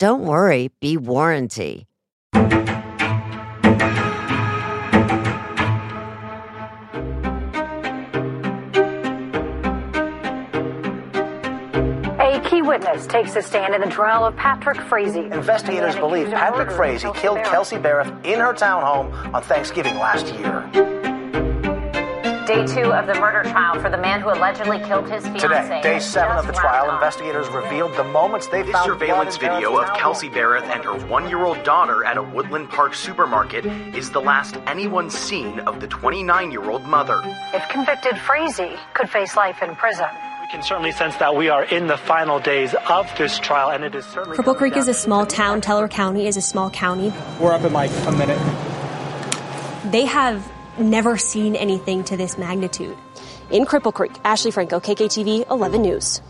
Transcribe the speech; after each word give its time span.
don't 0.00 0.24
worry, 0.24 0.70
be 0.80 0.96
warranty. 0.96 1.86
A 2.32 2.40
key 12.48 12.62
witness 12.62 13.06
takes 13.06 13.36
a 13.36 13.42
stand 13.42 13.74
in 13.74 13.82
the 13.82 13.88
trial 13.88 14.24
of 14.24 14.34
Patrick 14.36 14.80
Frazee. 14.80 15.26
Investigators 15.26 15.94
believe 15.96 16.30
Patrick 16.30 16.70
Frazee 16.70 17.12
killed 17.12 17.44
Kelsey 17.44 17.76
Berreth 17.76 18.08
in 18.24 18.40
her 18.40 18.54
townhome 18.54 19.12
on 19.34 19.42
Thanksgiving 19.42 19.96
last 19.96 20.34
year. 20.34 21.19
Day 22.50 22.66
two 22.66 22.92
of 22.92 23.06
the 23.06 23.14
murder 23.14 23.48
trial 23.48 23.80
for 23.80 23.88
the 23.88 23.96
man 23.96 24.22
who 24.22 24.28
allegedly 24.28 24.80
killed 24.80 25.08
his 25.08 25.22
fiancee. 25.22 25.38
Today, 25.38 25.80
day 25.84 26.00
seven 26.00 26.36
of 26.36 26.48
the 26.48 26.52
trial, 26.52 26.92
investigators 26.92 27.46
revealed 27.46 27.94
the 27.94 28.02
moments 28.02 28.48
they 28.48 28.62
This 28.62 28.72
found 28.72 28.86
surveillance 28.86 29.38
blood 29.38 29.52
in 29.52 29.56
video 29.60 29.80
of. 29.80 29.96
Kelsey 29.96 30.28
Berreth 30.28 30.64
and 30.64 30.82
her 30.82 30.98
one-year-old 31.06 31.62
daughter 31.62 32.04
at 32.04 32.16
a 32.16 32.22
Woodland 32.24 32.68
Park 32.68 32.94
supermarket 32.94 33.64
is 33.94 34.10
the 34.10 34.20
last 34.20 34.56
anyone's 34.66 35.14
seen 35.14 35.60
of 35.60 35.78
the 35.78 35.86
29-year-old 35.86 36.82
mother. 36.86 37.20
If 37.54 37.68
convicted, 37.68 38.18
Frazee 38.18 38.74
could 38.94 39.08
face 39.08 39.36
life 39.36 39.62
in 39.62 39.76
prison. 39.76 40.08
We 40.42 40.48
can 40.48 40.64
certainly 40.64 40.90
sense 40.90 41.14
that 41.18 41.36
we 41.36 41.50
are 41.50 41.62
in 41.62 41.86
the 41.86 41.98
final 41.98 42.40
days 42.40 42.74
of 42.88 43.08
this 43.16 43.38
trial, 43.38 43.70
and 43.70 43.84
it 43.84 43.94
is 43.94 44.04
certainly. 44.06 44.36
Cripple 44.36 44.56
Creek 44.56 44.76
is 44.76 44.88
a 44.88 44.94
small 44.94 45.24
town. 45.24 45.60
Teller 45.60 45.86
County 45.86 46.26
is 46.26 46.36
a 46.36 46.42
small 46.42 46.68
county. 46.68 47.12
We're 47.38 47.52
up 47.52 47.62
in 47.62 47.72
like 47.72 47.92
a 48.08 48.10
minute. 48.10 48.40
They 49.92 50.06
have 50.06 50.44
never 50.80 51.16
seen 51.16 51.54
anything 51.56 52.04
to 52.04 52.16
this 52.16 52.38
magnitude. 52.38 52.96
In 53.50 53.64
Cripple 53.66 53.92
Creek, 53.92 54.12
Ashley 54.24 54.50
Franco, 54.50 54.80
KKTV 54.80 55.50
11 55.50 55.82
News. 55.82 56.20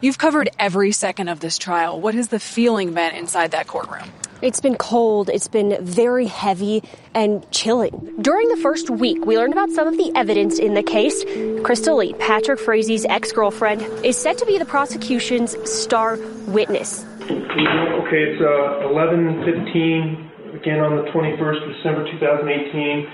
You've 0.00 0.18
covered 0.18 0.50
every 0.58 0.92
second 0.92 1.28
of 1.28 1.40
this 1.40 1.58
trial. 1.58 2.00
What 2.00 2.14
has 2.14 2.28
the 2.28 2.40
feeling 2.40 2.94
been 2.94 3.14
inside 3.14 3.52
that 3.52 3.66
courtroom? 3.66 4.10
It's 4.42 4.60
been 4.60 4.76
cold, 4.76 5.30
it's 5.30 5.48
been 5.48 5.78
very 5.82 6.26
heavy 6.26 6.82
and 7.14 7.50
chilling. 7.50 8.14
During 8.20 8.48
the 8.48 8.58
first 8.58 8.90
week, 8.90 9.24
we 9.24 9.38
learned 9.38 9.54
about 9.54 9.70
some 9.70 9.88
of 9.88 9.96
the 9.96 10.12
evidence 10.14 10.58
in 10.58 10.74
the 10.74 10.82
case. 10.82 11.24
Krystal 11.24 11.96
Lee, 11.96 12.12
Patrick 12.14 12.60
Frazee's 12.60 13.06
ex 13.06 13.32
girlfriend, 13.32 13.80
is 14.04 14.18
set 14.18 14.36
to 14.38 14.46
be 14.46 14.58
the 14.58 14.66
prosecution's 14.66 15.56
star 15.70 16.18
witness. 16.48 17.04
Okay, 17.24 18.22
it's 18.28 18.42
uh, 18.42 18.86
11:15 18.92 20.54
again 20.60 20.80
on 20.80 20.96
the 20.96 21.10
21st 21.10 21.62
of 21.62 21.74
December 21.74 22.04
2018. 22.12 23.08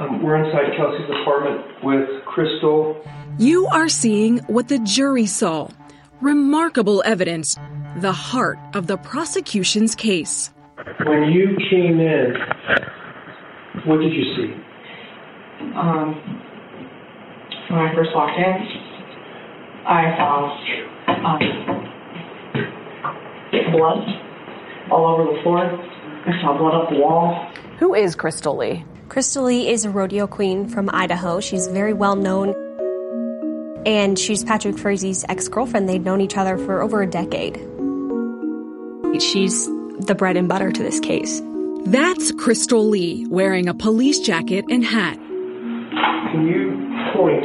Um, 0.00 0.22
we're 0.22 0.42
inside 0.42 0.74
Kelsey's 0.78 1.10
apartment 1.20 1.84
with 1.84 2.08
Krystal. 2.24 3.06
You 3.38 3.66
are 3.66 3.90
seeing 3.90 4.38
what 4.46 4.68
the 4.68 4.78
jury 4.78 5.26
saw 5.26 5.68
remarkable 6.22 7.02
evidence, 7.04 7.58
the 7.96 8.12
heart 8.12 8.58
of 8.72 8.86
the 8.86 8.96
prosecution's 8.96 9.94
case. 9.94 10.52
When 11.04 11.24
you 11.24 11.54
came 11.68 12.00
in, 12.00 12.34
what 13.84 14.00
did 14.00 14.14
you 14.14 14.24
see? 14.36 14.54
Um, 15.76 16.14
when 17.68 17.80
I 17.80 17.94
first 17.94 18.10
walked 18.14 18.38
in, 18.38 18.66
I 19.86 20.16
saw 20.16 20.56
um, 21.26 21.38
blood 23.72 24.08
all 24.90 25.06
over 25.12 25.36
the 25.36 25.42
floor. 25.42 25.60
I 25.60 26.40
saw 26.40 26.56
blood 26.56 26.74
up 26.74 26.88
the 26.88 26.96
wall. 26.96 27.52
Who 27.80 27.94
is 27.94 28.14
Krystal 28.14 28.58
Lee? 28.58 28.84
Krystal 29.08 29.44
Lee 29.44 29.66
is 29.66 29.86
a 29.86 29.90
rodeo 29.90 30.26
queen 30.26 30.68
from 30.68 30.90
Idaho. 30.92 31.40
She's 31.40 31.66
very 31.66 31.94
well 31.94 32.14
known. 32.14 32.54
And 33.86 34.18
she's 34.18 34.44
Patrick 34.44 34.76
Frazee's 34.76 35.24
ex 35.30 35.48
girlfriend. 35.48 35.88
They'd 35.88 36.04
known 36.04 36.20
each 36.20 36.36
other 36.36 36.58
for 36.58 36.82
over 36.82 37.00
a 37.00 37.06
decade. 37.06 37.56
She's 39.18 39.64
the 39.98 40.14
bread 40.14 40.36
and 40.36 40.46
butter 40.46 40.70
to 40.70 40.82
this 40.82 41.00
case. 41.00 41.40
That's 41.86 42.32
Krystal 42.32 42.86
Lee 42.86 43.26
wearing 43.30 43.66
a 43.66 43.72
police 43.72 44.20
jacket 44.20 44.66
and 44.68 44.84
hat. 44.84 45.16
Can 45.16 46.46
you 46.46 46.76
point 47.16 47.44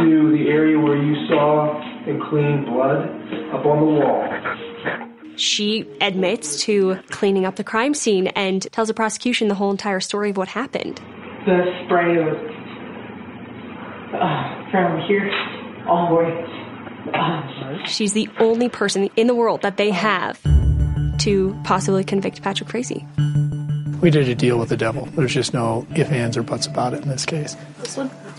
to 0.00 0.38
the 0.38 0.48
area 0.48 0.78
where 0.78 0.96
you 0.96 1.26
saw 1.28 1.78
and 2.08 2.18
clean 2.30 2.64
blood 2.64 3.10
up 3.52 3.66
on 3.66 3.80
the 3.80 4.00
wall? 4.00 4.49
She 5.40 5.86
admits 6.02 6.64
to 6.64 6.96
cleaning 7.08 7.46
up 7.46 7.56
the 7.56 7.64
crime 7.64 7.94
scene 7.94 8.26
and 8.26 8.60
tells 8.72 8.88
the 8.88 8.94
prosecution 8.94 9.48
the 9.48 9.54
whole 9.54 9.70
entire 9.70 9.98
story 10.00 10.28
of 10.28 10.36
what 10.36 10.48
happened. 10.48 11.00
The 11.46 11.64
spray 11.86 12.18
was 12.18 12.36
uh, 14.12 14.70
from 14.70 15.00
here 15.08 15.32
all 15.88 16.10
the 16.10 16.14
way. 16.14 16.44
Uh, 17.14 17.86
She's 17.86 18.12
the 18.12 18.28
only 18.38 18.68
person 18.68 19.08
in 19.16 19.28
the 19.28 19.34
world 19.34 19.62
that 19.62 19.78
they 19.78 19.90
have 19.90 20.38
to 21.20 21.58
possibly 21.64 22.04
convict 22.04 22.42
Patrick 22.42 22.68
Frazee. 22.68 23.06
We 24.02 24.10
did 24.10 24.28
a 24.28 24.34
deal 24.34 24.58
with 24.58 24.68
the 24.68 24.76
devil. 24.76 25.06
There's 25.16 25.32
just 25.32 25.54
no 25.54 25.86
ifs, 25.96 26.10
ands, 26.10 26.36
or 26.36 26.42
buts 26.42 26.66
about 26.66 26.92
it 26.92 27.02
in 27.02 27.08
this 27.08 27.24
case. 27.24 27.56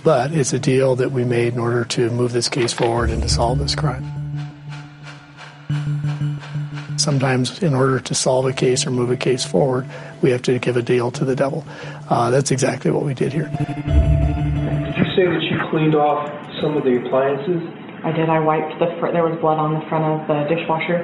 But 0.03 0.33
it's 0.33 0.53
a 0.53 0.59
deal 0.59 0.95
that 0.97 1.11
we 1.11 1.23
made 1.23 1.53
in 1.53 1.59
order 1.59 1.83
to 1.83 2.11
move 2.11 2.31
this 2.31 2.47
case 2.47 2.73
forward 2.73 3.09
and 3.09 3.23
to 3.23 3.29
solve 3.29 3.57
this 3.57 3.73
crime. 3.73 4.20
Sometimes, 7.01 7.63
in 7.63 7.73
order 7.73 7.99
to 7.99 8.13
solve 8.13 8.45
a 8.45 8.53
case 8.53 8.85
or 8.85 8.91
move 8.91 9.09
a 9.09 9.17
case 9.17 9.43
forward, 9.43 9.89
we 10.21 10.29
have 10.29 10.43
to 10.43 10.59
give 10.59 10.77
a 10.77 10.83
deal 10.83 11.09
to 11.11 11.25
the 11.25 11.35
devil. 11.35 11.65
Uh, 12.09 12.29
that's 12.29 12.51
exactly 12.51 12.91
what 12.91 13.03
we 13.03 13.15
did 13.15 13.33
here. 13.33 13.47
Did 13.47 14.97
you 14.97 15.05
say 15.15 15.25
that 15.25 15.41
you 15.41 15.57
cleaned 15.71 15.95
off 15.95 16.29
some 16.61 16.77
of 16.77 16.83
the 16.83 17.03
appliances? 17.03 17.61
I 18.03 18.11
did. 18.11 18.29
I 18.29 18.39
wiped 18.39 18.79
the. 18.79 18.87
Fr- 18.99 19.11
there 19.11 19.23
was 19.23 19.39
blood 19.41 19.57
on 19.57 19.73
the 19.73 19.85
front 19.89 20.05
of 20.05 20.27
the 20.27 20.55
dishwasher. 20.55 21.03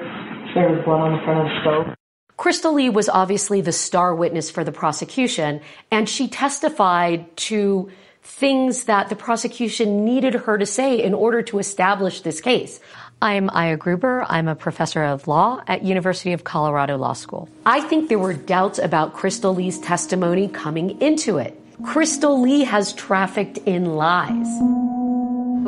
There 0.54 0.70
was 0.70 0.86
blood 0.86 1.02
on 1.02 1.18
the 1.18 1.24
front 1.24 1.40
of 1.42 1.46
the 1.46 1.62
stove. 1.62 1.96
Krystal 2.38 2.74
Lee 2.76 2.90
was 2.90 3.10
obviously 3.10 3.62
the 3.62 3.72
star 3.72 4.14
witness 4.14 4.52
for 4.52 4.64
the 4.64 4.72
prosecution, 4.72 5.62
and 5.90 6.08
she 6.08 6.28
testified 6.28 7.36
to 7.38 7.90
things 8.22 8.84
that 8.84 9.10
the 9.10 9.16
prosecution 9.16 10.04
needed 10.06 10.34
her 10.36 10.58
to 10.58 10.66
say 10.66 11.02
in 11.02 11.14
order 11.14 11.42
to 11.42 11.60
establish 11.60 12.22
this 12.22 12.42
case. 12.42 12.80
I'm 13.22 13.50
Aya 13.50 13.78
Gruber. 13.78 14.24
I'm 14.30 14.48
a 14.48 14.54
professor 14.54 15.04
of 15.04 15.28
law 15.28 15.62
at 15.66 15.82
University 15.82 16.34
of 16.34 16.44
Colorado 16.44 16.98
Law 16.98 17.14
School. 17.14 17.50
I 17.66 17.82
think 17.82 18.10
there 18.10 18.20
were 18.20 18.36
doubts 18.36 18.78
about 18.78 19.16
Krystal 19.16 19.56
Lee's 19.56 19.80
testimony 19.80 20.48
coming 20.48 21.02
into 21.02 21.40
it. 21.40 21.60
Krystal 21.82 22.40
Lee 22.40 22.64
has 22.64 22.94
trafficked 22.94 23.58
in 23.60 23.96
lies. 23.96 24.48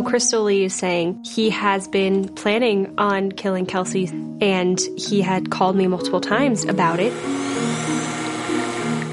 Krystal 0.06 0.46
Lee 0.46 0.66
is 0.66 0.76
saying 0.76 1.24
he 1.26 1.50
has 1.50 1.88
been 1.88 2.34
planning 2.36 2.94
on 3.00 3.32
killing 3.32 3.66
Kelsey 3.66 4.08
and 4.42 4.80
he 4.96 5.22
had 5.22 5.50
called 5.50 5.76
me 5.76 5.88
multiple 5.88 6.22
times 6.22 6.66
about 6.66 7.00
it. 7.00 7.12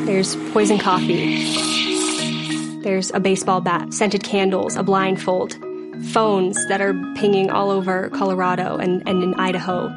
There's 0.06 0.36
poison 0.52 0.78
coffee. 0.78 1.54
There's 2.82 3.10
a 3.12 3.18
baseball 3.18 3.62
bat, 3.62 3.94
scented 3.94 4.22
candles, 4.22 4.76
a 4.76 4.82
blindfold, 4.82 5.56
phones 6.04 6.66
that 6.68 6.80
are 6.80 6.94
pinging 7.14 7.50
all 7.50 7.70
over 7.70 8.10
Colorado 8.10 8.76
and, 8.76 9.02
and 9.08 9.22
in 9.22 9.34
Idaho. 9.34 9.88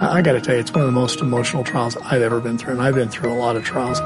I 0.00 0.22
got 0.22 0.32
to 0.32 0.40
tell 0.40 0.54
you, 0.54 0.60
it's 0.60 0.72
one 0.72 0.80
of 0.80 0.86
the 0.86 0.92
most 0.92 1.20
emotional 1.20 1.64
trials 1.64 1.96
I've 1.96 2.22
ever 2.22 2.40
been 2.40 2.58
through, 2.58 2.72
and 2.74 2.82
I've 2.82 2.94
been 2.94 3.08
through 3.08 3.32
a 3.32 3.38
lot 3.38 3.56
of 3.56 3.64
trials. 3.64 4.00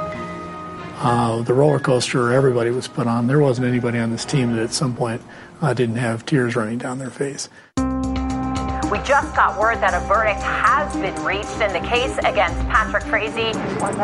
Uh, 1.00 1.42
the 1.42 1.54
roller 1.54 1.78
coaster 1.78 2.32
everybody 2.32 2.70
was 2.70 2.88
put 2.88 3.06
on, 3.06 3.26
there 3.26 3.38
wasn't 3.38 3.66
anybody 3.66 3.98
on 3.98 4.10
this 4.10 4.24
team 4.24 4.54
that 4.54 4.62
at 4.62 4.72
some 4.72 4.94
point 4.94 5.22
uh, 5.62 5.72
didn't 5.72 5.96
have 5.96 6.26
tears 6.26 6.56
running 6.56 6.78
down 6.78 6.98
their 6.98 7.10
face. 7.10 7.48
We 7.76 8.98
just 9.00 9.34
got 9.36 9.58
word 9.58 9.76
that 9.76 9.94
a 9.94 10.06
verdict 10.08 10.40
has 10.40 10.92
been 10.94 11.14
reached 11.24 11.60
in 11.60 11.72
the 11.72 11.86
case 11.88 12.16
against 12.18 12.58
Patrick 12.68 13.04
Frazee. 13.04 13.52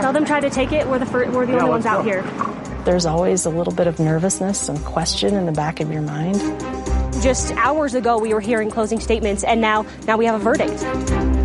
Tell 0.00 0.12
them 0.12 0.24
try 0.24 0.40
to 0.40 0.50
take 0.50 0.72
it. 0.72 0.86
We're 0.86 0.98
the, 0.98 1.06
fir- 1.06 1.30
we're 1.30 1.46
the 1.46 1.52
Yeah, 1.54 1.58
only 1.60 1.70
ones 1.70 1.84
let's 1.84 1.96
out 1.96 2.04
here. 2.04 2.22
There's 2.84 3.06
always 3.06 3.46
a 3.46 3.50
little 3.50 3.72
bit 3.72 3.86
of 3.86 3.98
nervousness 3.98 4.68
and 4.68 4.78
question 4.84 5.34
in 5.34 5.46
the 5.46 5.52
back 5.52 5.80
of 5.80 5.90
your 5.90 6.02
mind. 6.02 6.36
Just 7.24 7.52
hours 7.52 7.94
ago, 7.94 8.18
we 8.18 8.34
were 8.34 8.40
hearing 8.40 8.70
closing 8.70 9.00
statements, 9.00 9.44
and 9.44 9.58
now 9.58 9.86
now 10.06 10.18
we 10.18 10.26
have 10.26 10.38
a 10.38 10.44
verdict. 10.44 11.43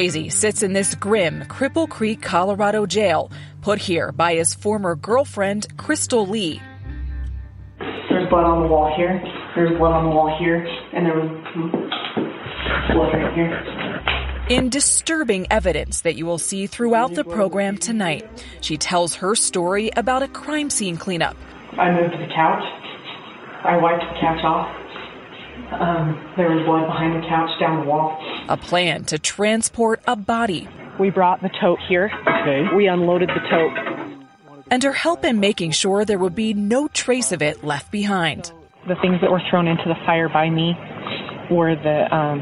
Frazee 0.00 0.30
sits 0.30 0.62
in 0.62 0.72
this 0.72 0.94
grim 0.94 1.42
Cripple 1.42 1.86
Creek, 1.86 2.22
Colorado 2.22 2.86
jail, 2.86 3.30
put 3.60 3.78
here 3.78 4.12
by 4.12 4.34
his 4.34 4.54
former 4.54 4.96
girlfriend, 4.96 5.68
Krystal 5.76 6.26
Lee. 6.26 6.62
There's 7.78 8.26
blood 8.30 8.44
on 8.44 8.62
the 8.62 8.68
wall 8.68 8.94
here. 8.96 9.22
There's 9.54 9.76
blood 9.76 9.92
on 9.92 10.04
the 10.06 10.10
wall 10.10 10.34
here, 10.38 10.66
and 10.94 11.04
there 11.04 11.16
was 11.16 11.28
blood 12.94 13.12
right 13.12 13.34
here. 13.34 14.48
In 14.48 14.70
disturbing 14.70 15.46
evidence 15.50 16.00
that 16.00 16.16
you 16.16 16.24
will 16.24 16.38
see 16.38 16.66
throughout 16.66 17.12
the 17.12 17.22
program 17.22 17.76
tonight, 17.76 18.26
she 18.62 18.78
tells 18.78 19.16
her 19.16 19.34
story 19.34 19.90
about 19.98 20.22
a 20.22 20.28
crime 20.28 20.70
scene 20.70 20.96
cleanup. 20.96 21.36
I 21.72 21.90
moved 21.90 22.14
the 22.14 22.32
couch. 22.34 22.64
I 23.64 23.76
wiped 23.76 24.04
the 24.14 24.18
couch 24.18 24.42
off. 24.44 24.79
Um, 25.72 26.34
there 26.36 26.50
was 26.50 26.64
blood 26.66 26.86
behind 26.86 27.22
the 27.22 27.26
couch 27.28 27.50
down 27.60 27.84
the 27.84 27.90
wall. 27.90 28.18
A 28.48 28.56
plan 28.56 29.04
to 29.04 29.18
transport 29.18 30.00
a 30.06 30.16
body. 30.16 30.68
We 30.98 31.10
brought 31.10 31.42
the 31.42 31.50
tote 31.60 31.78
here. 31.88 32.10
Okay. 32.26 32.66
We 32.74 32.88
unloaded 32.88 33.30
the 33.30 33.40
tote. 33.48 33.90
And 34.70 34.82
her 34.82 34.92
help 34.92 35.24
in 35.24 35.40
making 35.40 35.72
sure 35.72 36.04
there 36.04 36.18
would 36.18 36.34
be 36.34 36.54
no 36.54 36.88
trace 36.88 37.32
of 37.32 37.42
it 37.42 37.64
left 37.64 37.90
behind. 37.90 38.52
The 38.86 38.94
things 39.02 39.20
that 39.20 39.30
were 39.30 39.42
thrown 39.50 39.66
into 39.66 39.84
the 39.86 39.96
fire 40.06 40.28
by 40.28 40.48
me 40.50 40.74
were 41.50 41.74
the 41.74 42.14
um, 42.14 42.38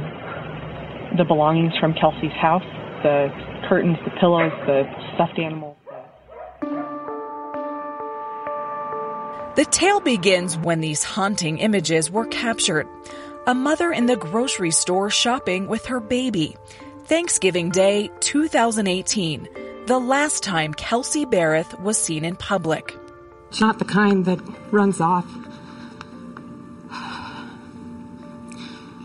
the 1.17 1.25
belongings 1.25 1.73
from 1.81 1.95
Kelsey's 1.95 2.33
house, 2.33 2.63
the 3.03 3.29
curtains, 3.69 3.97
the 4.05 4.11
pillows, 4.21 4.53
the 4.67 4.85
stuffed 5.15 5.39
animals. 5.39 5.78
The 9.59 9.65
tale 9.65 9.99
begins 9.99 10.57
when 10.57 10.81
these 10.81 11.03
haunting 11.03 11.59
images 11.59 12.13
were 12.13 12.27
captured. 12.27 12.87
A 13.45 13.57
mother 13.57 13.91
in 13.91 14.07
the 14.07 14.15
grocery 14.15 14.71
store 14.71 15.11
shopping 15.11 15.67
with 15.67 15.87
her 15.87 15.99
baby. 15.99 16.57
Thanksgiving 17.07 17.71
Day 17.71 18.09
2018, 18.21 19.49
the 19.87 19.99
last 19.99 20.45
time 20.45 20.73
Kelsey 20.75 21.25
Berreth 21.25 21.77
was 21.81 21.99
seen 21.99 22.25
in 22.25 22.37
public. 22.37 22.97
It's 23.49 23.61
not 23.61 23.81
the 23.81 23.85
kind 23.85 24.25
that 24.27 24.39
runs 24.71 25.01
off. 25.01 25.27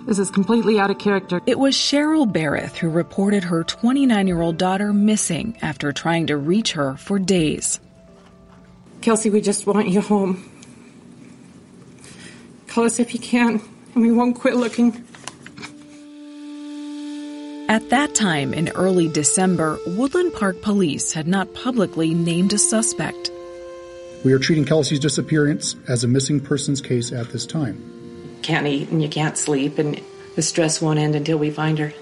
This 0.06 0.19
is 0.19 0.29
completely 0.29 0.77
out 0.77 0.91
of 0.91 0.99
character. 0.99 1.41
It 1.47 1.57
was 1.57 1.73
Cheryl 1.73 2.31
Berreth 2.31 2.77
who 2.77 2.89
reported 2.91 3.45
her 3.45 3.63
29 3.63 4.27
year 4.27 4.41
old 4.41 4.59
daughter 4.59 4.94
missing 4.94 5.57
after 5.63 5.91
trying 5.91 6.27
to 6.27 6.38
reach 6.38 6.73
her 6.73 6.95
for 6.97 7.17
days. 7.17 7.79
Kelsey, 9.03 9.29
we 9.29 9.41
just 9.41 9.67
want 9.67 9.89
you 9.89 10.00
home. 10.00 10.50
Call 12.67 12.85
us 12.85 13.01
if 13.01 13.13
you 13.13 13.19
can, 13.19 13.61
and 13.94 14.01
we 14.01 14.13
won't 14.13 14.39
quit 14.39 14.55
looking. 14.55 14.91
At 17.67 17.89
that 17.89 18.15
time 18.15 18.53
in 18.53 18.69
early 18.69 19.09
December, 19.09 19.77
Woodland 19.85 20.33
Park 20.33 20.61
police 20.61 21.11
had 21.11 21.27
not 21.27 21.53
publicly 21.53 22.13
named 22.13 22.53
a 22.53 22.57
suspect. 22.57 23.29
We 24.23 24.31
are 24.31 24.39
treating 24.39 24.63
Kelsey's 24.63 25.01
disappearance 25.01 25.75
as 25.89 26.06
a 26.06 26.07
missing 26.07 26.39
persons 26.39 26.79
case 26.79 27.11
at 27.11 27.30
this 27.30 27.45
time. 27.45 27.83
Can't 28.42 28.68
eat 28.68 28.87
and 28.87 29.04
you 29.04 29.09
can't 29.09 29.37
sleep, 29.37 29.80
and 29.80 30.01
the 30.37 30.42
stress 30.42 30.81
won't 30.81 30.97
end 30.97 31.16
until 31.16 31.37
we 31.37 31.51
find 31.51 31.78
her. 31.78 31.94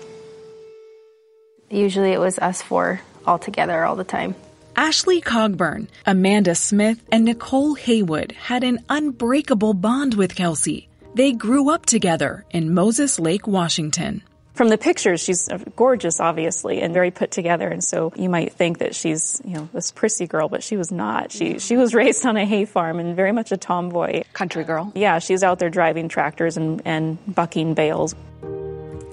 Usually 1.72 2.12
it 2.12 2.20
was 2.20 2.38
us 2.38 2.62
four 2.62 3.02
all 3.26 3.40
together 3.40 3.84
all 3.84 3.96
the 3.96 4.04
time. 4.04 4.36
Ashley 4.76 5.22
Cogburn, 5.22 5.88
Amanda 6.06 6.56
Smith, 6.56 7.04
and 7.12 7.26
Nicole 7.26 7.76
Haywood 7.76 8.32
had 8.32 8.64
an 8.64 8.84
unbreakable 8.90 9.74
bond 9.74 10.14
with 10.14 10.36
Kelsey. 10.36 10.88
They 11.14 11.34
grew 11.34 11.70
up 11.70 11.86
together 11.86 12.46
in 12.52 12.74
Moses 12.74 13.20
Lake, 13.20 13.48
Washington. 13.48 14.24
From 14.54 14.70
the 14.70 14.78
pictures, 14.78 15.22
she's 15.22 15.50
gorgeous, 15.76 16.20
obviously, 16.20 16.82
and 16.82 16.94
very 16.94 17.12
put 17.12 17.32
together. 17.32 17.68
And 17.68 17.84
so 17.84 18.14
you 18.16 18.30
might 18.30 18.54
think 18.54 18.80
that 18.80 18.96
she's, 18.96 19.42
you 19.44 19.56
know, 19.56 19.70
this 19.74 19.92
prissy 19.92 20.28
girl, 20.28 20.50
but 20.50 20.64
she 20.64 20.78
was 20.78 20.92
not. 20.92 21.32
She 21.32 21.60
she 21.60 21.78
was 21.78 21.94
raised 22.02 22.26
on 22.26 22.38
a 22.38 22.46
hay 22.46 22.66
farm 22.66 23.00
and 23.00 23.16
very 23.16 23.32
much 23.32 23.52
a 23.52 23.58
tomboy. 23.58 24.24
Country 24.34 24.64
girl. 24.64 24.92
Yeah, 24.96 25.20
she's 25.20 25.44
out 25.44 25.60
there 25.60 25.70
driving 25.70 26.10
tractors 26.10 26.58
and, 26.58 26.82
and 26.86 27.18
bucking 27.34 27.74
bales. 27.74 28.16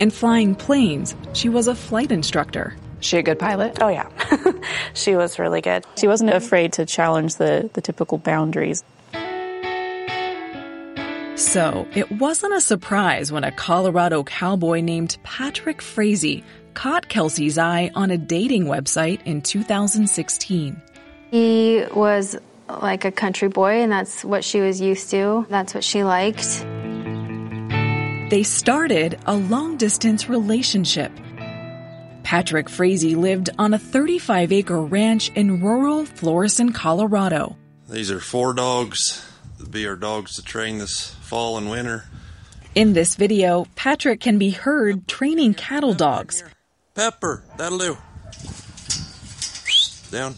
And 0.01 0.13
flying 0.13 0.55
planes, 0.55 1.17
she 1.33 1.49
was 1.49 1.67
a 1.67 1.75
flight 1.75 2.13
instructor. 2.13 2.77
She 3.01 3.19
a 3.19 3.23
good 3.23 3.39
pilot? 3.39 3.79
Oh 3.81 3.89
yeah, 3.89 4.09
she 4.95 5.15
was 5.15 5.39
really 5.39 5.61
good. 5.61 5.85
She 5.97 6.09
wasn't 6.09 6.31
afraid 6.31 6.73
to 6.75 6.87
challenge 6.87 7.37
the 7.37 7.71
the 7.73 7.81
typical 7.81 8.19
boundaries. 8.19 8.83
So, 11.37 11.87
it 11.95 12.11
wasn't 12.11 12.55
a 12.55 12.61
surprise 12.61 13.31
when 13.31 13.45
a 13.45 13.53
Colorado 13.53 14.25
cowboy 14.25 14.81
named 14.81 15.17
Patrick 15.23 15.81
Frazee 15.81 16.43
caught 16.75 17.09
Kelsey's 17.09 17.59
eye 17.59 17.93
on 17.95 18.11
a 18.11 18.19
dating 18.19 18.65
website 18.65 19.21
in 19.25 19.43
2016. 19.43 20.83
He 21.31 21.85
was 21.95 22.37
like 22.69 23.05
a 23.05 23.13
country 23.13 23.49
boy, 23.49 23.83
and 23.83 23.93
that's 23.93 24.25
what 24.25 24.43
she 24.43 24.61
was 24.61 24.81
used 24.81 25.11
to. 25.11 25.47
That's 25.49 25.75
what 25.75 25.85
she 25.85 26.03
liked. 26.03 26.65
They 28.31 28.43
started 28.43 29.19
a 29.27 29.37
long 29.37 29.77
distance 29.77 30.29
relationship. 30.29 31.13
Patrick 32.29 32.69
Frazee 32.69 33.15
lived 33.15 33.49
on 33.59 33.73
a 33.73 33.79
35 33.79 34.53
acre 34.53 34.83
ranch 34.83 35.31
in 35.35 35.63
rural 35.63 36.05
Florissant, 36.05 36.75
Colorado. 36.75 37.57
These 37.89 38.11
are 38.11 38.21
four 38.21 38.53
dogs. 38.53 39.25
That'll 39.57 39.73
be 39.73 39.87
our 39.87 39.97
dogs 39.97 40.37
to 40.37 40.43
train 40.43 40.77
this 40.77 41.15
fall 41.23 41.57
and 41.57 41.71
winter. 41.71 42.05
In 42.75 42.93
this 42.93 43.15
video, 43.15 43.67
Patrick 43.77 44.21
can 44.21 44.37
be 44.37 44.51
heard 44.51 45.09
training 45.09 45.55
cattle 45.55 45.95
dogs. 45.95 46.45
Pepper, 46.95 47.45
that'll 47.57 47.79
do. 47.79 47.97
down. 50.11 50.35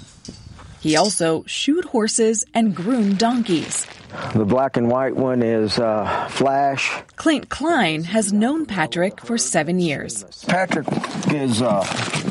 He 0.81 0.97
also 0.97 1.45
shoed 1.47 1.85
horses 1.85 2.45
and 2.55 2.75
groomed 2.75 3.19
donkeys. 3.19 3.87
The 4.35 4.45
black 4.45 4.77
and 4.77 4.91
white 4.91 5.15
one 5.15 5.43
is 5.43 5.79
uh, 5.79 6.27
Flash. 6.31 7.03
Clint 7.17 7.49
Klein 7.51 8.05
has 8.05 8.33
known 8.33 8.67
Patrick 8.67 9.21
for 9.21 9.37
seven 9.37 9.79
years. 9.79 10.25
Patrick 10.47 10.87
is 11.29 11.61
uh, 11.61 11.81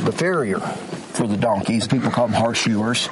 the 0.04 0.12
farrier 0.12 0.60
for 0.60 1.28
the 1.28 1.38
donkeys. 1.38 1.88
People 1.88 2.10
call 2.10 2.28
them 2.28 2.42
horseshoers 2.42 3.08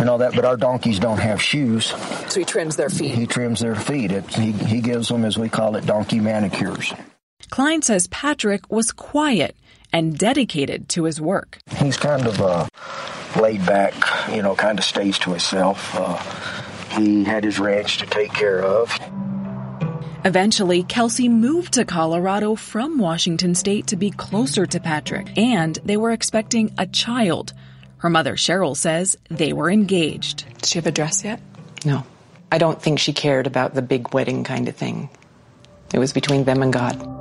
and 0.00 0.10
all 0.10 0.18
that, 0.18 0.34
but 0.34 0.44
our 0.44 0.56
donkeys 0.56 0.98
don't 0.98 1.18
have 1.18 1.40
shoes. 1.40 1.86
So 2.28 2.40
he 2.40 2.44
trims 2.44 2.76
their 2.76 2.90
feet. 2.90 3.14
He 3.14 3.26
trims 3.26 3.60
their 3.60 3.76
feet. 3.76 4.10
It, 4.10 4.28
he, 4.34 4.52
he 4.52 4.80
gives 4.80 5.08
them, 5.08 5.24
as 5.24 5.38
we 5.38 5.48
call 5.48 5.76
it, 5.76 5.86
donkey 5.86 6.20
manicures. 6.20 6.92
Klein 7.50 7.82
says 7.82 8.06
Patrick 8.08 8.70
was 8.70 8.92
quiet 8.92 9.56
and 9.92 10.18
dedicated 10.18 10.88
to 10.90 11.04
his 11.04 11.20
work. 11.20 11.58
He's 11.76 11.96
kind 11.96 12.26
of 12.26 12.40
uh, 12.40 12.68
laid 13.36 13.64
back, 13.66 13.94
you 14.34 14.42
know, 14.42 14.54
kind 14.54 14.78
of 14.78 14.84
stays 14.84 15.18
to 15.20 15.30
himself. 15.30 15.94
Uh, 15.94 16.16
he 16.96 17.24
had 17.24 17.44
his 17.44 17.58
ranch 17.58 17.98
to 17.98 18.06
take 18.06 18.32
care 18.32 18.62
of. 18.62 18.96
Eventually, 20.24 20.82
Kelsey 20.82 21.28
moved 21.28 21.74
to 21.74 21.84
Colorado 21.84 22.54
from 22.54 22.98
Washington 22.98 23.54
state 23.54 23.86
to 23.86 23.96
be 23.96 24.10
closer 24.10 24.66
to 24.66 24.78
Patrick, 24.78 25.36
and 25.38 25.78
they 25.84 25.96
were 25.96 26.10
expecting 26.10 26.74
a 26.76 26.86
child. 26.86 27.54
Her 27.98 28.10
mother, 28.10 28.34
Cheryl, 28.34 28.76
says 28.76 29.16
they 29.28 29.52
were 29.52 29.70
engaged. 29.70 30.44
Does 30.58 30.70
she 30.70 30.78
have 30.78 30.86
a 30.86 30.92
dress 30.92 31.24
yet? 31.24 31.40
No. 31.84 32.04
I 32.52 32.58
don't 32.58 32.82
think 32.82 32.98
she 32.98 33.12
cared 33.12 33.46
about 33.46 33.74
the 33.74 33.82
big 33.82 34.12
wedding 34.12 34.44
kind 34.44 34.68
of 34.68 34.76
thing. 34.76 35.08
It 35.94 35.98
was 35.98 36.12
between 36.12 36.44
them 36.44 36.62
and 36.62 36.72
God. 36.72 37.19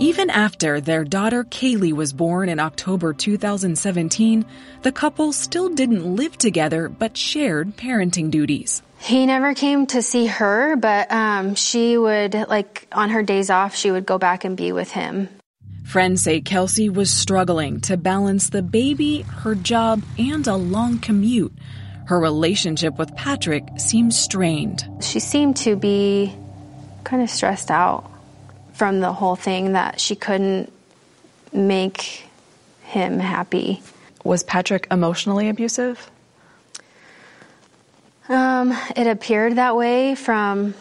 Even 0.00 0.30
after 0.30 0.80
their 0.80 1.04
daughter 1.04 1.44
Kaylee 1.44 1.92
was 1.92 2.14
born 2.14 2.48
in 2.48 2.58
October 2.58 3.12
2017, 3.12 4.46
the 4.80 4.92
couple 4.92 5.30
still 5.30 5.68
didn't 5.68 6.16
live 6.16 6.38
together 6.38 6.88
but 6.88 7.18
shared 7.18 7.76
parenting 7.76 8.30
duties. 8.30 8.80
He 8.98 9.26
never 9.26 9.52
came 9.52 9.86
to 9.88 10.00
see 10.00 10.24
her, 10.24 10.74
but 10.76 11.12
um, 11.12 11.54
she 11.54 11.98
would, 11.98 12.32
like, 12.32 12.88
on 12.92 13.10
her 13.10 13.22
days 13.22 13.50
off, 13.50 13.76
she 13.76 13.90
would 13.90 14.06
go 14.06 14.16
back 14.16 14.44
and 14.44 14.56
be 14.56 14.72
with 14.72 14.90
him. 14.90 15.28
Friends 15.84 16.22
say 16.22 16.40
Kelsey 16.40 16.88
was 16.88 17.10
struggling 17.10 17.82
to 17.82 17.98
balance 17.98 18.48
the 18.48 18.62
baby, 18.62 19.20
her 19.20 19.54
job, 19.54 20.02
and 20.18 20.46
a 20.46 20.56
long 20.56 20.98
commute. 20.98 21.52
Her 22.06 22.18
relationship 22.18 22.96
with 22.96 23.14
Patrick 23.16 23.64
seemed 23.76 24.14
strained. 24.14 24.82
She 25.02 25.20
seemed 25.20 25.58
to 25.58 25.76
be 25.76 26.34
kind 27.04 27.22
of 27.22 27.28
stressed 27.28 27.70
out 27.70 28.09
from 28.74 29.00
the 29.00 29.12
whole 29.12 29.36
thing 29.36 29.72
that 29.72 30.00
she 30.00 30.14
couldn't 30.16 30.72
make 31.52 32.24
him 32.82 33.18
happy. 33.18 33.82
Was 34.24 34.42
Patrick 34.42 34.86
emotionally 34.90 35.48
abusive? 35.48 36.10
Um, 38.28 38.72
it 38.96 39.06
appeared 39.06 39.56
that 39.56 39.76
way 39.76 40.14
from 40.14 40.74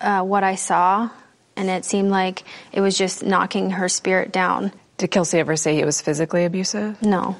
uh, 0.00 0.22
what 0.22 0.42
I 0.44 0.54
saw, 0.54 1.10
and 1.56 1.68
it 1.68 1.84
seemed 1.84 2.10
like 2.10 2.44
it 2.72 2.80
was 2.80 2.96
just 2.96 3.22
knocking 3.22 3.70
her 3.72 3.88
spirit 3.88 4.32
down. 4.32 4.72
Did 4.96 5.10
Kelsey 5.10 5.38
ever 5.38 5.56
say 5.56 5.74
he 5.74 5.84
was 5.84 6.00
physically 6.00 6.44
abusive? 6.44 7.02
No. 7.02 7.36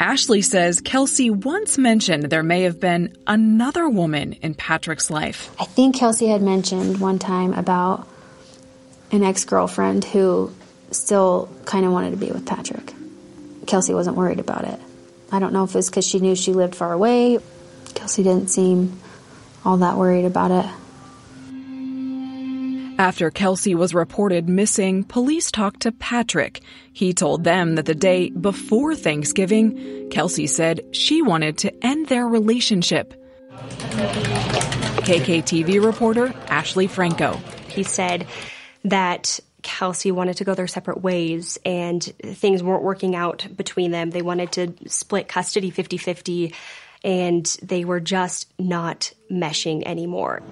Ashley 0.00 0.42
says 0.42 0.80
Kelsey 0.80 1.30
once 1.30 1.78
mentioned 1.78 2.24
there 2.24 2.42
may 2.42 2.62
have 2.62 2.80
been 2.80 3.16
another 3.26 3.88
woman 3.88 4.32
in 4.34 4.54
Patrick's 4.54 5.08
life. 5.08 5.54
I 5.60 5.66
think 5.66 5.94
Kelsey 5.94 6.26
had 6.26 6.42
mentioned 6.42 7.00
one 7.00 7.18
time 7.18 7.52
about 7.52 8.08
an 9.14 9.22
ex 9.22 9.44
girlfriend 9.44 10.04
who 10.04 10.52
still 10.90 11.48
kind 11.64 11.86
of 11.86 11.92
wanted 11.92 12.10
to 12.10 12.16
be 12.16 12.30
with 12.30 12.46
Patrick. 12.46 12.92
Kelsey 13.66 13.94
wasn't 13.94 14.16
worried 14.16 14.40
about 14.40 14.64
it. 14.64 14.80
I 15.32 15.38
don't 15.38 15.52
know 15.52 15.64
if 15.64 15.74
it's 15.74 15.88
because 15.88 16.06
she 16.06 16.18
knew 16.18 16.34
she 16.34 16.52
lived 16.52 16.74
far 16.74 16.92
away. 16.92 17.38
Kelsey 17.94 18.22
didn't 18.22 18.48
seem 18.48 19.00
all 19.64 19.78
that 19.78 19.96
worried 19.96 20.24
about 20.24 20.50
it. 20.50 20.66
After 22.96 23.30
Kelsey 23.30 23.74
was 23.74 23.92
reported 23.92 24.48
missing, 24.48 25.02
police 25.02 25.50
talked 25.50 25.80
to 25.80 25.90
Patrick. 25.90 26.60
He 26.92 27.12
told 27.12 27.42
them 27.42 27.74
that 27.74 27.86
the 27.86 27.94
day 27.94 28.30
before 28.30 28.94
Thanksgiving, 28.94 30.08
Kelsey 30.10 30.46
said 30.46 30.80
she 30.92 31.20
wanted 31.20 31.58
to 31.58 31.84
end 31.84 32.06
their 32.06 32.28
relationship. 32.28 33.14
KKTV 35.02 35.84
reporter 35.84 36.32
Ashley 36.48 36.86
Franco. 36.86 37.40
He 37.68 37.82
said 37.82 38.28
that 38.84 39.40
Kelsey 39.62 40.12
wanted 40.12 40.36
to 40.36 40.44
go 40.44 40.54
their 40.54 40.66
separate 40.66 41.02
ways 41.02 41.58
and 41.64 42.02
things 42.02 42.62
weren't 42.62 42.82
working 42.82 43.16
out 43.16 43.46
between 43.56 43.90
them. 43.90 44.10
They 44.10 44.22
wanted 44.22 44.52
to 44.52 44.74
split 44.86 45.26
custody 45.26 45.70
50 45.70 45.96
50 45.96 46.54
and 47.02 47.44
they 47.62 47.84
were 47.84 48.00
just 48.00 48.52
not 48.58 49.12
meshing 49.30 49.82
anymore. 49.84 50.42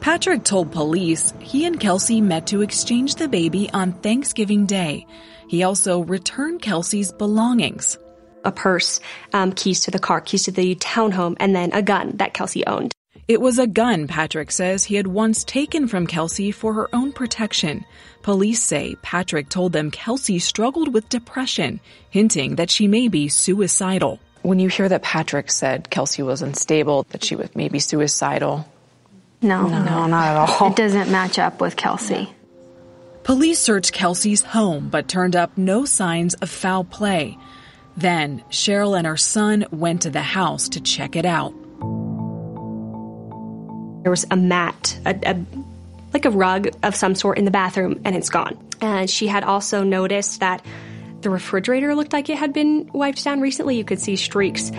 Patrick 0.00 0.44
told 0.44 0.72
police 0.72 1.32
he 1.40 1.64
and 1.64 1.78
Kelsey 1.78 2.20
met 2.20 2.46
to 2.48 2.62
exchange 2.62 3.16
the 3.16 3.28
baby 3.28 3.68
on 3.70 3.92
Thanksgiving 3.92 4.66
Day. 4.66 5.06
He 5.48 5.62
also 5.62 6.00
returned 6.00 6.62
Kelsey's 6.62 7.12
belongings 7.12 7.98
a 8.44 8.52
purse, 8.52 9.00
um, 9.32 9.52
keys 9.52 9.80
to 9.80 9.90
the 9.90 9.98
car, 9.98 10.20
keys 10.20 10.44
to 10.44 10.52
the 10.52 10.76
townhome, 10.76 11.36
and 11.40 11.54
then 11.54 11.72
a 11.72 11.82
gun 11.82 12.16
that 12.16 12.34
Kelsey 12.34 12.64
owned. 12.66 12.92
It 13.28 13.42
was 13.42 13.58
a 13.58 13.66
gun, 13.66 14.06
Patrick 14.06 14.50
says, 14.50 14.84
he 14.84 14.94
had 14.94 15.06
once 15.06 15.44
taken 15.44 15.86
from 15.86 16.06
Kelsey 16.06 16.50
for 16.50 16.72
her 16.72 16.88
own 16.94 17.12
protection. 17.12 17.84
Police 18.22 18.62
say 18.62 18.96
Patrick 19.02 19.50
told 19.50 19.74
them 19.74 19.90
Kelsey 19.90 20.38
struggled 20.38 20.94
with 20.94 21.10
depression, 21.10 21.80
hinting 22.08 22.56
that 22.56 22.70
she 22.70 22.88
may 22.88 23.08
be 23.08 23.28
suicidal. 23.28 24.18
When 24.40 24.58
you 24.58 24.68
hear 24.70 24.88
that 24.88 25.02
Patrick 25.02 25.52
said 25.52 25.90
Kelsey 25.90 26.22
was 26.22 26.40
unstable, 26.40 27.04
that 27.10 27.22
she 27.22 27.36
was 27.36 27.54
maybe 27.54 27.80
suicidal, 27.80 28.66
no, 29.40 29.68
no, 29.68 29.84
no, 29.84 30.06
not 30.06 30.26
at 30.28 30.36
all. 30.36 30.70
It 30.70 30.76
doesn't 30.76 31.12
match 31.12 31.38
up 31.38 31.60
with 31.60 31.76
Kelsey. 31.76 32.32
Police 33.22 33.58
searched 33.58 33.92
Kelsey's 33.92 34.42
home 34.42 34.88
but 34.88 35.06
turned 35.06 35.36
up 35.36 35.56
no 35.56 35.84
signs 35.84 36.34
of 36.34 36.50
foul 36.50 36.82
play. 36.82 37.36
Then 37.96 38.42
Cheryl 38.50 38.96
and 38.96 39.06
her 39.06 39.16
son 39.16 39.66
went 39.70 40.02
to 40.02 40.10
the 40.10 40.22
house 40.22 40.70
to 40.70 40.80
check 40.80 41.14
it 41.14 41.26
out. 41.26 41.52
There 44.08 44.10
was 44.10 44.24
a 44.30 44.36
mat, 44.36 44.98
a, 45.04 45.14
a, 45.22 45.38
like 46.14 46.24
a 46.24 46.30
rug 46.30 46.68
of 46.82 46.96
some 46.96 47.14
sort 47.14 47.36
in 47.36 47.44
the 47.44 47.50
bathroom, 47.50 48.00
and 48.06 48.16
it's 48.16 48.30
gone. 48.30 48.56
And 48.80 49.10
she 49.10 49.26
had 49.26 49.44
also 49.44 49.84
noticed 49.84 50.40
that 50.40 50.64
the 51.20 51.28
refrigerator 51.28 51.94
looked 51.94 52.14
like 52.14 52.30
it 52.30 52.38
had 52.38 52.54
been 52.54 52.88
wiped 52.94 53.22
down 53.22 53.42
recently. 53.42 53.76
You 53.76 53.84
could 53.84 54.00
see 54.00 54.16
streaks. 54.16 54.70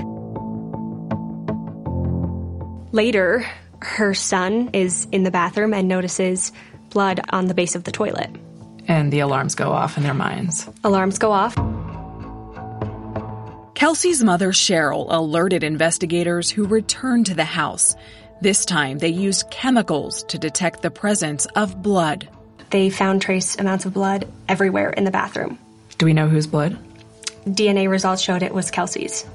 Later, 2.92 3.46
her 3.82 4.16
son 4.16 4.72
is 4.74 5.08
in 5.12 5.22
the 5.22 5.30
bathroom 5.30 5.76
and 5.76 5.88
notices 5.88 6.52
blood 6.90 7.22
on 7.30 7.46
the 7.46 7.54
base 7.54 7.76
of 7.76 7.84
the 7.84 7.92
toilet. 7.92 8.32
And 8.88 9.14
the 9.14 9.20
alarms 9.20 9.54
go 9.54 9.72
off 9.72 9.96
in 9.96 10.02
their 10.02 10.16
minds. 10.16 10.68
Alarms 10.84 11.20
go 11.20 11.32
off. 11.32 11.54
Kelsey's 13.76 14.24
mother, 14.24 14.52
Cheryl, 14.52 15.06
alerted 15.08 15.64
investigators 15.64 16.50
who 16.50 16.66
returned 16.66 17.28
to 17.28 17.36
the 17.36 17.46
house. 17.46 17.96
This 18.42 18.64
time, 18.64 19.00
they 19.00 19.10
used 19.10 19.52
chemicals 19.52 20.24
to 20.30 20.38
detect 20.38 20.82
the 20.82 20.90
presence 20.90 21.46
of 21.58 21.84
blood. 21.84 22.30
They 22.70 22.90
found 22.90 23.22
trace 23.22 23.58
amounts 23.58 23.86
of 23.86 23.94
blood 23.94 24.30
everywhere 24.48 24.92
in 24.92 25.04
the 25.04 25.12
bathroom. 25.12 25.60
Do 25.98 26.06
we 26.06 26.14
know 26.14 26.30
whose 26.30 26.48
blood? 26.48 26.78
DNA 27.46 27.90
results 27.90 28.22
showed 28.22 28.42
it 28.42 28.54
was 28.54 28.72
Kelsey's. 28.72 29.26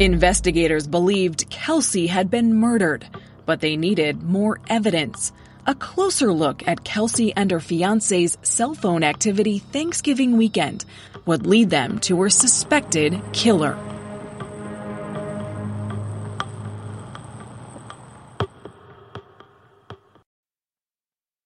Investigators 0.00 0.88
believed 0.88 1.48
Kelsey 1.48 2.08
had 2.08 2.28
been 2.28 2.54
murdered, 2.54 3.06
but 3.46 3.60
they 3.60 3.76
needed 3.76 4.24
more 4.24 4.58
evidence. 4.68 5.30
A 5.64 5.76
closer 5.76 6.32
look 6.32 6.66
at 6.66 6.82
Kelsey 6.82 7.32
and 7.36 7.52
her 7.52 7.60
fiance's 7.60 8.36
cell 8.42 8.74
phone 8.74 9.04
activity 9.04 9.60
Thanksgiving 9.60 10.36
weekend 10.36 10.84
would 11.24 11.46
lead 11.46 11.70
them 11.70 12.00
to 12.00 12.20
her 12.22 12.30
suspected 12.30 13.22
killer. 13.32 13.78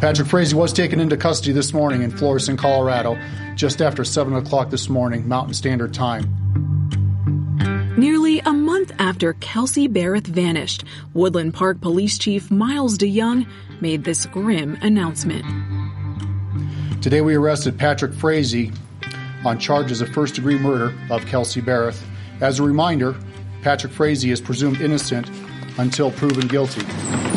Patrick 0.00 0.28
Frazee 0.28 0.56
was 0.56 0.72
taken 0.72 0.98
into 0.98 1.14
custody 1.14 1.52
this 1.52 1.74
morning 1.74 2.00
in 2.00 2.10
Florissant, 2.10 2.58
Colorado, 2.58 3.18
just 3.54 3.82
after 3.82 4.02
7 4.02 4.34
o'clock 4.34 4.70
this 4.70 4.88
morning, 4.88 5.28
Mountain 5.28 5.52
Standard 5.52 5.92
Time. 5.92 6.24
Nearly 7.98 8.40
a 8.40 8.52
month 8.54 8.92
after 8.98 9.34
Kelsey 9.34 9.88
Berreth 9.88 10.26
vanished, 10.26 10.84
Woodland 11.12 11.52
Park 11.52 11.82
Police 11.82 12.16
Chief 12.16 12.50
Miles 12.50 12.96
DeYoung 12.96 13.46
made 13.82 14.04
this 14.04 14.24
grim 14.24 14.78
announcement. 14.80 15.44
Today 17.02 17.20
we 17.20 17.34
arrested 17.34 17.78
Patrick 17.78 18.14
Frazee 18.14 18.72
on 19.44 19.58
charges 19.58 20.00
of 20.00 20.08
first 20.08 20.34
degree 20.34 20.58
murder 20.58 20.94
of 21.10 21.26
Kelsey 21.26 21.60
Berreth. 21.60 22.02
As 22.40 22.58
a 22.58 22.62
reminder, 22.62 23.14
Patrick 23.60 23.92
Frazee 23.92 24.30
is 24.30 24.40
presumed 24.40 24.80
innocent 24.80 25.30
until 25.76 26.10
proven 26.10 26.48
guilty. 26.48 26.80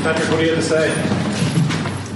Patrick, 0.01 0.29
what 0.29 0.39
do 0.39 0.45
you 0.45 0.55
have 0.55 0.63
to 0.63 0.69
say? 0.69 1.42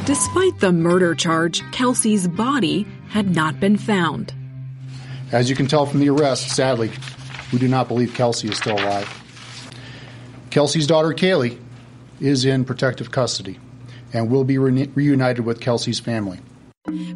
Despite 0.07 0.61
the 0.61 0.71
murder 0.71 1.13
charge, 1.13 1.69
Kelsey's 1.73 2.29
body 2.29 2.87
had 3.09 3.35
not 3.35 3.59
been 3.59 3.75
found. 3.75 4.33
As 5.33 5.49
you 5.49 5.55
can 5.57 5.67
tell 5.67 5.85
from 5.85 5.99
the 5.99 6.09
arrest, 6.09 6.55
sadly, 6.55 6.91
we 7.51 7.59
do 7.59 7.67
not 7.67 7.89
believe 7.89 8.13
Kelsey 8.13 8.47
is 8.47 8.55
still 8.55 8.75
alive. 8.75 9.05
Kelsey's 10.49 10.87
daughter, 10.87 11.09
Kaylee, 11.09 11.59
is 12.21 12.45
in 12.45 12.63
protective 12.63 13.11
custody 13.11 13.59
and 14.13 14.31
will 14.31 14.45
be 14.45 14.57
re- 14.57 14.89
reunited 14.95 15.43
with 15.43 15.59
Kelsey's 15.59 15.99
family. 15.99 16.39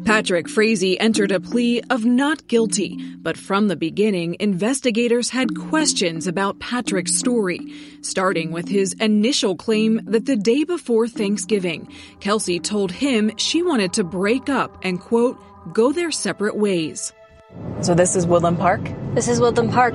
Patrick 0.04 0.48
Frazee 0.48 0.98
entered 0.98 1.32
a 1.32 1.40
plea 1.40 1.82
of 1.88 2.04
not 2.04 2.46
guilty, 2.46 2.98
but 3.16 3.38
from 3.38 3.68
the 3.68 3.76
beginning, 3.76 4.36
investigators 4.38 5.30
had 5.30 5.56
questions 5.56 6.26
about 6.26 6.60
Patrick's 6.60 7.14
story, 7.14 7.72
starting 8.02 8.52
with 8.52 8.68
his 8.68 8.92
initial 8.94 9.56
claim 9.56 10.00
that 10.04 10.26
the 10.26 10.36
day 10.36 10.64
before 10.64 11.08
Thanksgiving, 11.08 11.88
Kelsey 12.20 12.60
told 12.60 12.92
him 12.92 13.36
she 13.38 13.62
wanted 13.62 13.94
to 13.94 14.04
break 14.04 14.50
up 14.50 14.76
and, 14.84 15.00
quote, 15.00 15.38
go 15.72 15.92
their 15.92 16.10
separate 16.10 16.56
ways. 16.56 17.12
So 17.80 17.94
this 17.94 18.14
is 18.14 18.26
Woodland 18.26 18.58
Park? 18.58 18.80
This 19.14 19.28
is 19.28 19.40
Woodland 19.40 19.72
Park. 19.72 19.94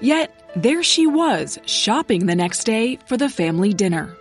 Yet, 0.00 0.32
there 0.56 0.82
she 0.82 1.06
was, 1.06 1.58
shopping 1.66 2.26
the 2.26 2.36
next 2.36 2.64
day 2.64 2.98
for 3.06 3.16
the 3.16 3.28
family 3.28 3.74
dinner. 3.74 4.16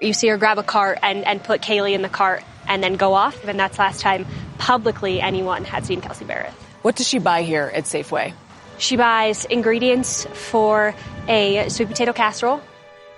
You 0.00 0.12
see 0.12 0.28
her 0.28 0.36
grab 0.36 0.58
a 0.58 0.62
cart 0.62 0.98
and, 1.02 1.24
and 1.24 1.42
put 1.42 1.60
Kaylee 1.60 1.94
in 1.94 2.02
the 2.02 2.08
cart 2.08 2.44
and 2.68 2.82
then 2.82 2.94
go 2.94 3.14
off. 3.14 3.44
And 3.44 3.58
that's 3.58 3.78
last 3.78 4.00
time 4.00 4.26
publicly 4.58 5.20
anyone 5.20 5.64
had 5.64 5.84
seen 5.84 6.00
Kelsey 6.00 6.24
Berreth. 6.24 6.52
What 6.82 6.96
does 6.96 7.08
she 7.08 7.18
buy 7.18 7.42
here 7.42 7.72
at 7.74 7.84
Safeway? 7.84 8.32
She 8.78 8.96
buys 8.96 9.44
ingredients 9.46 10.26
for 10.26 10.94
a 11.26 11.68
sweet 11.68 11.88
potato 11.88 12.12
casserole. 12.12 12.60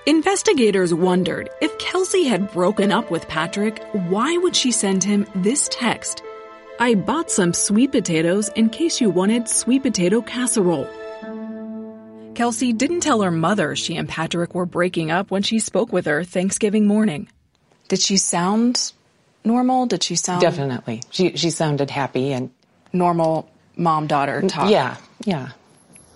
Investigators 0.06 0.94
wondered 0.94 1.50
if 1.60 1.76
Kelsey 1.78 2.24
had 2.24 2.50
broken 2.52 2.90
up 2.90 3.10
with 3.10 3.28
Patrick, 3.28 3.82
why 3.92 4.36
would 4.38 4.56
she 4.56 4.72
send 4.72 5.04
him 5.04 5.26
this 5.34 5.68
text? 5.70 6.22
I 6.78 6.94
bought 6.94 7.30
some 7.30 7.52
sweet 7.52 7.92
potatoes 7.92 8.48
in 8.56 8.70
case 8.70 9.02
you 9.02 9.10
wanted 9.10 9.46
sweet 9.46 9.82
potato 9.82 10.22
casserole. 10.22 10.88
Kelsey 12.34 12.72
didn't 12.72 13.00
tell 13.00 13.20
her 13.20 13.30
mother 13.30 13.76
she 13.76 13.96
and 13.96 14.08
Patrick 14.08 14.54
were 14.54 14.64
breaking 14.64 15.10
up 15.10 15.30
when 15.30 15.42
she 15.42 15.58
spoke 15.58 15.92
with 15.92 16.06
her 16.06 16.24
Thanksgiving 16.24 16.86
morning. 16.86 17.28
Did 17.88 18.00
she 18.00 18.16
sound 18.16 18.94
normal? 19.44 19.86
Did 19.86 20.02
she 20.02 20.16
sound 20.16 20.40
Definitely. 20.40 21.02
She 21.10 21.36
she 21.36 21.50
sounded 21.50 21.90
happy 21.90 22.32
and 22.32 22.50
normal 22.92 23.50
mom 23.76 24.06
daughter 24.06 24.40
mm, 24.42 24.48
talk? 24.48 24.70
Yeah, 24.70 24.96
yeah. 25.24 25.50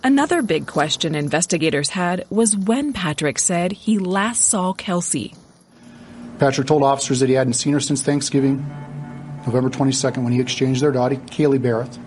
Another 0.03 0.43
big 0.43 0.67
question 0.67 1.15
investigators 1.15 1.89
had 1.89 2.27
was 2.29 2.57
when 2.57 2.93
Patrick 2.93 3.39
said 3.39 3.73
he 3.73 3.99
last 3.99 4.43
saw 4.43 4.75
Kelsey. 4.75 5.35
Patrick 6.39 6.67
told 6.67 6.83
officers 6.83 7.21
that 7.21 7.29
he 7.29 7.35
hadn't 7.35 7.55
seen 7.55 7.73
her 7.73 7.81
since 7.81 8.03
Thanksgiving, 8.03 8.59
November 9.47 9.71
22nd, 9.71 10.23
when 10.23 10.33
he 10.33 10.41
exchanged 10.41 10.83
their 10.83 10.93
daughter, 10.93 11.15
Kaylee 11.15 11.59
Berreth. 11.59 11.99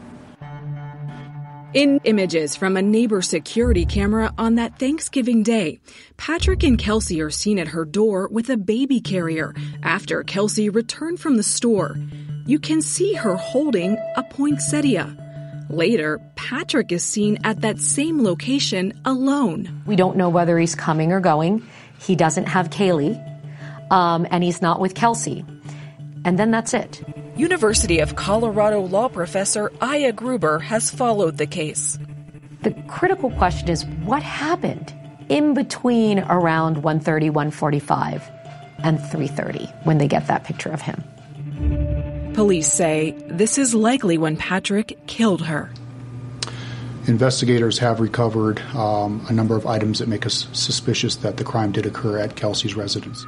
In 1.74 2.00
images 2.06 2.56
from 2.56 2.78
a 2.78 2.82
neighbor 2.82 3.22
security 3.22 3.86
camera 3.86 4.34
on 4.38 4.56
that 4.56 4.80
Thanksgiving 4.80 5.44
day, 5.44 5.82
Patrick 6.16 6.64
and 6.64 6.80
Kelsey 6.80 7.20
are 7.20 7.30
seen 7.30 7.60
at 7.60 7.68
her 7.68 7.84
door 7.84 8.30
with 8.30 8.50
a 8.50 8.56
baby 8.56 9.02
carrier 9.02 9.54
after 9.84 10.24
Kelsey 10.24 10.70
returned 10.70 11.20
from 11.20 11.36
the 11.36 11.44
store. 11.44 11.98
You 12.46 12.58
can 12.58 12.82
see 12.82 13.16
her 13.16 13.36
holding 13.36 13.98
a 14.16 14.24
poinsettia. 14.24 15.16
Later, 15.70 16.22
Patrick 16.36 16.94
is 16.94 17.04
seen 17.04 17.38
at 17.44 17.60
that 17.62 17.80
same 17.80 18.24
location 18.24 18.94
alone. 19.04 19.84
We 19.86 19.98
don't 19.98 20.16
know 20.16 20.30
whether 20.30 20.58
he's 20.58 20.74
coming 20.74 21.12
or 21.12 21.20
going. 21.20 21.68
He 22.00 22.16
doesn't 22.16 22.46
have 22.46 22.70
Kaylee, 22.70 23.22
um, 23.92 24.26
and 24.32 24.42
he's 24.42 24.62
not 24.62 24.80
with 24.80 24.96
Kelsey. 24.96 25.44
And 26.24 26.40
then 26.40 26.50
that's 26.50 26.74
it. 26.74 27.04
University 27.38 28.00
of 28.00 28.16
Colorado 28.16 28.82
law 28.82 29.08
professor 29.08 29.72
Aya 29.80 30.12
Gruber 30.12 30.58
has 30.58 30.90
followed 30.90 31.38
the 31.38 31.46
case. 31.46 32.00
The 32.64 32.72
critical 32.88 33.30
question 33.30 33.70
is 33.70 33.86
what 34.06 34.24
happened 34.24 34.92
in 35.30 35.54
between 35.54 36.20
around 36.20 36.78
1:30, 36.78 37.30
1:45 37.30 38.24
and 38.84 39.00
3:30 39.00 39.72
when 39.86 40.00
they 40.00 40.08
get 40.08 40.26
that 40.28 40.46
picture 40.46 40.72
of 40.72 40.82
him. 40.82 41.04
Police 42.34 42.74
say 42.74 43.14
this 43.28 43.60
is 43.60 43.76
likely 43.76 44.18
when 44.18 44.36
Patrick 44.36 44.98
killed 45.06 45.44
her. 45.44 45.70
Investigators 47.06 47.78
have 47.78 48.00
recovered 48.00 48.60
um, 48.76 49.24
a 49.30 49.34
number 49.34 49.56
of 49.56 49.68
items 49.68 50.00
that 50.00 50.08
make 50.08 50.26
us 50.26 50.48
suspicious 50.54 51.16
that 51.18 51.38
the 51.38 51.44
crime 51.44 51.72
did 51.72 51.86
occur 51.86 52.18
at 52.18 52.36
Kelsey's 52.36 52.76
residence. 52.76 53.26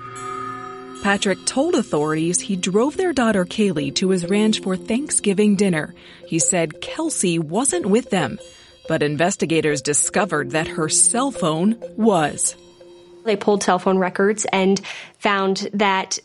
Patrick 1.02 1.46
told 1.46 1.76
authorities 1.76 2.42
he 2.42 2.58
drove 2.58 2.98
their 2.98 3.14
daughter 3.14 3.46
Kaylee 3.46 3.96
to 3.96 4.10
his 4.10 4.26
ranch 4.30 4.62
for 4.62 4.76
Thanksgiving 4.76 5.56
dinner. 5.56 5.96
He 6.28 6.40
said 6.40 6.82
Kelsey 6.82 7.40
wasn't 7.40 7.86
with 7.86 8.10
them, 8.10 8.38
but 8.88 9.02
investigators 9.02 9.82
discovered 9.82 10.52
that 10.52 10.68
her 10.68 10.90
cell 10.90 11.32
phone 11.32 11.82
was. 11.96 12.56
They 13.24 13.38
pulled 13.38 13.64
cell 13.64 13.80
phone 13.80 13.98
records 13.98 14.46
and 14.52 14.80
found 15.20 15.70
that 15.74 16.20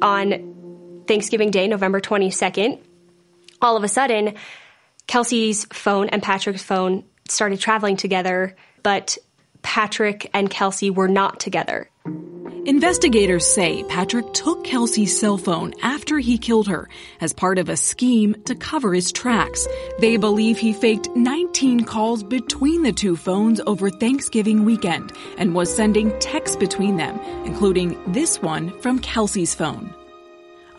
on 0.00 1.04
Thanksgiving 1.08 1.50
Day, 1.50 1.66
November 1.66 2.00
22nd, 2.00 2.78
all 3.60 3.76
of 3.76 3.82
a 3.82 3.88
sudden, 3.88 4.34
Kelsey's 5.06 5.64
phone 5.66 6.08
and 6.08 6.22
Patrick's 6.22 6.62
phone 6.62 7.04
started 7.28 7.58
traveling 7.58 7.96
together, 7.96 8.54
but 8.82 9.18
Patrick 9.62 10.30
and 10.32 10.48
Kelsey 10.48 10.90
were 10.90 11.08
not 11.08 11.40
together. 11.40 11.90
Investigators 12.66 13.46
say 13.46 13.82
Patrick 13.84 14.32
took 14.32 14.64
Kelsey's 14.64 15.18
cell 15.18 15.36
phone 15.36 15.74
after 15.82 16.18
he 16.18 16.38
killed 16.38 16.66
her 16.66 16.88
as 17.20 17.34
part 17.34 17.58
of 17.58 17.68
a 17.68 17.76
scheme 17.76 18.34
to 18.46 18.54
cover 18.54 18.94
his 18.94 19.12
tracks. 19.12 19.68
They 19.98 20.16
believe 20.16 20.56
he 20.56 20.72
faked 20.72 21.10
19 21.14 21.84
calls 21.84 22.22
between 22.22 22.82
the 22.82 22.92
two 22.92 23.16
phones 23.16 23.60
over 23.66 23.90
Thanksgiving 23.90 24.64
weekend 24.64 25.12
and 25.36 25.54
was 25.54 25.74
sending 25.74 26.18
texts 26.20 26.56
between 26.56 26.96
them, 26.96 27.20
including 27.44 28.00
this 28.12 28.40
one 28.40 28.78
from 28.80 28.98
Kelsey's 28.98 29.54
phone. 29.54 29.92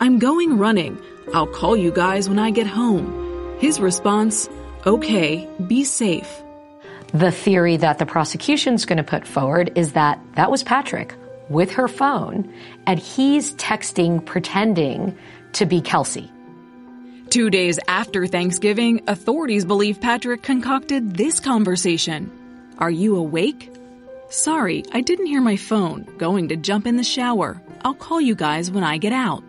I'm 0.00 0.18
going 0.18 0.58
running. 0.58 0.98
I'll 1.34 1.46
call 1.46 1.76
you 1.76 1.92
guys 1.92 2.28
when 2.28 2.40
I 2.40 2.50
get 2.50 2.66
home. 2.66 3.58
His 3.60 3.78
response, 3.78 4.48
okay, 4.86 5.48
be 5.68 5.84
safe. 5.84 6.42
The 7.12 7.30
theory 7.30 7.76
that 7.78 7.98
the 7.98 8.06
prosecution's 8.06 8.84
going 8.84 8.98
to 8.98 9.04
put 9.04 9.26
forward 9.26 9.72
is 9.76 9.92
that 9.92 10.20
that 10.34 10.50
was 10.50 10.62
Patrick 10.62 11.14
with 11.48 11.70
her 11.72 11.88
phone 11.88 12.52
and 12.86 12.98
he's 12.98 13.54
texting 13.54 14.24
pretending 14.24 15.16
to 15.54 15.66
be 15.66 15.80
Kelsey. 15.80 16.30
Two 17.30 17.50
days 17.50 17.78
after 17.88 18.26
Thanksgiving, 18.26 19.02
authorities 19.08 19.64
believe 19.64 20.00
Patrick 20.00 20.42
concocted 20.42 21.16
this 21.16 21.40
conversation. 21.40 22.30
Are 22.78 22.90
you 22.90 23.16
awake? 23.16 23.72
Sorry, 24.28 24.84
I 24.92 25.00
didn't 25.00 25.26
hear 25.26 25.40
my 25.40 25.56
phone. 25.56 26.04
Going 26.18 26.48
to 26.48 26.56
jump 26.56 26.86
in 26.86 26.96
the 26.96 27.04
shower. 27.04 27.60
I'll 27.84 27.94
call 27.94 28.20
you 28.20 28.34
guys 28.34 28.70
when 28.70 28.84
I 28.84 28.98
get 28.98 29.12
out. 29.12 29.42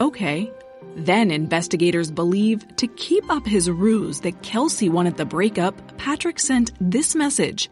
Okay. 0.00 0.50
Then 0.96 1.30
investigators 1.30 2.10
believe 2.10 2.76
to 2.76 2.86
keep 2.86 3.28
up 3.30 3.46
his 3.46 3.70
ruse 3.70 4.20
that 4.20 4.42
Kelsey 4.42 4.88
wanted 4.88 5.16
the 5.16 5.24
breakup, 5.24 5.96
Patrick 5.98 6.38
sent 6.38 6.72
this 6.80 7.14
message. 7.14 7.70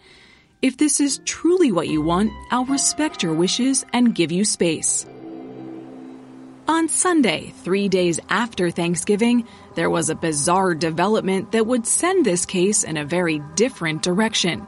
If 0.62 0.76
this 0.76 1.00
is 1.00 1.20
truly 1.24 1.70
what 1.72 1.88
you 1.88 2.02
want, 2.02 2.32
I'll 2.50 2.64
respect 2.64 3.22
your 3.22 3.34
wishes 3.34 3.84
and 3.92 4.14
give 4.14 4.32
you 4.32 4.44
space. 4.44 5.06
On 6.68 6.88
Sunday, 6.88 7.52
three 7.62 7.88
days 7.88 8.20
after 8.28 8.70
Thanksgiving, 8.70 9.46
there 9.74 9.88
was 9.88 10.10
a 10.10 10.14
bizarre 10.14 10.74
development 10.74 11.52
that 11.52 11.66
would 11.66 11.86
send 11.86 12.26
this 12.26 12.44
case 12.44 12.84
in 12.84 12.98
a 12.98 13.06
very 13.06 13.40
different 13.54 14.02
direction. 14.02 14.66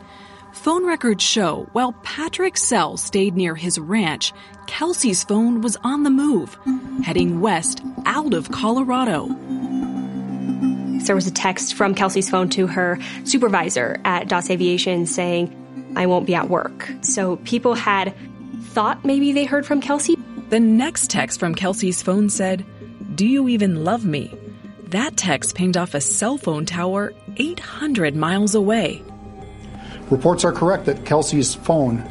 Phone 0.52 0.84
records 0.84 1.22
show 1.22 1.68
while 1.72 1.92
Patrick's 2.02 2.62
cell 2.62 2.96
stayed 2.96 3.36
near 3.36 3.54
his 3.54 3.78
ranch, 3.78 4.32
Kelsey's 4.66 5.24
phone 5.24 5.62
was 5.62 5.76
on 5.84 6.02
the 6.02 6.10
move, 6.10 6.58
heading 7.04 7.40
west 7.40 7.82
out 8.04 8.34
of 8.34 8.50
Colorado. 8.50 9.28
There 11.04 11.14
was 11.14 11.26
a 11.26 11.32
text 11.32 11.74
from 11.74 11.94
Kelsey's 11.94 12.28
phone 12.28 12.48
to 12.50 12.66
her 12.66 12.98
supervisor 13.24 14.00
at 14.04 14.28
Doss 14.28 14.50
Aviation 14.50 15.06
saying, 15.06 15.56
I 15.96 16.06
won't 16.06 16.26
be 16.26 16.34
at 16.34 16.50
work. 16.50 16.88
So 17.00 17.36
people 17.36 17.74
had 17.74 18.14
thought 18.62 19.04
maybe 19.04 19.32
they 19.32 19.44
heard 19.44 19.64
from 19.64 19.80
Kelsey. 19.80 20.16
The 20.50 20.60
next 20.60 21.10
text 21.10 21.40
from 21.40 21.54
Kelsey's 21.54 22.02
phone 22.02 22.28
said, 22.28 22.66
Do 23.14 23.26
you 23.26 23.48
even 23.48 23.84
love 23.84 24.04
me? 24.04 24.36
That 24.88 25.16
text 25.16 25.54
pinged 25.54 25.76
off 25.76 25.94
a 25.94 26.00
cell 26.00 26.36
phone 26.36 26.66
tower 26.66 27.14
800 27.36 28.14
miles 28.14 28.54
away. 28.54 29.02
Reports 30.10 30.44
are 30.44 30.52
correct 30.52 30.86
that 30.86 31.04
Kelsey's 31.04 31.54
phone 31.54 32.04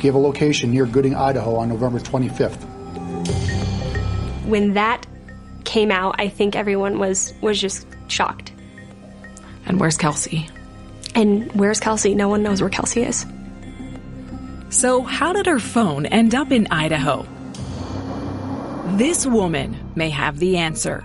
gave 0.00 0.14
a 0.14 0.18
location 0.18 0.72
near 0.72 0.86
Gooding, 0.86 1.14
Idaho 1.14 1.56
on 1.56 1.68
November 1.68 2.00
25th. 2.00 2.56
When 4.46 4.74
that 4.74 5.06
came 5.64 5.90
out, 5.90 6.16
I 6.18 6.28
think 6.28 6.56
everyone 6.56 6.98
was 6.98 7.34
was 7.40 7.60
just 7.60 7.86
shocked. 8.08 8.52
And 9.66 9.78
where's 9.78 9.96
Kelsey? 9.96 10.48
And 11.14 11.52
where's 11.52 11.78
Kelsey? 11.78 12.14
No 12.14 12.28
one 12.28 12.42
knows 12.42 12.60
where 12.60 12.70
Kelsey 12.70 13.02
is. 13.02 13.26
So, 14.70 15.02
how 15.02 15.32
did 15.32 15.46
her 15.46 15.58
phone 15.58 16.06
end 16.06 16.34
up 16.34 16.50
in 16.50 16.66
Idaho? 16.70 17.26
This 18.96 19.26
woman 19.26 19.92
may 19.94 20.10
have 20.10 20.38
the 20.38 20.56
answer. 20.56 21.04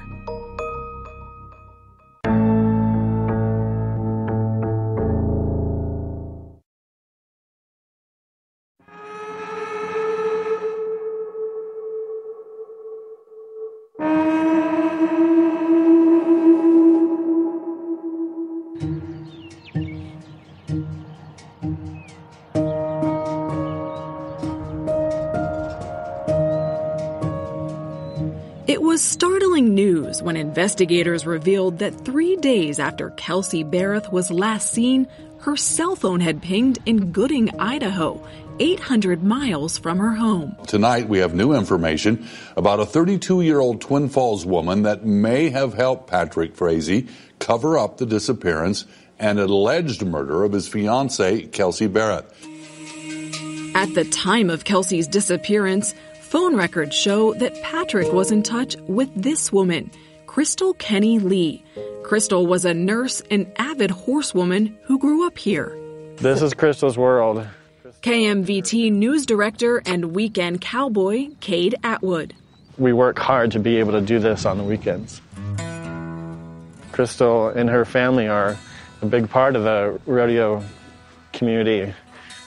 Was 28.93 29.01
startling 29.01 29.73
news 29.73 30.21
when 30.21 30.37
investigators 30.37 31.25
revealed 31.25 31.79
that 31.79 32.05
three 32.05 32.35
days 32.35 32.77
after 32.77 33.09
Kelsey 33.09 33.63
Berreth 33.63 34.11
was 34.11 34.29
last 34.29 34.71
seen, 34.71 35.07
her 35.39 35.57
cell 35.57 35.95
phone 35.95 36.19
had 36.19 36.43
pinged 36.43 36.77
in 36.85 37.11
Gooding, 37.11 37.59
Idaho, 37.59 38.23
800 38.59 39.23
miles 39.23 39.79
from 39.79 39.97
her 39.97 40.13
home. 40.13 40.55
Tonight, 40.67 41.09
we 41.09 41.17
have 41.17 41.33
new 41.33 41.53
information 41.53 42.27
about 42.55 42.79
a 42.79 42.85
32 42.85 43.41
year 43.41 43.59
old 43.59 43.81
Twin 43.81 44.09
Falls 44.09 44.45
woman 44.45 44.83
that 44.83 45.03
may 45.03 45.49
have 45.49 45.73
helped 45.73 46.05
Patrick 46.05 46.55
Frazee 46.55 47.07
cover 47.39 47.79
up 47.79 47.97
the 47.97 48.05
disappearance 48.05 48.85
and 49.17 49.39
alleged 49.39 50.05
murder 50.05 50.43
of 50.43 50.51
his 50.51 50.67
fiancee, 50.67 51.47
Kelsey 51.47 51.87
Berreth. 51.87 52.31
At 53.73 53.95
the 53.95 54.05
time 54.05 54.51
of 54.51 54.65
Kelsey's 54.65 55.07
disappearance, 55.07 55.95
phone 56.33 56.55
records 56.55 56.95
show 56.95 57.31
that 57.35 57.53
Patrick 57.61 58.11
was 58.11 58.31
in 58.31 58.41
touch 58.41 58.75
with 58.87 59.07
this 59.13 59.53
woman, 59.53 59.91
Krystal 60.25 60.75
Kenney 60.79 61.19
Lee. 61.19 61.63
Krystal 62.01 62.47
was 62.47 62.65
a 62.65 62.73
nurse 62.73 63.21
and 63.29 63.45
avid 63.57 63.91
horsewoman 63.91 64.75
who 64.85 64.97
grew 64.97 65.27
up 65.27 65.37
here. 65.37 65.77
This 66.15 66.41
is 66.41 66.55
Krystal's 66.55 66.97
world. 66.97 67.45
KMVT 68.01 68.91
news 68.91 69.27
director 69.27 69.83
and 69.85 70.15
weekend 70.15 70.59
cowboy, 70.59 71.27
Cade 71.39 71.75
Atwood. 71.83 72.33
We 72.79 72.93
work 72.93 73.19
hard 73.19 73.51
to 73.51 73.59
be 73.59 73.77
able 73.77 73.91
to 73.91 74.01
do 74.01 74.17
this 74.17 74.43
on 74.43 74.57
the 74.57 74.63
weekends. 74.63 75.21
Krystal 76.93 77.55
and 77.55 77.69
her 77.69 77.85
family 77.85 78.27
are 78.27 78.57
a 79.03 79.05
big 79.05 79.29
part 79.29 79.55
of 79.55 79.65
the 79.65 79.99
rodeo 80.07 80.63
community, 81.31 81.93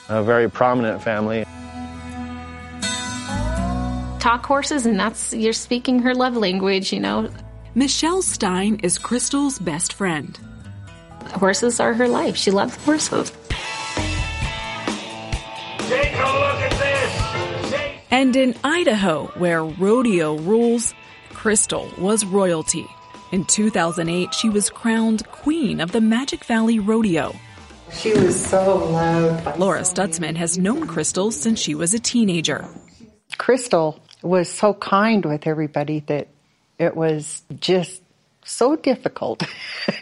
a 0.09 0.23
very 0.23 0.49
prominent 0.49 1.01
family. 1.01 1.45
Talk 4.27 4.45
horses, 4.45 4.85
and 4.85 4.99
that's 4.99 5.33
you're 5.33 5.53
speaking 5.53 5.99
her 5.99 6.13
love 6.13 6.35
language, 6.35 6.91
you 6.91 6.99
know. 6.99 7.31
Michelle 7.75 8.21
Stein 8.21 8.77
is 8.83 8.99
Krystal's 8.99 9.57
best 9.57 9.93
friend. 9.93 10.37
Horses 11.27 11.79
are 11.79 11.93
her 11.93 12.09
life. 12.09 12.35
She 12.35 12.51
loves 12.51 12.75
horses. 12.83 13.31
Take 15.79 16.11
a 16.11 16.27
look 16.43 16.59
at 16.59 16.71
this. 16.71 17.93
And 18.11 18.35
in 18.35 18.53
Idaho, 18.65 19.27
where 19.37 19.63
rodeo 19.63 20.35
rules, 20.39 20.93
Krystal 21.29 21.97
was 21.97 22.25
royalty. 22.25 22.85
In 23.31 23.45
2008, 23.45 24.33
she 24.33 24.49
was 24.49 24.69
crowned 24.69 25.25
queen 25.31 25.79
of 25.79 25.93
the 25.93 26.01
Magic 26.01 26.43
Valley 26.43 26.79
Rodeo. 26.79 27.33
She 27.93 28.11
was 28.11 28.35
so 28.45 28.75
loved. 28.75 29.57
Laura 29.57 29.83
Stutzman 29.83 30.35
has 30.35 30.57
known 30.57 30.85
Krystal 30.85 31.31
since 31.31 31.61
she 31.61 31.75
was 31.75 31.93
a 31.93 31.99
teenager. 31.99 32.67
Krystal 33.39 34.01
was 34.21 34.49
so 34.49 34.73
kind 34.73 35.25
with 35.25 35.47
everybody 35.47 35.99
that 36.07 36.27
it 36.79 36.95
was 36.95 37.41
just 37.59 38.01
so 38.45 38.75
difficult 38.75 39.43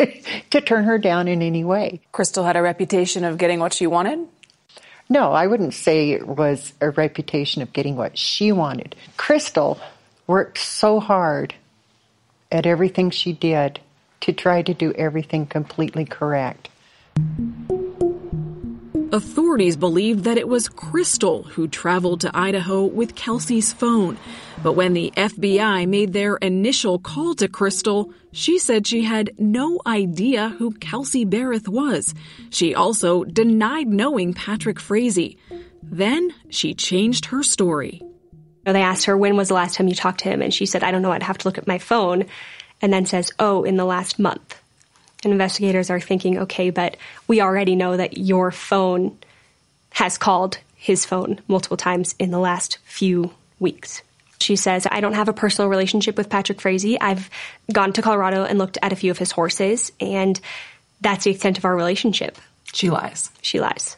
to 0.50 0.62
turn 0.62 0.84
her 0.86 0.98
down 0.98 1.28
in 1.28 1.42
any 1.42 1.64
way. 1.64 2.00
Krystal 2.14 2.46
had 2.46 2.56
a 2.56 2.62
reputation 2.62 3.24
of 3.24 3.38
getting 3.38 3.60
what 3.60 3.74
she 3.74 3.88
wanted? 3.88 4.20
No, 5.10 5.32
I 5.32 5.48
wouldn't 5.48 5.74
say 5.74 6.12
it 6.12 6.28
was 6.28 6.74
a 6.82 6.90
reputation 6.90 7.62
of 7.62 7.74
getting 7.74 7.96
what 7.96 8.18
she 8.18 8.52
wanted. 8.52 8.96
Krystal 9.18 9.80
worked 10.28 10.58
so 10.58 11.00
hard 11.00 11.54
at 12.52 12.66
everything 12.66 13.12
she 13.12 13.34
did 13.34 13.80
to 14.22 14.34
try 14.34 14.62
to 14.62 14.74
do 14.74 14.94
everything 14.94 15.46
completely 15.46 16.06
correct. 16.06 16.70
Authorities 19.12 19.76
believe 19.76 20.24
that 20.24 20.38
it 20.38 20.48
was 20.48 20.68
Krystal 20.68 21.46
who 21.46 21.68
traveled 21.68 22.22
to 22.22 22.32
Idaho 22.38 22.86
with 22.86 23.16
Kelsey's 23.16 23.72
phone. 23.72 24.18
But 24.64 24.74
when 24.74 24.94
the 24.94 25.12
FBI 25.16 25.88
made 25.88 26.12
their 26.12 26.38
initial 26.38 27.00
call 27.00 27.36
to 27.36 27.48
Krystal, 27.48 28.12
she 28.32 28.58
said 28.58 28.88
she 28.88 29.04
had 29.04 29.32
no 29.38 29.80
idea 29.86 30.50
who 30.50 30.72
Kelsey 30.72 31.26
Berreth 31.26 31.68
was. 31.68 32.14
She 32.50 32.74
also 32.74 33.24
denied 33.24 33.88
knowing 33.88 34.34
Patrick 34.34 34.80
Frazee. 34.80 35.38
Then 35.84 36.34
she 36.50 36.74
changed 36.74 37.26
her 37.26 37.44
story. 37.44 38.02
They 38.64 38.82
asked 38.82 39.06
her, 39.06 39.16
when 39.16 39.38
was 39.38 39.50
the 39.50 39.54
last 39.54 39.76
time 39.76 39.88
you 39.88 39.96
talked 39.96 40.22
to 40.22 40.30
him? 40.30 40.42
And 40.42 40.54
she 40.54 40.66
said, 40.66 40.84
I 40.84 40.92
don't 40.92 41.04
know, 41.04 41.12
I'd 41.12 41.24
have 41.24 41.38
to 41.40 41.48
look 41.48 41.60
at 41.60 41.68
my 41.68 41.78
phone. 41.78 42.26
And 42.82 42.92
then 42.92 43.06
says, 43.06 43.32
oh, 43.40 43.64
in 43.64 43.78
the 43.78 43.86
last 43.86 44.18
month. 44.20 44.60
And 45.26 45.34
investigators 45.34 45.90
are 45.90 46.00
thinking, 46.00 46.38
okay, 46.38 46.70
but 46.70 46.98
we 47.28 47.42
already 47.42 47.76
know 47.76 47.98
that 47.98 48.18
your 48.18 48.52
phone 48.52 49.18
has 49.90 50.20
called 50.20 50.60
his 50.76 51.04
phone 51.04 51.42
multiple 51.48 51.78
times 51.78 52.14
in 52.20 52.30
the 52.30 52.38
last 52.38 52.78
few 52.86 53.32
weeks. 53.60 54.04
She 54.40 54.56
says, 54.56 54.86
I 54.90 55.02
don't 55.02 55.14
have 55.14 55.28
a 55.28 55.34
personal 55.34 55.68
relationship 55.68 56.16
with 56.16 56.30
Patrick 56.30 56.62
Frazee. 56.62 57.00
I've 57.00 57.32
gone 57.74 57.92
to 57.94 58.04
Colorado 58.04 58.44
and 58.44 58.60
looked 58.60 58.78
at 58.84 58.94
a 58.94 58.96
few 58.96 59.10
of 59.10 59.18
his 59.18 59.32
horses, 59.32 59.92
and 60.00 60.40
that's 61.02 61.24
the 61.24 61.32
extent 61.32 61.58
of 61.58 61.66
our 61.66 61.76
relationship. 61.76 62.38
She 62.72 62.92
lies. 62.92 63.32
She 63.42 63.60
lies. 63.60 63.98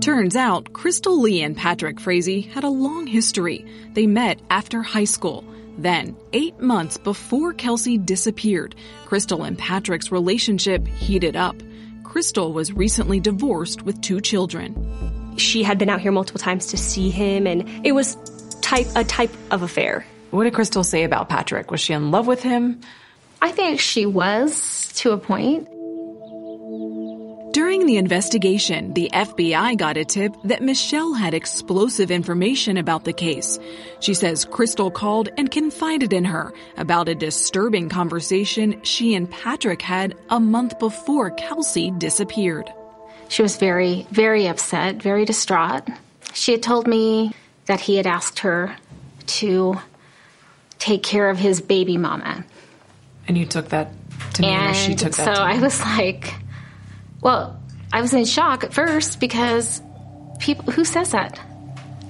Turns 0.00 0.36
out, 0.36 0.66
Krystal 0.66 1.20
Lee 1.20 1.42
and 1.42 1.56
Patrick 1.56 1.98
Frazee 1.98 2.42
had 2.42 2.62
a 2.62 2.68
long 2.68 3.08
history. 3.08 3.66
They 3.94 4.06
met 4.06 4.38
after 4.50 4.82
high 4.82 5.04
school. 5.04 5.44
Then, 5.78 6.16
eight 6.32 6.60
months 6.60 6.98
before 6.98 7.52
Kelsey 7.52 7.96
disappeared, 7.98 8.74
Krystal 9.06 9.46
and 9.46 9.58
Patrick's 9.58 10.12
relationship 10.12 10.86
heated 10.86 11.36
up. 11.36 11.56
Krystal 12.02 12.52
was 12.52 12.72
recently 12.72 13.20
divorced 13.20 13.82
with 13.82 14.00
two 14.00 14.20
children. 14.20 15.36
She 15.36 15.62
had 15.62 15.78
been 15.78 15.88
out 15.88 16.00
here 16.00 16.12
multiple 16.12 16.40
times 16.40 16.66
to 16.66 16.76
see 16.76 17.08
him, 17.08 17.46
and 17.46 17.68
it 17.86 17.92
was 17.92 18.16
type 18.60 18.88
a 18.94 19.04
type 19.04 19.32
of 19.50 19.62
affair. 19.62 20.04
What 20.30 20.44
did 20.44 20.52
Krystal 20.52 20.84
say 20.84 21.04
about 21.04 21.28
Patrick? 21.28 21.70
Was 21.70 21.80
she 21.80 21.92
in 21.92 22.10
love 22.10 22.26
with 22.26 22.42
him? 22.42 22.80
I 23.42 23.52
think 23.52 23.80
she 23.80 24.06
was 24.06 24.92
to 24.96 25.12
a 25.12 25.18
point. 25.18 25.68
During 27.80 27.94
the 27.94 27.96
investigation, 27.96 28.92
the 28.92 29.08
FBI 29.10 29.78
got 29.78 29.96
a 29.96 30.04
tip 30.04 30.36
that 30.44 30.60
Michelle 30.60 31.14
had 31.14 31.32
explosive 31.32 32.10
information 32.10 32.76
about 32.76 33.04
the 33.04 33.14
case. 33.14 33.58
She 34.00 34.12
says 34.12 34.44
Krystal 34.44 34.92
called 34.92 35.30
and 35.38 35.50
confided 35.50 36.12
in 36.12 36.26
her 36.26 36.52
about 36.76 37.08
a 37.08 37.14
disturbing 37.14 37.88
conversation 37.88 38.82
she 38.82 39.14
and 39.14 39.30
Patrick 39.30 39.80
had 39.80 40.14
a 40.28 40.38
month 40.38 40.78
before 40.78 41.30
Kelsey 41.30 41.90
disappeared. 41.92 42.70
She 43.30 43.40
was 43.40 43.56
very, 43.56 44.06
very 44.10 44.46
upset, 44.46 45.00
very 45.00 45.24
distraught. 45.24 45.88
She 46.34 46.52
had 46.52 46.62
told 46.62 46.86
me 46.86 47.32
that 47.64 47.80
he 47.80 47.96
had 47.96 48.06
asked 48.06 48.40
her 48.40 48.76
to 49.40 49.80
take 50.78 51.02
care 51.02 51.30
of 51.30 51.38
his 51.38 51.62
baby 51.62 51.96
mama. 51.96 52.44
And 53.26 53.38
you 53.38 53.46
took 53.46 53.70
that 53.70 53.90
to 54.34 54.42
mean, 54.42 54.60
or 54.60 54.74
she 54.74 54.94
took 54.94 55.12
that 55.12 55.24
so 55.24 55.32
to 55.32 55.40
I 55.40 55.58
was 55.58 55.80
like, 55.80 56.34
well, 57.22 57.59
I 57.92 58.00
was 58.00 58.14
in 58.14 58.24
shock 58.24 58.64
at 58.64 58.72
first 58.72 59.18
because 59.20 59.82
people, 60.38 60.72
who 60.72 60.84
says 60.84 61.10
that? 61.10 61.40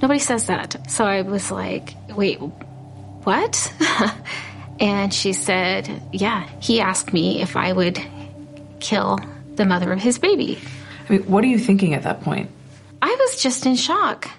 Nobody 0.02 0.20
says 0.20 0.46
that. 0.46 0.90
So 0.90 1.04
I 1.04 1.22
was 1.22 1.50
like, 1.50 1.94
wait, 2.16 2.36
what? 2.36 3.72
and 4.80 5.12
she 5.12 5.32
said, 5.32 6.02
yeah, 6.12 6.48
he 6.60 6.80
asked 6.80 7.12
me 7.12 7.42
if 7.42 7.56
I 7.56 7.72
would 7.72 8.00
kill 8.80 9.18
the 9.56 9.66
mother 9.66 9.92
of 9.92 10.00
his 10.00 10.18
baby. 10.18 10.58
I 11.08 11.12
mean, 11.12 11.22
what 11.24 11.44
are 11.44 11.48
you 11.48 11.58
thinking 11.58 11.94
at 11.94 12.02
that 12.04 12.22
point? 12.22 12.50
I 13.02 13.16
was 13.18 13.42
just 13.42 13.66
in 13.66 13.76
shock 13.76 14.30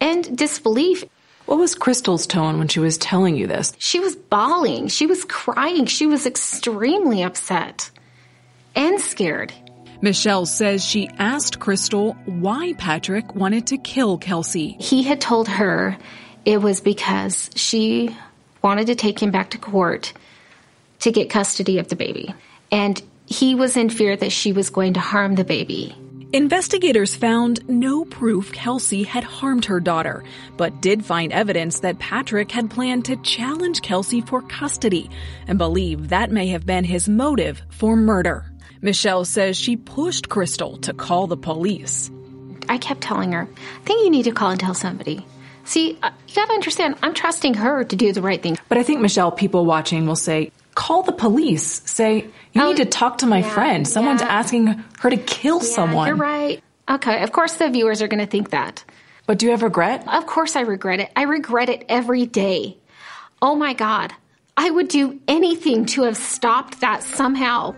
and 0.00 0.36
disbelief. 0.36 1.04
What 1.46 1.58
was 1.58 1.74
Krystal's 1.74 2.26
tone 2.26 2.58
when 2.58 2.68
she 2.68 2.80
was 2.80 2.98
telling 2.98 3.36
you 3.36 3.46
this? 3.46 3.72
She 3.78 4.00
was 4.00 4.16
bawling. 4.16 4.88
She 4.88 5.06
was 5.06 5.24
crying. 5.24 5.86
She 5.86 6.06
was 6.06 6.26
extremely 6.26 7.22
upset 7.22 7.90
and 8.74 9.00
scared. 9.00 9.52
Michelle 10.00 10.46
says 10.46 10.84
she 10.84 11.08
asked 11.18 11.58
Krystal 11.58 12.16
why 12.26 12.74
Patrick 12.74 13.34
wanted 13.34 13.68
to 13.68 13.78
kill 13.78 14.18
Kelsey. 14.18 14.76
He 14.80 15.02
had 15.02 15.20
told 15.20 15.48
her 15.48 15.96
it 16.44 16.60
was 16.60 16.80
because 16.80 17.50
she 17.54 18.16
wanted 18.62 18.86
to 18.88 18.94
take 18.94 19.20
him 19.20 19.30
back 19.30 19.50
to 19.50 19.58
court 19.58 20.12
to 21.00 21.12
get 21.12 21.30
custody 21.30 21.78
of 21.78 21.88
the 21.88 21.96
baby. 21.96 22.34
And 22.70 23.00
he 23.26 23.54
was 23.54 23.76
in 23.76 23.90
fear 23.90 24.16
that 24.16 24.32
she 24.32 24.52
was 24.52 24.70
going 24.70 24.94
to 24.94 25.00
harm 25.00 25.34
the 25.34 25.44
baby. 25.44 25.94
Investigators 26.32 27.14
found 27.14 27.66
no 27.68 28.04
proof 28.04 28.52
Kelsey 28.52 29.04
had 29.04 29.22
harmed 29.22 29.64
her 29.66 29.78
daughter, 29.78 30.24
but 30.56 30.82
did 30.82 31.04
find 31.04 31.32
evidence 31.32 31.80
that 31.80 31.98
Patrick 32.00 32.50
had 32.50 32.68
planned 32.68 33.04
to 33.04 33.16
challenge 33.22 33.80
Kelsey 33.82 34.20
for 34.20 34.42
custody 34.42 35.08
and 35.46 35.56
believe 35.56 36.08
that 36.08 36.32
may 36.32 36.48
have 36.48 36.66
been 36.66 36.84
his 36.84 37.08
motive 37.08 37.62
for 37.70 37.96
murder. 37.96 38.44
Michelle 38.82 39.24
says 39.24 39.56
she 39.56 39.76
pushed 39.76 40.28
Krystal 40.28 40.80
to 40.82 40.92
call 40.92 41.26
the 41.26 41.36
police. 41.36 42.10
I 42.68 42.78
kept 42.78 43.00
telling 43.00 43.32
her, 43.32 43.42
I 43.42 43.84
think 43.84 44.04
you 44.04 44.10
need 44.10 44.24
to 44.24 44.32
call 44.32 44.50
and 44.50 44.60
tell 44.60 44.74
somebody. 44.74 45.24
See, 45.64 45.98
uh, 46.02 46.10
you 46.28 46.34
gotta 46.34 46.52
understand, 46.52 46.96
I'm 47.02 47.14
trusting 47.14 47.54
her 47.54 47.84
to 47.84 47.96
do 47.96 48.12
the 48.12 48.22
right 48.22 48.40
thing. 48.40 48.56
But 48.68 48.78
I 48.78 48.82
think, 48.82 49.00
Michelle, 49.00 49.32
people 49.32 49.64
watching 49.64 50.06
will 50.06 50.16
say, 50.16 50.52
call 50.74 51.02
the 51.02 51.12
police. 51.12 51.82
Say, 51.90 52.26
you 52.52 52.64
need 52.64 52.76
to 52.76 52.84
talk 52.84 53.18
to 53.18 53.26
my 53.26 53.38
yeah, 53.38 53.50
friend. 53.50 53.88
Someone's 53.88 54.20
yeah. 54.20 54.28
asking 54.28 54.66
her 55.00 55.10
to 55.10 55.16
kill 55.16 55.58
Yeah, 55.58 55.68
someone. 55.68 56.08
You're 56.08 56.16
right. 56.16 56.62
Okay, 56.88 57.22
of 57.22 57.32
course 57.32 57.54
the 57.54 57.68
viewers 57.68 58.00
are 58.00 58.08
gonna 58.08 58.26
think 58.26 58.50
that. 58.50 58.84
But 59.26 59.38
do 59.38 59.46
you 59.46 59.52
have 59.52 59.62
regret? 59.62 60.06
Of 60.06 60.26
course 60.26 60.54
I 60.54 60.60
regret 60.60 61.00
it. 61.00 61.10
I 61.16 61.22
regret 61.22 61.68
it 61.68 61.84
every 61.88 62.26
day. 62.26 62.76
Oh 63.42 63.56
my 63.56 63.74
God. 63.74 64.12
I 64.56 64.70
would 64.70 64.88
do 64.88 65.20
anything 65.26 65.84
to 65.86 66.04
have 66.04 66.16
stopped 66.16 66.80
that 66.80 67.02
somehow. 67.02 67.74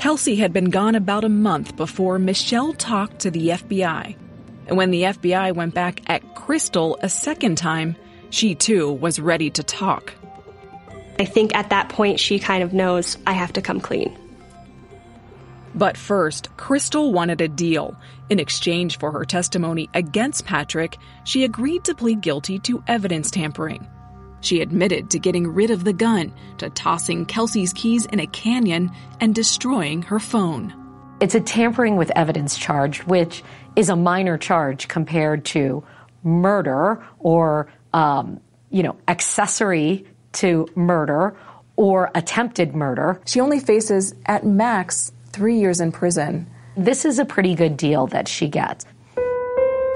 Kelsey 0.00 0.36
had 0.36 0.54
been 0.54 0.70
gone 0.70 0.94
about 0.94 1.24
a 1.24 1.28
month 1.28 1.76
before 1.76 2.18
Michelle 2.18 2.72
talked 2.72 3.18
to 3.18 3.30
the 3.30 3.48
FBI. 3.48 4.16
And 4.66 4.78
when 4.78 4.90
the 4.92 5.02
FBI 5.02 5.54
went 5.54 5.74
back 5.74 6.00
at 6.06 6.22
Krystal 6.34 6.96
a 7.02 7.08
second 7.10 7.58
time, 7.58 7.96
she 8.30 8.54
too 8.54 8.90
was 8.90 9.20
ready 9.20 9.50
to 9.50 9.62
talk. 9.62 10.14
I 11.18 11.26
think 11.26 11.54
at 11.54 11.68
that 11.68 11.90
point 11.90 12.18
she 12.18 12.38
kind 12.38 12.62
of 12.62 12.72
knows 12.72 13.18
I 13.26 13.32
have 13.32 13.52
to 13.52 13.60
come 13.60 13.78
clean. 13.78 14.16
But 15.74 15.98
first, 15.98 16.48
Krystal 16.56 17.12
wanted 17.12 17.42
a 17.42 17.48
deal. 17.48 17.94
In 18.30 18.40
exchange 18.40 18.98
for 18.98 19.12
her 19.12 19.26
testimony 19.26 19.90
against 19.92 20.46
Patrick, 20.46 20.96
she 21.24 21.44
agreed 21.44 21.84
to 21.84 21.94
plead 21.94 22.22
guilty 22.22 22.58
to 22.60 22.82
evidence 22.88 23.30
tampering. 23.30 23.86
She 24.40 24.60
admitted 24.60 25.10
to 25.10 25.18
getting 25.18 25.46
rid 25.46 25.70
of 25.70 25.84
the 25.84 25.92
gun, 25.92 26.32
to 26.58 26.70
tossing 26.70 27.26
Kelsey's 27.26 27.72
keys 27.72 28.06
in 28.06 28.20
a 28.20 28.26
canyon, 28.26 28.90
and 29.20 29.34
destroying 29.34 30.02
her 30.02 30.18
phone. 30.18 30.74
It's 31.20 31.34
a 31.34 31.40
tampering 31.40 31.96
with 31.96 32.10
evidence 32.16 32.56
charge, 32.56 33.00
which 33.00 33.42
is 33.76 33.88
a 33.88 33.96
minor 33.96 34.38
charge 34.38 34.88
compared 34.88 35.44
to 35.46 35.84
murder 36.22 37.04
or, 37.18 37.70
um, 37.92 38.40
you 38.70 38.82
know, 38.82 38.96
accessory 39.06 40.06
to 40.32 40.66
murder 40.74 41.36
or 41.76 42.10
attempted 42.14 42.74
murder. 42.74 43.20
She 43.26 43.40
only 43.40 43.60
faces, 43.60 44.14
at 44.26 44.44
max, 44.44 45.12
three 45.32 45.58
years 45.58 45.80
in 45.80 45.92
prison. 45.92 46.46
This 46.76 47.04
is 47.04 47.18
a 47.18 47.24
pretty 47.24 47.54
good 47.54 47.76
deal 47.76 48.06
that 48.08 48.28
she 48.28 48.48
gets. 48.48 48.86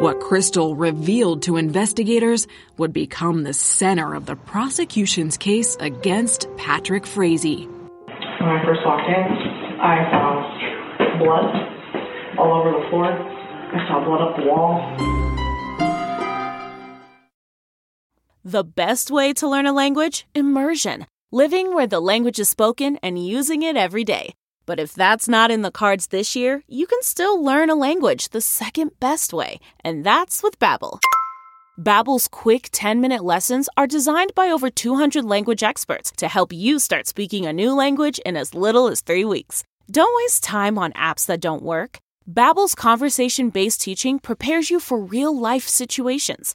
What 0.01 0.19
Krystal 0.19 0.75
revealed 0.77 1.43
to 1.43 1.57
investigators 1.57 2.49
would 2.79 2.93
become 2.93 3.45
the 3.45 3.55
center 3.55 4.15
of 4.15 4.27
the 4.27 4.35
prosecution's 4.35 5.37
case 5.37 5.77
against 5.79 6.49
Patrick 6.57 7.07
Frazee. 7.07 7.67
When 7.67 8.49
I 8.49 8.61
first 8.65 8.81
walked 8.85 9.09
in, 9.09 9.23
I 9.81 10.11
saw 10.11 11.19
blood 11.19 12.39
all 12.39 12.61
over 12.61 12.73
the 12.73 12.89
floor. 12.91 13.07
I 13.07 13.87
saw 13.87 14.05
blood 14.05 14.21
up 14.21 14.37
the 14.37 14.43
wall. 14.51 14.83
The 18.45 18.65
best 18.65 19.13
way 19.13 19.33
to 19.35 19.49
learn 19.49 19.67
a 19.67 19.73
language? 19.73 20.27
Immersion. 20.35 21.07
Living 21.31 21.73
where 21.73 21.87
the 21.87 22.01
language 22.01 22.41
is 22.41 22.49
spoken 22.49 22.99
and 23.01 23.25
using 23.25 23.63
it 23.63 23.77
every 23.77 24.03
day. 24.03 24.35
But 24.67 24.81
if 24.81 24.95
that's 24.95 25.29
not 25.29 25.51
in 25.51 25.63
the 25.63 25.71
cards 25.71 26.07
this 26.07 26.35
year, 26.35 26.63
you 26.69 26.87
can 26.87 27.03
still 27.03 27.43
learn 27.43 27.71
a 27.71 27.75
language 27.75 28.31
the 28.31 28.41
second 28.41 28.99
best 28.99 29.33
way, 29.33 29.61
and 29.85 30.05
that's 30.05 30.43
with 30.43 30.59
Babbel. 30.59 30.99
Babbel's 31.79 32.29
quick 32.29 32.71
10-minute 32.71 33.25
lessons 33.25 33.69
are 33.77 33.87
designed 33.87 34.35
by 34.35 34.49
over 34.49 34.71
200 34.71 35.25
language 35.25 35.63
experts 35.63 36.13
to 36.17 36.29
help 36.29 36.53
you 36.53 36.79
start 36.79 37.07
speaking 37.07 37.47
a 37.47 37.53
new 37.53 37.75
language 37.75 38.21
in 38.21 38.37
as 38.37 38.55
little 38.55 38.87
as 38.87 39.01
3 39.01 39.25
weeks. 39.25 39.65
Don't 39.91 40.17
waste 40.23 40.45
time 40.45 40.79
on 40.79 40.93
apps 40.93 41.27
that 41.27 41.41
don't 41.41 41.63
work. 41.63 41.99
Babbel's 42.31 42.75
conversation-based 42.75 43.81
teaching 43.81 44.19
prepares 44.19 44.71
you 44.71 44.81
for 44.81 44.99
real-life 44.99 45.69
situations. 45.69 46.55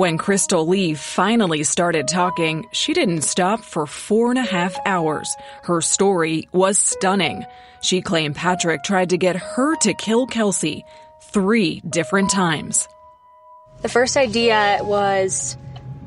When 0.00 0.16
Krystal 0.16 0.66
Lee 0.66 0.94
finally 0.94 1.62
started 1.62 2.08
talking, 2.08 2.64
she 2.72 2.94
didn't 2.94 3.20
stop 3.20 3.60
for 3.62 3.86
four 3.86 4.30
and 4.30 4.38
a 4.38 4.42
half 4.42 4.74
hours. 4.86 5.36
Her 5.64 5.82
story 5.82 6.48
was 6.52 6.78
stunning. 6.78 7.44
She 7.82 8.00
claimed 8.00 8.34
Patrick 8.34 8.82
tried 8.82 9.10
to 9.10 9.18
get 9.18 9.36
her 9.36 9.76
to 9.80 9.92
kill 9.92 10.26
Kelsey 10.26 10.86
three 11.34 11.82
different 11.86 12.30
times. 12.30 12.88
The 13.82 13.90
first 13.90 14.16
idea 14.16 14.78
was 14.80 15.58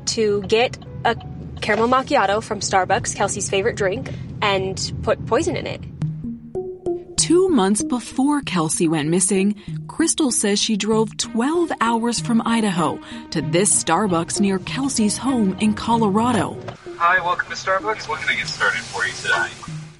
to 0.06 0.42
get 0.42 0.76
a 1.04 1.14
caramel 1.60 1.86
macchiato 1.86 2.42
from 2.42 2.58
Starbucks, 2.58 3.14
Kelsey's 3.14 3.48
favorite 3.48 3.76
drink, 3.76 4.12
and 4.42 4.92
put 5.04 5.24
poison 5.24 5.54
in 5.54 5.68
it. 5.68 5.80
Two 7.24 7.48
months 7.48 7.82
before 7.82 8.42
Kelsey 8.42 8.86
went 8.86 9.08
missing, 9.08 9.54
Krystal 9.86 10.30
says 10.30 10.58
she 10.58 10.76
drove 10.76 11.16
12 11.16 11.72
hours 11.80 12.20
from 12.20 12.42
Idaho 12.44 13.00
to 13.30 13.40
this 13.40 13.82
Starbucks 13.82 14.42
near 14.42 14.58
Kelsey's 14.58 15.16
home 15.16 15.56
in 15.58 15.72
Colorado. 15.72 16.54
Hi, 16.98 17.24
welcome 17.24 17.48
to 17.48 17.54
Starbucks. 17.54 18.10
What 18.10 18.20
can 18.20 18.28
I 18.28 18.34
get 18.34 18.46
started 18.46 18.82
for 18.82 19.06
you 19.06 19.14
today? 19.14 19.48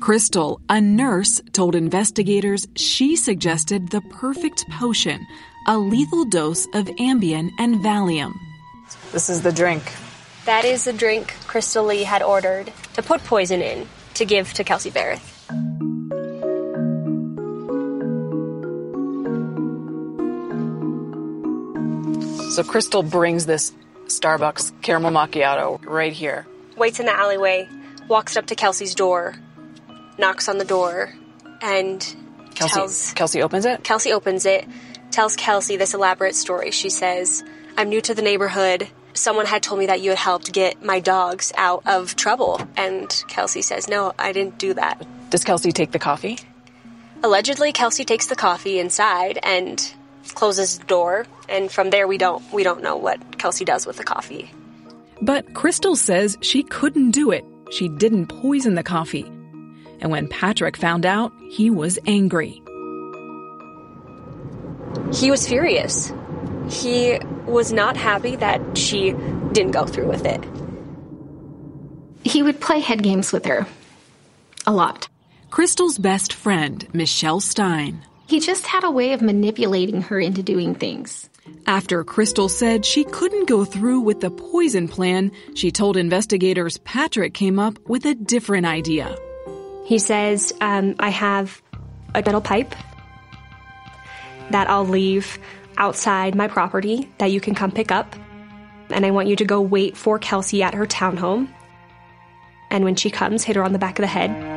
Krystal, 0.01 0.61
a 0.69 0.83
nurse, 0.83 1.41
told 1.55 1.75
investigators 1.75 2.69
she 2.77 3.17
suggested 3.17 3.89
the 3.89 4.03
perfect 4.03 4.69
potion, 4.69 5.27
a 5.67 5.79
lethal 5.79 6.27
dose 6.27 6.67
of 6.75 6.85
Ambien 6.99 7.53
and 7.59 7.77
Valium. 7.77 8.35
This 9.13 9.31
is 9.31 9.41
the 9.41 9.51
drink. 9.51 9.83
That 10.45 10.67
is 10.67 10.85
the 10.85 10.93
drink 10.93 11.29
Krystal 11.47 11.87
Lee 11.87 12.03
had 12.03 12.23
ordered 12.23 12.71
to 12.93 13.03
put 13.03 13.25
poison 13.25 13.63
in 13.63 13.89
to 14.13 14.27
give 14.27 14.53
to 14.53 14.63
Kelsey 14.63 14.91
Berreth. 14.91 15.94
So 22.55 22.63
Krystal 22.63 23.11
brings 23.11 23.47
this 23.47 23.73
Starbucks 24.07 24.81
caramel 24.81 25.11
macchiato 25.11 25.85
right 25.85 26.13
here. 26.13 26.47
Waits 26.77 27.01
in 27.01 27.07
the 27.07 27.13
alleyway, 27.13 27.69
walks 28.07 28.37
up 28.37 28.47
to 28.47 28.55
Kelsey's 28.55 28.95
door, 28.95 29.35
knocks 30.19 30.49
on 30.49 30.59
the 30.59 30.65
door, 30.65 31.13
and 31.61 32.01
Kelsey, 32.55 32.75
tells 32.75 33.13
Kelsey 33.15 33.43
opens 33.43 33.65
it. 33.65 33.83
Kelsey 33.83 34.13
opens 34.13 34.47
it, 34.47 34.69
tells 35.11 35.35
Kelsey 35.35 35.77
this 35.77 35.95
elaborate 35.95 36.37
story. 36.37 36.71
She 36.71 36.91
says, 36.91 37.43
I'm 37.77 37.89
new 37.89 38.01
to 38.03 38.15
the 38.15 38.23
neighborhood. 38.23 38.87
Someone 39.15 39.47
had 39.47 39.65
told 39.65 39.81
me 39.81 39.87
that 39.87 40.01
you 40.01 40.11
had 40.11 40.19
helped 40.21 40.53
get 40.53 40.81
my 40.81 41.01
dogs 41.01 41.53
out 41.57 41.83
of 41.87 42.15
trouble. 42.15 42.61
And 42.77 43.11
Kelsey 43.27 43.63
says, 43.63 43.89
No, 43.89 44.13
I 44.17 44.31
didn't 44.31 44.59
do 44.59 44.75
that. 44.75 45.05
Does 45.31 45.43
Kelsey 45.43 45.73
take 45.73 45.91
the 45.91 45.99
coffee? 45.99 46.39
Allegedly, 47.25 47.73
Kelsey 47.73 48.05
takes 48.05 48.27
the 48.27 48.37
coffee 48.37 48.79
inside 48.79 49.41
and 49.43 49.93
closes 50.35 50.79
the 50.79 50.85
door. 50.87 51.27
And 51.49 51.71
from 51.71 51.91
there, 51.91 52.07
we 52.07 52.19
don't 52.19 52.43
we 52.53 52.63
don't 52.63 52.83
know 52.83 52.97
what 52.97 53.39
Kelsey 53.39 53.65
does 53.65 53.87
with 53.87 53.97
the 53.97 54.05
coffee. 54.05 54.51
But 55.21 55.53
Krystal 55.55 55.97
says 55.97 56.37
she 56.41 56.63
couldn't 56.63 57.13
do 57.13 57.31
it. 57.31 57.45
She 57.71 57.89
didn't 57.89 58.27
poison 58.27 58.75
the 58.75 58.83
coffee. 58.83 59.25
And 60.01 60.11
when 60.11 60.29
Patrick 60.29 60.77
found 60.77 61.07
out, 61.07 61.33
he 61.51 61.71
was 61.71 61.99
angry. 62.07 62.63
He 65.13 65.31
was 65.31 65.47
furious. 65.47 66.13
He 66.69 67.19
was 67.47 67.73
not 67.73 67.97
happy 67.97 68.37
that 68.37 68.77
she 68.77 69.13
didn't 69.53 69.73
go 69.73 69.87
through 69.87 70.09
with 70.09 70.25
it. 70.25 70.45
He 72.25 72.43
would 72.43 72.61
play 72.61 72.81
head 72.81 73.03
games 73.03 73.33
with 73.33 73.45
her. 73.47 73.67
A 74.67 74.73
lot. 74.73 75.09
Krystal's 75.51 75.99
best 75.99 76.33
friend, 76.33 76.89
Michelle 76.93 77.41
Stein. 77.41 78.03
He 78.27 78.41
just 78.41 78.67
had 78.67 78.85
a 78.85 78.91
way 78.91 79.13
of 79.13 79.23
manipulating 79.23 80.01
her 80.03 80.19
into 80.19 80.43
doing 80.43 80.75
things. 80.75 81.29
After 81.67 82.05
Krystal 82.05 82.49
said 82.49 82.85
she 82.85 83.05
couldn't 83.05 83.49
go 83.49 83.65
through 83.65 84.01
with 84.01 84.21
the 84.21 84.31
poison 84.31 84.89
plan, 84.89 85.31
she 85.55 85.71
told 85.71 85.97
investigators 85.97 86.79
Patrick 86.79 87.35
came 87.35 87.59
up 87.59 87.79
with 87.87 88.07
a 88.07 88.15
different 88.15 88.67
idea. 88.67 89.15
He 89.85 89.99
says, 89.99 90.53
um, 90.61 90.95
I 90.99 91.11
have 91.11 91.61
a 92.15 92.23
metal 92.23 92.41
pipe 92.41 92.75
that 94.51 94.71
I'll 94.71 94.87
leave 94.87 95.39
outside 95.77 96.35
my 96.35 96.49
property 96.49 97.11
that 97.19 97.31
you 97.31 97.41
can 97.41 97.55
come 97.55 97.71
pick 97.71 97.91
up. 97.91 98.17
And 98.91 99.05
I 99.05 99.11
want 99.11 99.29
you 99.29 99.37
to 99.37 99.45
go 99.45 99.61
wait 99.61 99.97
for 99.97 100.19
Kelsey 100.19 100.63
at 100.63 100.75
her 100.75 100.87
townhome. 100.87 101.49
And 102.71 102.85
when 102.85 102.97
she 102.97 103.11
comes, 103.11 103.45
hit 103.45 103.57
her 103.57 103.65
on 103.65 103.73
the 103.73 103.79
back 103.79 103.99
of 103.99 104.03
the 104.03 104.07
head. 104.07 104.54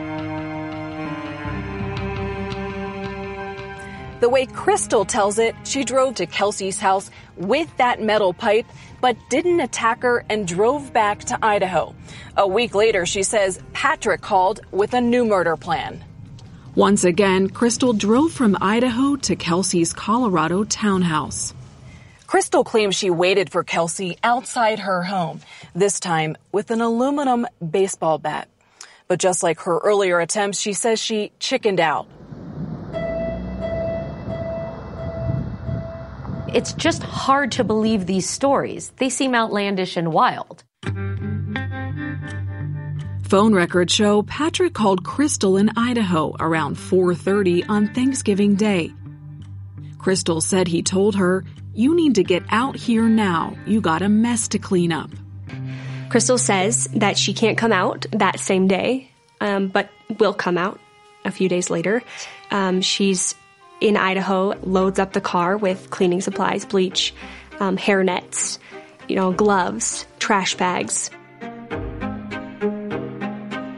The 4.20 4.30
way 4.30 4.48
Krystal 4.48 5.08
tells 5.08 5.38
it, 5.38 5.56
she 5.64 5.84
drove 5.84 6.16
to 6.16 6.26
Kelsey's 6.26 6.80
house 6.80 7.12
with 7.36 7.76
that 7.78 8.02
metal 8.02 8.34
pipe, 8.34 8.66
but 9.00 9.16
didn't 9.30 9.60
attack 9.60 10.02
her 10.02 10.26
and 10.28 10.48
drove 10.48 10.92
back 10.92 11.20
to 11.26 11.38
Idaho. 11.46 11.94
A 12.36 12.48
week 12.48 12.74
later, 12.74 13.06
she 13.06 13.22
says 13.22 13.62
Patrick 13.74 14.22
called 14.22 14.62
with 14.72 14.96
a 14.96 15.02
new 15.02 15.24
murder 15.24 15.56
plan. 15.56 16.04
Once 16.74 17.04
again, 17.04 17.48
Krystal 17.50 17.96
drove 17.96 18.32
from 18.32 18.58
Idaho 18.60 19.16
to 19.18 19.36
Kelsey's 19.36 19.94
Colorado 19.94 20.64
townhouse. 20.64 21.54
Krystal 22.28 22.66
claims 22.66 22.96
she 22.96 23.10
waited 23.10 23.52
for 23.52 23.64
Kelsey 23.64 24.18
outside 24.24 24.80
her 24.80 25.04
home, 25.04 25.42
this 25.76 26.00
time 26.00 26.36
with 26.52 26.72
an 26.72 26.82
aluminum 26.82 27.46
baseball 27.72 28.18
bat. 28.18 28.50
But 29.08 29.20
just 29.20 29.44
like 29.44 29.60
her 29.62 29.78
earlier 29.78 30.20
attempts, 30.20 30.60
she 30.60 30.74
says 30.74 31.00
she 31.00 31.32
chickened 31.40 31.80
out. 31.80 32.08
It's 36.54 36.74
just 36.74 37.04
hard 37.04 37.52
to 37.54 37.64
believe 37.64 38.06
these 38.06 38.30
stories. 38.30 38.92
They 38.98 39.10
seem 39.10 39.36
outlandish 39.36 39.98
and 39.98 40.14
wild. 40.14 40.64
Phone 43.24 43.54
records 43.54 43.94
show 43.94 44.24
Patrick 44.24 44.74
called 44.74 45.04
Krystal 45.04 45.60
in 45.60 45.70
Idaho 45.76 46.34
around 46.40 46.78
4:30 46.78 47.66
on 47.68 47.94
Thanksgiving 47.94 48.56
Day. 48.56 48.94
Krystal 49.98 50.42
said 50.42 50.70
he 50.70 50.82
told 50.82 51.16
her, 51.16 51.44
"You 51.74 51.94
need 51.94 52.16
to 52.16 52.24
get 52.24 52.44
out 52.50 52.78
here 52.78 53.10
now. 53.10 53.58
You 53.66 53.82
got 53.82 54.02
a 54.02 54.08
mess 54.08 54.48
to 54.50 54.60
clean 54.60 54.94
up." 54.94 55.12
Krystal 56.08 56.40
says 56.40 56.88
that 56.94 57.18
she 57.18 57.34
can't 57.34 57.58
come 57.58 57.74
out 57.74 58.06
that 58.12 58.40
same 58.40 58.70
day, 58.70 59.12
um, 59.42 59.68
but 59.68 59.90
will 60.20 60.34
come 60.34 60.58
out 60.58 60.80
a 61.26 61.32
few 61.32 61.50
days 61.50 61.70
later. 61.70 62.02
Um, 62.50 62.80
she's 62.80 63.36
in 63.82 63.98
Idaho, 63.98 64.54
loads 64.64 65.00
up 65.00 65.14
the 65.14 65.22
car 65.22 65.58
with 65.58 65.90
cleaning 65.90 66.22
supplies, 66.22 66.66
bleach, 66.66 67.14
um, 67.60 67.78
hair 67.78 68.04
nets, 68.04 68.60
you 69.08 69.16
know, 69.16 69.32
gloves, 69.32 70.06
trash 70.20 70.56
bags. 70.56 71.10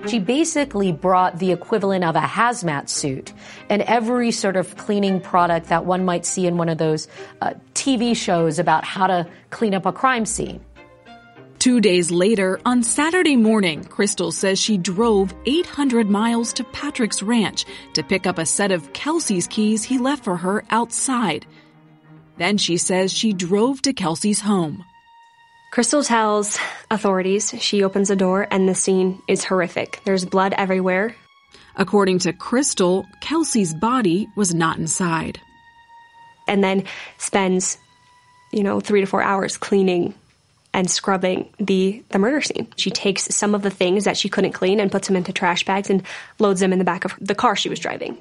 She 0.08 0.18
basically 0.18 0.92
brought 0.92 1.38
the 1.38 1.52
equivalent 1.52 2.04
of 2.04 2.16
a 2.16 2.22
hazmat 2.22 2.90
suit 2.90 3.32
and 3.70 3.84
every 3.84 4.32
sort 4.32 4.56
of 4.56 4.76
cleaning 4.76 5.22
product 5.22 5.68
that 5.68 5.86
one 5.86 6.04
might 6.04 6.26
see 6.26 6.48
in 6.48 6.58
one 6.58 6.68
of 6.68 6.80
those 6.80 7.08
uh, 7.42 7.54
TV 7.76 8.16
shows 8.16 8.58
about 8.58 8.84
how 8.84 9.06
to 9.06 9.28
clean 9.52 9.76
up 9.76 9.86
a 9.86 9.92
crime 9.92 10.26
scene. 10.26 10.62
Two 11.60 11.82
days 11.82 12.10
later, 12.10 12.62
on 12.65 12.84
Saturday 12.84 13.36
morning, 13.36 13.84
Krystal 13.84 14.32
says 14.32 14.58
she 14.58 14.78
drove 14.78 15.34
800 15.45 16.10
miles 16.10 16.54
to 16.54 16.63
Patrick's 16.63 17.22
ranch 17.22 17.65
to 17.95 18.02
pick 18.02 18.26
up 18.26 18.38
a 18.38 18.45
set 18.45 18.72
of 18.72 18.93
Kelsey's 18.93 19.45
keys 19.45 19.84
he 19.84 19.98
left 19.98 20.24
for 20.24 20.38
her 20.38 20.63
outside. 20.69 21.46
Then 22.38 22.58
she 22.58 22.77
says 22.77 23.12
she 23.12 23.34
drove 23.34 23.81
to 23.81 23.92
Kelsey's 23.92 24.40
home. 24.40 24.86
Krystal 25.73 26.08
tells 26.08 26.58
authorities 26.90 27.54
she 27.60 27.84
opens 27.84 28.08
the 28.08 28.15
door 28.15 28.48
and 28.50 28.67
the 28.67 28.73
scene 28.73 29.21
is 29.27 29.44
horrific. 29.44 30.00
There's 30.06 30.23
blood 30.23 30.54
everywhere. 30.58 31.13
According 31.75 32.19
to 32.19 32.31
Krystal, 32.31 33.04
Kelsey's 33.19 33.73
body 33.73 34.29
was 34.38 34.54
not 34.54 34.77
inside. 34.77 35.42
And 36.48 36.63
then 36.63 36.86
spends, 37.17 37.77
you 38.54 38.63
know, 38.63 38.79
three 38.79 39.02
to 39.02 39.08
four 39.08 39.21
hours 39.21 39.58
cleaning 39.58 40.13
and 40.74 40.90
scrubbing 40.90 41.50
the, 41.60 42.04
the 42.10 42.20
murder 42.20 42.42
scene. 42.42 42.67
She 42.78 42.92
takes 42.92 43.24
some 43.36 43.56
of 43.56 43.62
the 43.62 43.70
things 43.70 44.06
that 44.06 44.17
she 44.17 44.30
couldn't 44.30 44.54
clean 44.54 44.80
and 44.80 44.92
puts 44.92 45.08
them 45.08 45.15
into 45.15 45.34
trash 45.34 45.65
bags 45.65 45.90
and 45.90 46.04
loads 46.38 46.60
them 46.60 46.74
in 46.74 46.80
the 46.80 46.86
back 46.86 47.06
of 47.06 47.15
the 47.20 47.36
car 47.36 47.56
she 47.56 47.70
was 47.70 47.80
driving. 47.80 48.17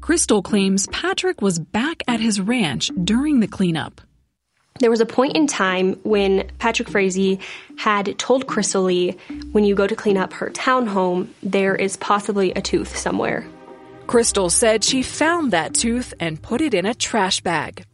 Krystal 0.00 0.42
claims 0.42 0.86
Patrick 0.88 1.42
was 1.42 1.58
back 1.58 2.02
at 2.06 2.20
his 2.20 2.40
ranch 2.40 2.90
during 3.02 3.40
the 3.40 3.48
cleanup. 3.48 4.00
There 4.80 4.90
was 4.90 5.00
a 5.00 5.06
point 5.06 5.36
in 5.36 5.46
time 5.48 5.94
when 6.04 6.48
Patrick 6.58 6.88
Frazee 6.88 7.40
had 7.76 8.16
told 8.18 8.46
Krystal 8.46 8.84
Lee, 8.84 9.16
when 9.50 9.64
you 9.64 9.74
go 9.74 9.86
to 9.86 9.96
clean 9.96 10.16
up 10.16 10.32
her 10.34 10.50
townhome, 10.50 11.28
there 11.42 11.74
is 11.74 11.96
possibly 11.96 12.52
a 12.52 12.62
tooth 12.62 12.96
somewhere. 12.96 13.44
Krystal 14.06 14.50
said 14.50 14.84
she 14.84 15.02
found 15.02 15.52
that 15.52 15.74
tooth 15.74 16.14
and 16.20 16.40
put 16.40 16.60
it 16.60 16.74
in 16.74 16.86
a 16.86 16.94
trash 16.94 17.40
bag. 17.40 17.84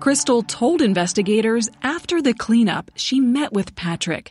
Krystal 0.00 0.46
told 0.46 0.82
investigators 0.82 1.70
after 1.82 2.20
the 2.20 2.34
cleanup 2.34 2.90
she 2.94 3.18
met 3.18 3.52
with 3.52 3.74
Patrick. 3.74 4.30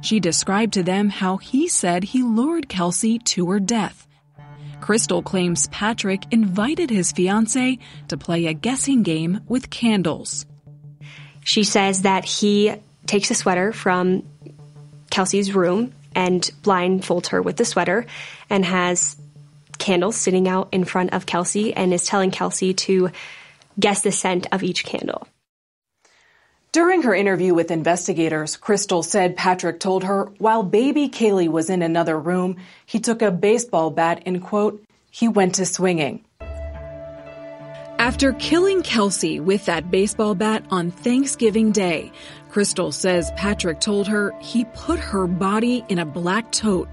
She 0.00 0.20
described 0.20 0.74
to 0.74 0.82
them 0.82 1.08
how 1.08 1.38
he 1.38 1.68
said 1.68 2.04
he 2.04 2.22
lured 2.22 2.68
Kelsey 2.68 3.18
to 3.20 3.50
her 3.50 3.60
death. 3.60 4.06
Krystal 4.80 5.24
claims 5.24 5.66
Patrick 5.68 6.22
invited 6.30 6.90
his 6.90 7.12
fiancee 7.12 7.80
to 8.08 8.16
play 8.16 8.46
a 8.46 8.54
guessing 8.54 9.02
game 9.02 9.40
with 9.48 9.70
candles. 9.70 10.46
She 11.44 11.64
says 11.64 12.02
that 12.02 12.24
he 12.24 12.74
takes 13.06 13.30
a 13.30 13.34
sweater 13.34 13.72
from 13.72 14.22
Kelsey's 15.10 15.54
room 15.54 15.92
and 16.14 16.42
blindfolds 16.62 17.28
her 17.28 17.42
with 17.42 17.56
the 17.56 17.64
sweater 17.64 18.06
and 18.50 18.64
has 18.64 19.16
candles 19.78 20.16
sitting 20.16 20.48
out 20.48 20.68
in 20.72 20.84
front 20.84 21.12
of 21.12 21.26
Kelsey 21.26 21.72
and 21.74 21.94
is 21.94 22.04
telling 22.04 22.30
Kelsey 22.30 22.74
to 22.74 23.10
guess 23.78 24.02
the 24.02 24.12
scent 24.12 24.46
of 24.52 24.62
each 24.62 24.84
candle. 24.84 25.26
During 26.70 27.02
her 27.02 27.14
interview 27.14 27.54
with 27.54 27.70
investigators, 27.70 28.56
Krystal 28.58 29.02
said 29.02 29.36
Patrick 29.36 29.80
told 29.80 30.04
her 30.04 30.24
while 30.38 30.62
baby 30.62 31.08
Kaylee 31.08 31.48
was 31.48 31.70
in 31.70 31.80
another 31.80 32.18
room, 32.18 32.56
he 32.84 33.00
took 33.00 33.22
a 33.22 33.30
baseball 33.30 33.90
bat 33.90 34.22
and, 34.26 34.42
quote, 34.42 34.82
he 35.10 35.28
went 35.28 35.54
to 35.54 35.64
swinging. 35.64 36.24
After 37.98 38.32
killing 38.34 38.82
Kelsey 38.82 39.40
with 39.40 39.64
that 39.66 39.90
baseball 39.90 40.34
bat 40.34 40.64
on 40.70 40.90
Thanksgiving 40.90 41.72
Day, 41.72 42.12
Krystal 42.50 42.92
says 42.92 43.32
Patrick 43.36 43.80
told 43.80 44.06
her 44.06 44.34
he 44.40 44.64
put 44.66 45.00
her 45.00 45.26
body 45.26 45.84
in 45.88 45.98
a 45.98 46.06
black 46.06 46.52
tote. 46.52 46.88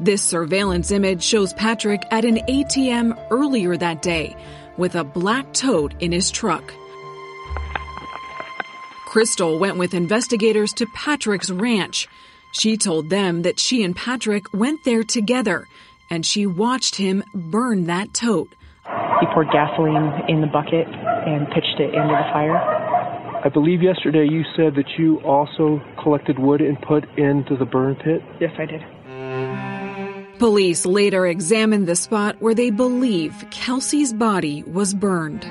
This 0.00 0.22
surveillance 0.22 0.92
image 0.92 1.22
shows 1.22 1.52
Patrick 1.52 2.06
at 2.10 2.24
an 2.24 2.38
ATM 2.48 3.26
earlier 3.30 3.76
that 3.76 4.00
day 4.00 4.34
with 4.78 4.94
a 4.94 5.04
black 5.04 5.52
tote 5.52 5.92
in 6.00 6.10
his 6.10 6.30
truck. 6.30 6.72
Krystal 9.06 9.58
went 9.58 9.76
with 9.76 9.92
investigators 9.92 10.72
to 10.74 10.86
Patrick's 10.94 11.50
ranch. 11.50 12.08
She 12.52 12.78
told 12.78 13.10
them 13.10 13.42
that 13.42 13.60
she 13.60 13.84
and 13.84 13.94
Patrick 13.94 14.50
went 14.54 14.84
there 14.84 15.02
together 15.02 15.68
and 16.08 16.24
she 16.24 16.46
watched 16.46 16.94
him 16.96 17.22
burn 17.34 17.84
that 17.84 18.14
tote. 18.14 18.54
He 19.20 19.26
poured 19.34 19.50
gasoline 19.52 20.24
in 20.28 20.40
the 20.40 20.46
bucket 20.46 20.86
and 20.88 21.46
pitched 21.48 21.78
it 21.78 21.92
into 21.92 22.08
the 22.08 22.30
fire. 22.32 22.56
I 22.56 23.50
believe 23.50 23.82
yesterday 23.82 24.26
you 24.26 24.44
said 24.56 24.76
that 24.76 24.98
you 24.98 25.18
also 25.18 25.82
collected 26.02 26.38
wood 26.38 26.62
and 26.62 26.80
put 26.80 27.04
into 27.18 27.54
the 27.58 27.66
burn 27.66 27.96
pit. 27.96 28.22
Yes, 28.40 28.52
I 28.58 28.64
did. 28.64 28.80
Police 30.40 30.86
later 30.86 31.26
examined 31.26 31.86
the 31.86 31.94
spot 31.94 32.36
where 32.38 32.54
they 32.54 32.70
believe 32.70 33.44
Kelsey's 33.50 34.14
body 34.14 34.62
was 34.62 34.94
burned. 34.94 35.42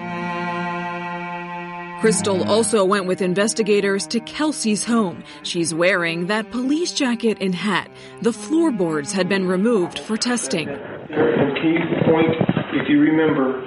Krystal 2.01 2.43
also 2.47 2.83
went 2.83 3.05
with 3.05 3.21
investigators 3.21 4.07
to 4.07 4.19
Kelsey's 4.19 4.83
home. 4.83 5.23
She's 5.43 5.75
wearing 5.75 6.25
that 6.25 6.49
police 6.49 6.91
jacket 6.91 7.37
and 7.39 7.53
hat. 7.53 7.91
The 8.23 8.33
floorboards 8.33 9.13
had 9.13 9.29
been 9.29 9.47
removed 9.47 9.99
for 9.99 10.17
testing. 10.17 10.69
And 10.69 11.55
can 11.57 11.71
you 11.71 11.81
point, 12.05 12.33
if 12.73 12.89
you 12.89 12.99
remember, 12.99 13.61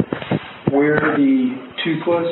where 0.72 0.98
the 1.16 1.54
tooth 1.84 2.02
was? 2.04 2.26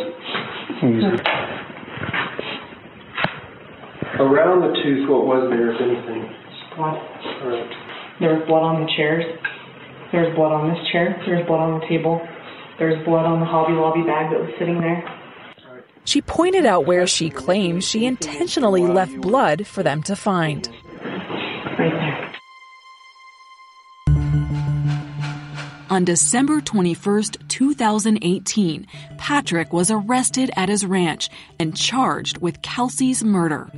Around 4.18 4.62
the 4.62 4.74
tooth, 4.82 5.08
what 5.08 5.26
was 5.26 5.48
there, 5.48 5.74
if 5.76 5.80
anything? 5.80 6.34
Blood. 6.76 6.96
All 6.96 7.50
right. 7.50 7.89
There 8.20 8.34
was 8.34 8.46
blood 8.46 8.62
on 8.62 8.84
the 8.84 8.92
chairs. 8.96 9.24
There 10.12 10.20
was 10.26 10.36
blood 10.36 10.52
on 10.52 10.68
this 10.68 10.92
chair. 10.92 11.18
There 11.24 11.36
was 11.36 11.46
blood 11.46 11.60
on 11.60 11.80
the 11.80 11.86
table. 11.86 12.20
There 12.78 12.88
was 12.88 13.02
blood 13.06 13.24
on 13.24 13.40
the 13.40 13.46
Hobby 13.46 13.72
Lobby 13.72 14.02
bag 14.02 14.30
that 14.30 14.40
was 14.40 14.52
sitting 14.58 14.78
there. 14.80 15.02
She 16.04 16.20
pointed 16.20 16.66
out 16.66 16.84
where 16.84 17.06
she 17.06 17.30
claims 17.30 17.88
she 17.88 18.04
intentionally 18.04 18.82
left 18.82 19.18
blood 19.22 19.66
for 19.66 19.82
them 19.82 20.02
to 20.02 20.16
find. 20.16 20.68
Right 21.78 21.92
there. 21.92 22.34
On 25.88 26.04
December 26.04 26.60
21st, 26.60 27.48
2018, 27.48 28.86
Patrick 29.16 29.72
was 29.72 29.90
arrested 29.90 30.50
at 30.56 30.68
his 30.68 30.84
ranch 30.84 31.30
and 31.58 31.76
charged 31.76 32.38
with 32.38 32.60
Kelsey's 32.62 33.24
murder. 33.24 33.70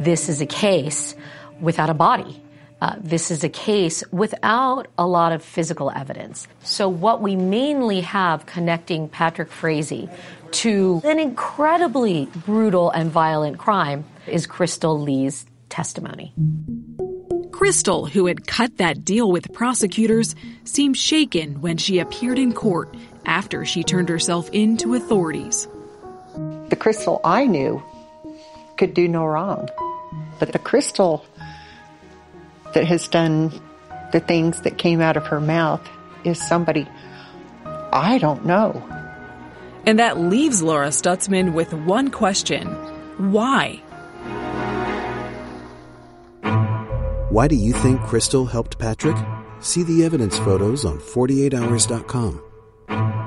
This 0.00 0.28
is 0.30 0.40
a 0.40 0.46
case 0.46 1.14
without 1.60 1.90
a 1.90 1.94
body. 1.94 2.42
Uh, 2.80 2.96
this 2.98 3.30
is 3.30 3.44
a 3.44 3.48
case 3.48 4.02
without 4.10 4.86
a 4.96 5.06
lot 5.06 5.32
of 5.32 5.44
physical 5.44 5.90
evidence. 5.94 6.48
So, 6.62 6.88
what 6.88 7.20
we 7.20 7.36
mainly 7.36 8.00
have 8.00 8.46
connecting 8.46 9.08
Patrick 9.08 9.50
Frazee 9.50 10.08
to 10.52 11.02
an 11.04 11.18
incredibly 11.18 12.26
brutal 12.46 12.90
and 12.90 13.10
violent 13.10 13.58
crime 13.58 14.04
is 14.26 14.46
Krystal 14.46 15.02
Lee's 15.02 15.44
testimony. 15.68 16.32
Krystal, 17.50 18.08
who 18.08 18.26
had 18.26 18.46
cut 18.46 18.78
that 18.78 19.04
deal 19.04 19.30
with 19.30 19.52
prosecutors, 19.52 20.34
seemed 20.64 20.96
shaken 20.96 21.60
when 21.60 21.76
she 21.76 21.98
appeared 21.98 22.38
in 22.38 22.54
court 22.54 22.96
after 23.26 23.66
she 23.66 23.84
turned 23.84 24.08
herself 24.08 24.48
in 24.52 24.78
to 24.78 24.94
authorities. 24.94 25.68
The 26.70 26.76
Krystal 26.76 27.20
I 27.24 27.46
knew 27.46 27.82
could 28.78 28.94
do 28.94 29.06
no 29.06 29.26
wrong. 29.26 29.68
But 30.38 30.52
the 30.52 30.58
Krystal 30.58 31.22
that 32.74 32.84
has 32.84 33.08
done 33.08 33.52
the 34.12 34.20
things 34.20 34.62
that 34.62 34.78
came 34.78 35.00
out 35.00 35.16
of 35.16 35.26
her 35.26 35.40
mouth 35.40 35.86
is 36.24 36.40
somebody 36.40 36.86
I 37.92 38.18
don't 38.18 38.44
know. 38.44 38.86
And 39.86 39.98
that 39.98 40.18
leaves 40.18 40.62
Laura 40.62 40.88
Stutzman 40.88 41.52
with 41.52 41.72
one 41.72 42.10
question 42.10 42.68
why? 43.32 43.82
Why 47.30 47.48
do 47.48 47.54
you 47.54 47.72
think 47.72 48.00
Krystal 48.00 48.50
helped 48.50 48.78
Patrick? 48.78 49.16
See 49.60 49.82
the 49.82 50.04
evidence 50.04 50.38
photos 50.38 50.84
on 50.84 50.98
48hours.com. 50.98 53.19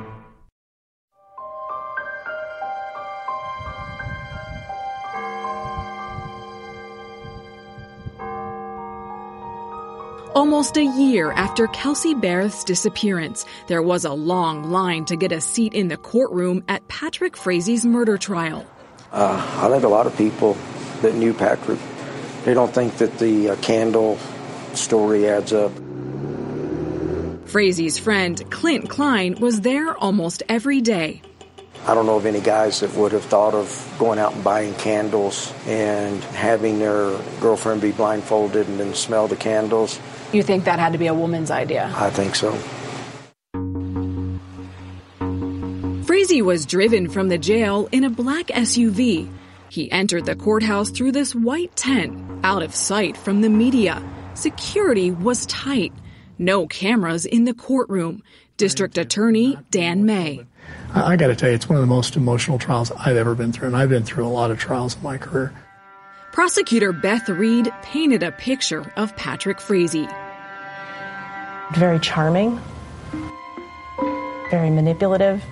Almost 10.35 10.77
a 10.77 10.83
year 10.83 11.31
after 11.31 11.67
Kelsey 11.67 12.15
Berreth's 12.15 12.63
disappearance, 12.63 13.45
there 13.67 13.83
was 13.83 14.03
a 14.03 14.13
long 14.13 14.71
line 14.71 15.05
to 15.05 15.15
get 15.15 15.31
a 15.31 15.39
seat 15.39 15.75
in 15.75 15.89
the 15.89 15.97
courtroom 15.97 16.63
at 16.67 16.87
Patrick 16.87 17.37
Frazee's 17.37 17.85
murder 17.85 18.17
trial. 18.17 18.65
Uh, 19.11 19.61
I 19.61 19.69
think 19.69 19.83
a 19.83 19.87
lot 19.87 20.07
of 20.07 20.17
people 20.17 20.57
that 21.03 21.13
knew 21.13 21.35
Patrick, 21.35 21.77
they 22.45 22.55
don't 22.55 22.73
think 22.73 22.97
that 22.97 23.19
the 23.19 23.49
uh, 23.49 23.55
candle 23.57 24.17
story 24.73 25.29
adds 25.29 25.53
up. 25.53 25.71
Frazee's 27.45 27.99
friend, 27.99 28.43
Clint 28.49 28.89
Klein, 28.89 29.35
was 29.35 29.61
there 29.61 29.95
almost 29.95 30.41
every 30.49 30.81
day. 30.81 31.21
I 31.85 31.93
don't 31.93 32.07
know 32.07 32.15
of 32.15 32.25
any 32.25 32.39
guys 32.39 32.79
that 32.79 32.95
would 32.95 33.11
have 33.11 33.25
thought 33.25 33.53
of 33.53 33.95
going 33.99 34.17
out 34.17 34.33
and 34.33 34.43
buying 34.43 34.73
candles 34.75 35.53
and 35.67 36.23
having 36.23 36.79
their 36.79 37.19
girlfriend 37.39 37.81
be 37.81 37.91
blindfolded 37.91 38.67
and 38.67 38.79
then 38.79 38.93
smell 38.95 39.27
the 39.27 39.35
candles. 39.35 39.99
You 40.33 40.41
think 40.41 40.65
that 40.65 40.79
had 40.79 40.93
to 40.93 40.97
be 40.97 41.07
a 41.07 41.13
woman's 41.13 41.51
idea? 41.51 41.93
I 41.95 42.09
think 42.09 42.35
so. 42.35 42.51
Frazee 46.05 46.41
was 46.41 46.65
driven 46.65 47.07
from 47.07 47.29
the 47.29 47.37
jail 47.37 47.87
in 47.91 48.03
a 48.03 48.09
black 48.09 48.47
SUV. 48.47 49.31
He 49.69 49.91
entered 49.91 50.25
the 50.25 50.35
courthouse 50.35 50.89
through 50.89 51.11
this 51.11 51.35
white 51.35 51.75
tent, 51.75 52.19
out 52.43 52.63
of 52.63 52.73
sight 52.73 53.15
from 53.15 53.41
the 53.41 53.49
media. 53.49 54.01
Security 54.33 55.11
was 55.11 55.45
tight. 55.45 55.93
No 56.39 56.65
cameras 56.67 57.25
in 57.25 57.45
the 57.45 57.53
courtroom. 57.53 58.23
District 58.57 58.97
Attorney 58.97 59.57
Dan 59.69 60.05
May. 60.05 60.45
I, 60.93 61.13
I 61.13 61.15
got 61.15 61.27
to 61.27 61.35
tell 61.35 61.49
you, 61.49 61.55
it's 61.55 61.69
one 61.69 61.77
of 61.77 61.81
the 61.81 61.87
most 61.87 62.15
emotional 62.15 62.57
trials 62.57 62.91
I've 62.91 63.17
ever 63.17 63.35
been 63.35 63.51
through, 63.51 63.67
and 63.67 63.77
I've 63.77 63.89
been 63.89 64.03
through 64.03 64.25
a 64.25 64.29
lot 64.29 64.51
of 64.51 64.59
trials 64.59 64.95
in 64.95 65.03
my 65.03 65.17
career. 65.17 65.53
Prosecutor 66.33 66.91
Beth 66.93 67.29
Reed 67.29 67.71
painted 67.83 68.23
a 68.23 68.31
picture 68.31 68.91
of 68.97 69.15
Patrick 69.15 69.61
Frazee. 69.61 70.09
Very 71.75 71.99
charming, 71.99 72.59
very 74.49 74.71
manipulative, 74.71 75.43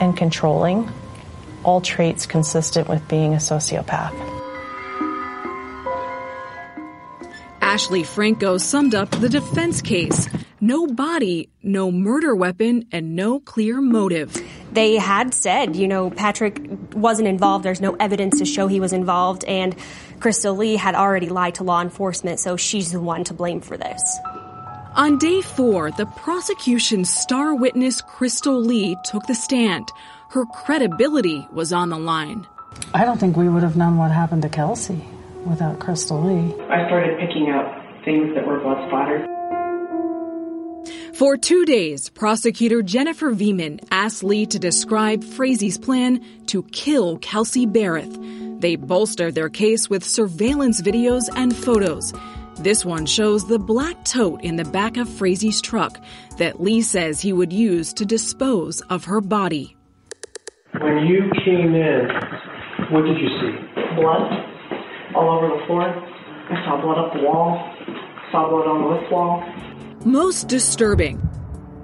and 0.00 0.16
controlling. 0.16 0.90
All 1.62 1.80
traits 1.80 2.26
consistent 2.26 2.88
with 2.88 3.06
being 3.06 3.32
a 3.34 3.36
sociopath. 3.36 4.37
Ashley 7.68 8.02
Franco 8.02 8.56
summed 8.56 8.94
up 8.94 9.10
the 9.10 9.28
defense 9.28 9.82
case 9.82 10.26
no 10.58 10.86
body, 10.86 11.50
no 11.62 11.92
murder 11.92 12.34
weapon, 12.34 12.86
and 12.92 13.14
no 13.14 13.40
clear 13.40 13.82
motive. 13.82 14.34
they 14.72 14.96
had 14.96 15.34
said, 15.34 15.76
you 15.76 15.86
know, 15.86 16.08
Patrick 16.08 16.58
wasn't 16.94 17.28
involved. 17.28 17.66
There's 17.66 17.82
no 17.82 17.94
evidence 18.00 18.38
to 18.38 18.46
show 18.46 18.68
he 18.68 18.80
was 18.80 18.94
involved. 18.94 19.44
And 19.44 19.76
Krystal 20.18 20.56
Lee 20.56 20.76
had 20.76 20.94
already 20.94 21.28
lied 21.28 21.56
to 21.56 21.62
law 21.62 21.82
enforcement, 21.82 22.40
so 22.40 22.56
she's 22.56 22.90
the 22.90 23.02
one 23.02 23.22
to 23.24 23.34
blame 23.34 23.60
for 23.60 23.76
this. 23.76 24.18
On 24.96 25.18
day 25.18 25.42
four, 25.42 25.90
the 25.90 26.06
prosecution's 26.06 27.10
star 27.10 27.54
witness, 27.54 28.00
Krystal 28.00 28.64
Lee, 28.64 28.96
took 29.04 29.26
the 29.26 29.34
stand. 29.34 29.92
Her 30.30 30.46
credibility 30.46 31.46
was 31.52 31.74
on 31.74 31.90
the 31.90 31.98
line. 31.98 32.46
I 32.94 33.04
don't 33.04 33.20
think 33.20 33.36
we 33.36 33.50
would 33.50 33.62
have 33.62 33.76
known 33.76 33.98
what 33.98 34.10
happened 34.10 34.40
to 34.42 34.48
Kelsey 34.48 35.04
without 35.46 35.78
Krystal 35.78 36.24
Lee. 36.24 36.54
I 36.64 36.86
started 36.86 37.18
picking 37.18 37.50
up 37.50 38.04
things 38.04 38.34
that 38.34 38.46
were 38.46 38.60
blood 38.60 38.86
splattered. 38.88 39.28
For 41.14 41.36
two 41.36 41.64
days, 41.64 42.10
prosecutor 42.10 42.80
Jennifer 42.80 43.32
Viehman 43.32 43.84
asked 43.90 44.22
Lee 44.22 44.46
to 44.46 44.58
describe 44.58 45.24
Frazee's 45.24 45.76
plan 45.76 46.24
to 46.46 46.62
kill 46.64 47.18
Kelsey 47.18 47.66
Berreth. 47.66 48.60
They 48.60 48.76
bolstered 48.76 49.34
their 49.34 49.48
case 49.48 49.90
with 49.90 50.04
surveillance 50.04 50.80
videos 50.80 51.28
and 51.34 51.54
photos. 51.56 52.12
This 52.60 52.84
one 52.84 53.04
shows 53.06 53.46
the 53.46 53.58
black 53.58 54.04
tote 54.04 54.42
in 54.42 54.56
the 54.56 54.64
back 54.64 54.96
of 54.96 55.08
Frazee's 55.08 55.60
truck 55.60 56.00
that 56.38 56.60
Lee 56.60 56.82
says 56.82 57.20
he 57.20 57.32
would 57.32 57.52
use 57.52 57.92
to 57.94 58.04
dispose 58.04 58.80
of 58.82 59.04
her 59.04 59.20
body. 59.20 59.76
When 60.80 61.06
you 61.06 61.30
came 61.44 61.74
in, 61.74 62.08
what 62.90 63.02
did 63.02 63.18
you 63.18 63.28
see? 63.40 63.94
Blood 63.96 64.47
all 65.14 65.38
over 65.38 65.48
the 65.48 65.66
floor. 65.66 65.82
I 65.84 66.64
saw 66.64 66.80
blood 66.80 66.98
up 66.98 67.12
the 67.14 67.22
wall. 67.22 67.74
Saw 68.32 68.48
blood 68.48 68.66
on 68.66 69.00
this 69.00 69.10
wall. 69.10 69.42
Most 70.04 70.48
disturbing. 70.48 71.22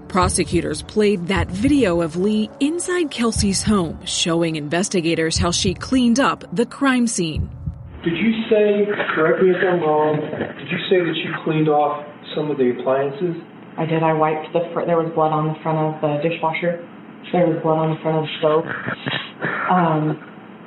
Prosecutors 0.08 0.82
played 0.82 1.26
that 1.26 1.48
video 1.48 2.00
of 2.00 2.16
Lee 2.16 2.48
inside 2.60 3.10
Kelsey's 3.10 3.62
home, 3.62 3.98
showing 4.06 4.56
investigators 4.56 5.36
how 5.36 5.50
she 5.50 5.74
cleaned 5.74 6.20
up 6.20 6.44
the 6.54 6.66
crime 6.66 7.06
scene. 7.06 7.50
Did 8.04 8.14
you 8.18 8.32
say, 8.48 8.86
correct 9.14 9.42
me 9.42 9.50
if 9.50 9.56
I'm 9.56 9.80
wrong, 9.80 10.20
did 10.20 10.70
you 10.70 10.78
say 10.88 11.00
that 11.00 11.16
you 11.16 11.34
cleaned 11.42 11.68
off 11.68 12.06
some 12.36 12.50
of 12.50 12.58
the 12.58 12.70
appliances? 12.78 13.34
I 13.76 13.86
did. 13.86 14.02
I 14.04 14.12
wiped 14.12 14.52
the. 14.52 14.60
Fr- 14.72 14.86
there 14.86 14.96
was 14.96 15.10
blood 15.14 15.32
on 15.32 15.48
the 15.48 15.58
front 15.62 15.78
of 15.82 16.00
the 16.00 16.22
dishwasher. 16.22 16.78
There 17.32 17.48
was 17.48 17.58
blood 17.62 17.78
on 17.82 17.96
the 17.96 18.00
front 18.02 18.22
of 18.22 18.24
the 18.30 18.34
stove. 18.38 18.64
Um, 19.66 20.14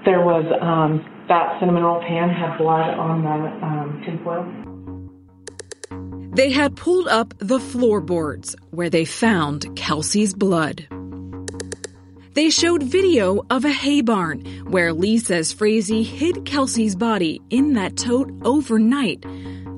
there 0.03 0.19
was 0.19 0.43
um, 0.59 0.99
that 1.27 1.59
cinnamon 1.59 1.83
roll 1.83 2.01
pan 2.01 2.29
had 2.29 2.57
blood 2.57 2.97
on 2.97 3.23
the 3.23 3.65
um, 3.65 4.01
tinfoil. 4.05 4.45
They 6.33 6.51
had 6.51 6.75
pulled 6.75 7.07
up 7.07 7.33
the 7.39 7.59
floorboards 7.59 8.55
where 8.69 8.89
they 8.89 9.05
found 9.05 9.75
Kelsey's 9.75 10.33
blood. 10.33 10.87
They 12.33 12.51
showed 12.51 12.83
video 12.83 13.43
of 13.49 13.65
a 13.65 13.71
hay 13.71 14.01
barn 14.01 14.45
where 14.69 14.93
Lee 14.93 15.17
says 15.17 15.51
Frazee 15.51 16.03
hid 16.03 16.45
Kelsey's 16.45 16.95
body 16.95 17.41
in 17.49 17.73
that 17.73 17.97
tote 17.97 18.31
overnight. 18.43 19.25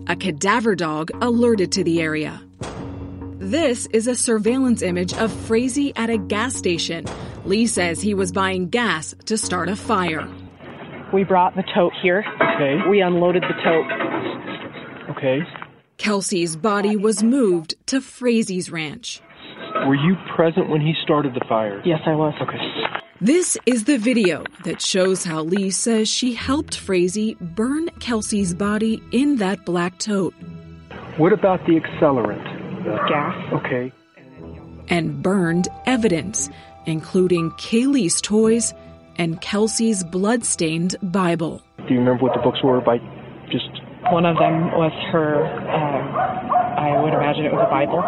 A 0.07 0.15
cadaver 0.17 0.75
dog 0.75 1.11
alerted 1.21 1.71
to 1.73 1.83
the 1.85 2.01
area. 2.01 2.41
This 3.37 3.85
is 3.93 4.07
a 4.07 4.15
surveillance 4.15 4.81
image 4.81 5.13
of 5.13 5.31
Frazee 5.31 5.93
at 5.95 6.09
a 6.09 6.17
gas 6.17 6.53
station. 6.55 7.05
Lee 7.45 7.67
says 7.67 8.01
he 8.01 8.13
was 8.13 8.33
buying 8.33 8.67
gas 8.67 9.15
to 9.27 9.37
start 9.37 9.69
a 9.69 9.77
fire. 9.77 10.27
We 11.13 11.23
brought 11.23 11.55
the 11.55 11.63
tote 11.73 11.93
here. 12.01 12.23
Okay. 12.41 12.87
We 12.89 13.01
unloaded 13.01 13.43
the 13.43 13.55
tote. 13.63 15.17
Okay. 15.17 15.41
Kelsey's 15.97 16.55
body 16.55 16.95
was 16.95 17.23
moved 17.23 17.75
to 17.87 17.99
Frazee's 17.99 18.71
ranch. 18.71 19.21
Were 19.85 19.95
you 19.95 20.15
present 20.35 20.69
when 20.69 20.81
he 20.81 20.93
started 21.03 21.33
the 21.33 21.45
fire? 21.47 21.81
Yes, 21.83 22.01
I 22.05 22.15
was. 22.15 22.33
Okay. 22.41 22.57
This 23.21 23.57
is 23.65 23.83
the 23.83 23.97
video 23.97 24.43
that 24.63 24.81
shows 24.81 25.25
how 25.25 25.41
Lee 25.41 25.71
says 25.71 26.07
she 26.07 26.33
helped 26.33 26.77
Frazee 26.77 27.35
burn 27.41 27.89
Kelsey's 27.99 28.53
body 28.53 29.03
in 29.11 29.37
that 29.37 29.65
black 29.65 29.97
tote. 29.99 30.33
What 31.17 31.33
about 31.33 31.65
the 31.65 31.79
accelerant? 31.79 32.43
The 32.85 32.95
gas. 33.09 33.53
Okay. 33.53 33.91
And 34.87 35.21
burned 35.21 35.67
evidence, 35.85 36.49
including 36.85 37.51
Kaylee's 37.51 38.21
toys 38.21 38.73
and 39.19 39.39
Kelsey's 39.41 40.03
blood-stained 40.03 40.95
Bible. 41.03 41.61
Do 41.87 41.93
you 41.93 41.99
remember 41.99 42.23
what 42.23 42.33
the 42.33 42.41
books 42.41 42.63
were 42.63 42.81
by 42.81 42.97
just 43.51 43.69
One 44.11 44.25
of 44.25 44.37
them 44.37 44.71
was 44.71 44.93
her. 45.11 45.45
Uh, 45.45 46.79
I 46.79 47.01
would 47.03 47.13
imagine 47.13 47.45
it 47.45 47.51
was 47.53 47.67
a 47.67 47.69
Bible. 47.69 48.01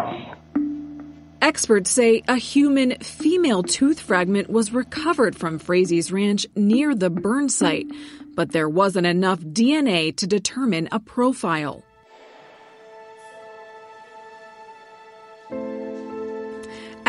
Experts 1.42 1.90
say 1.90 2.22
a 2.28 2.36
human 2.36 2.96
female 3.00 3.62
tooth 3.62 4.00
fragment 4.00 4.48
was 4.48 4.72
recovered 4.72 5.36
from 5.36 5.58
Frazee's 5.58 6.10
ranch 6.10 6.46
near 6.56 6.94
the 6.94 7.10
burn 7.10 7.48
site, 7.48 7.86
but 8.34 8.52
there 8.52 8.68
wasn't 8.68 9.06
enough 9.06 9.40
DNA 9.40 10.16
to 10.16 10.26
determine 10.26 10.88
a 10.92 11.00
profile. 11.00 11.84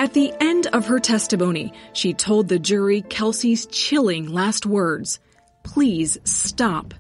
At 0.04 0.12
the 0.12 0.34
end 0.41 0.68
of 0.68 0.88
her 0.88 0.99
testimony, 0.99 1.72
she 1.93 2.14
told 2.14 2.49
the 2.49 2.60
jury 2.60 3.04
Kelsey's 3.04 3.66
chilling 3.68 4.28
last 4.28 4.66
words 4.66 5.22
Please 5.64 6.18
stop. 6.26 6.93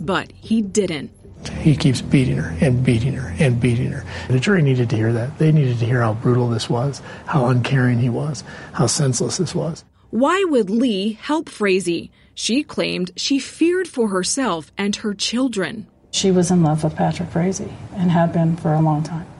But 0.00 0.32
he 0.32 0.60
didn't. 0.60 1.12
He 1.60 1.76
keeps 1.76 2.00
beating 2.00 2.38
her 2.38 2.52
and 2.60 2.84
beating 2.84 3.12
her 3.12 3.32
and 3.38 3.60
beating 3.60 3.92
her. 3.92 4.04
The 4.26 4.40
jury 4.40 4.60
needed 4.60 4.90
to 4.90 4.96
hear 4.96 5.12
that. 5.12 5.38
They 5.38 5.52
needed 5.52 5.78
to 5.78 5.86
hear 5.86 6.02
how 6.02 6.14
brutal 6.14 6.48
this 6.48 6.68
was, 6.68 7.00
how 7.26 7.46
uncaring 7.46 8.00
he 8.00 8.08
was, 8.08 8.42
how 8.72 8.88
senseless 8.88 9.36
this 9.36 9.54
was. 9.54 9.84
Why 10.10 10.44
would 10.48 10.68
Lee 10.68 11.12
help 11.12 11.48
Frazee? 11.48 12.10
She 12.34 12.64
claimed 12.64 13.12
she 13.14 13.38
feared 13.38 13.86
for 13.86 14.08
herself 14.08 14.72
and 14.76 14.96
her 14.96 15.14
children. 15.14 15.86
She 16.10 16.32
was 16.32 16.50
in 16.50 16.64
love 16.64 16.82
with 16.82 16.96
Patrick 16.96 17.30
Frazee 17.30 17.72
and 17.94 18.10
had 18.10 18.32
been 18.32 18.56
for 18.56 18.72
a 18.72 18.80
long 18.80 19.04
time. 19.04 19.31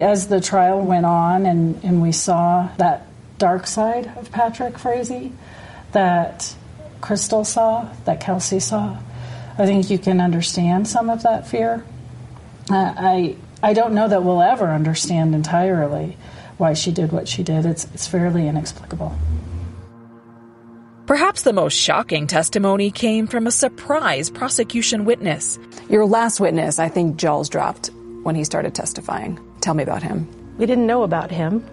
As 0.00 0.28
the 0.28 0.40
trial 0.40 0.80
went 0.80 1.06
on 1.06 1.46
and, 1.46 1.82
and 1.82 2.00
we 2.00 2.12
saw 2.12 2.68
that 2.76 3.06
dark 3.38 3.66
side 3.66 4.12
of 4.16 4.30
Patrick 4.30 4.78
Frazee 4.78 5.32
that 5.92 6.54
Krystal 7.00 7.44
saw, 7.44 7.88
that 8.04 8.20
Kelsey 8.20 8.60
saw, 8.60 8.96
I 9.58 9.66
think 9.66 9.90
you 9.90 9.98
can 9.98 10.20
understand 10.20 10.86
some 10.86 11.10
of 11.10 11.22
that 11.24 11.48
fear. 11.48 11.84
Uh, 12.70 12.94
I 12.96 13.36
I 13.60 13.72
don't 13.72 13.94
know 13.94 14.06
that 14.06 14.22
we'll 14.22 14.42
ever 14.42 14.68
understand 14.68 15.34
entirely 15.34 16.16
why 16.58 16.74
she 16.74 16.92
did 16.92 17.10
what 17.10 17.26
she 17.26 17.42
did. 17.42 17.66
It's 17.66 17.84
it's 17.92 18.06
fairly 18.06 18.46
inexplicable. 18.46 19.16
Perhaps 21.06 21.42
the 21.42 21.54
most 21.54 21.72
shocking 21.72 22.26
testimony 22.26 22.90
came 22.90 23.26
from 23.26 23.46
a 23.46 23.50
surprise 23.50 24.28
prosecution 24.30 25.06
witness. 25.06 25.58
Your 25.88 26.04
last 26.04 26.38
witness, 26.38 26.78
I 26.78 26.88
think 26.88 27.16
jaws 27.16 27.48
dropped 27.48 27.90
when 28.22 28.34
he 28.34 28.44
started 28.44 28.74
testifying. 28.74 29.40
Tell 29.60 29.74
me 29.74 29.82
about 29.82 30.02
him. 30.02 30.28
We 30.58 30.66
didn't 30.66 30.86
know 30.86 31.02
about 31.02 31.30
him. 31.30 31.64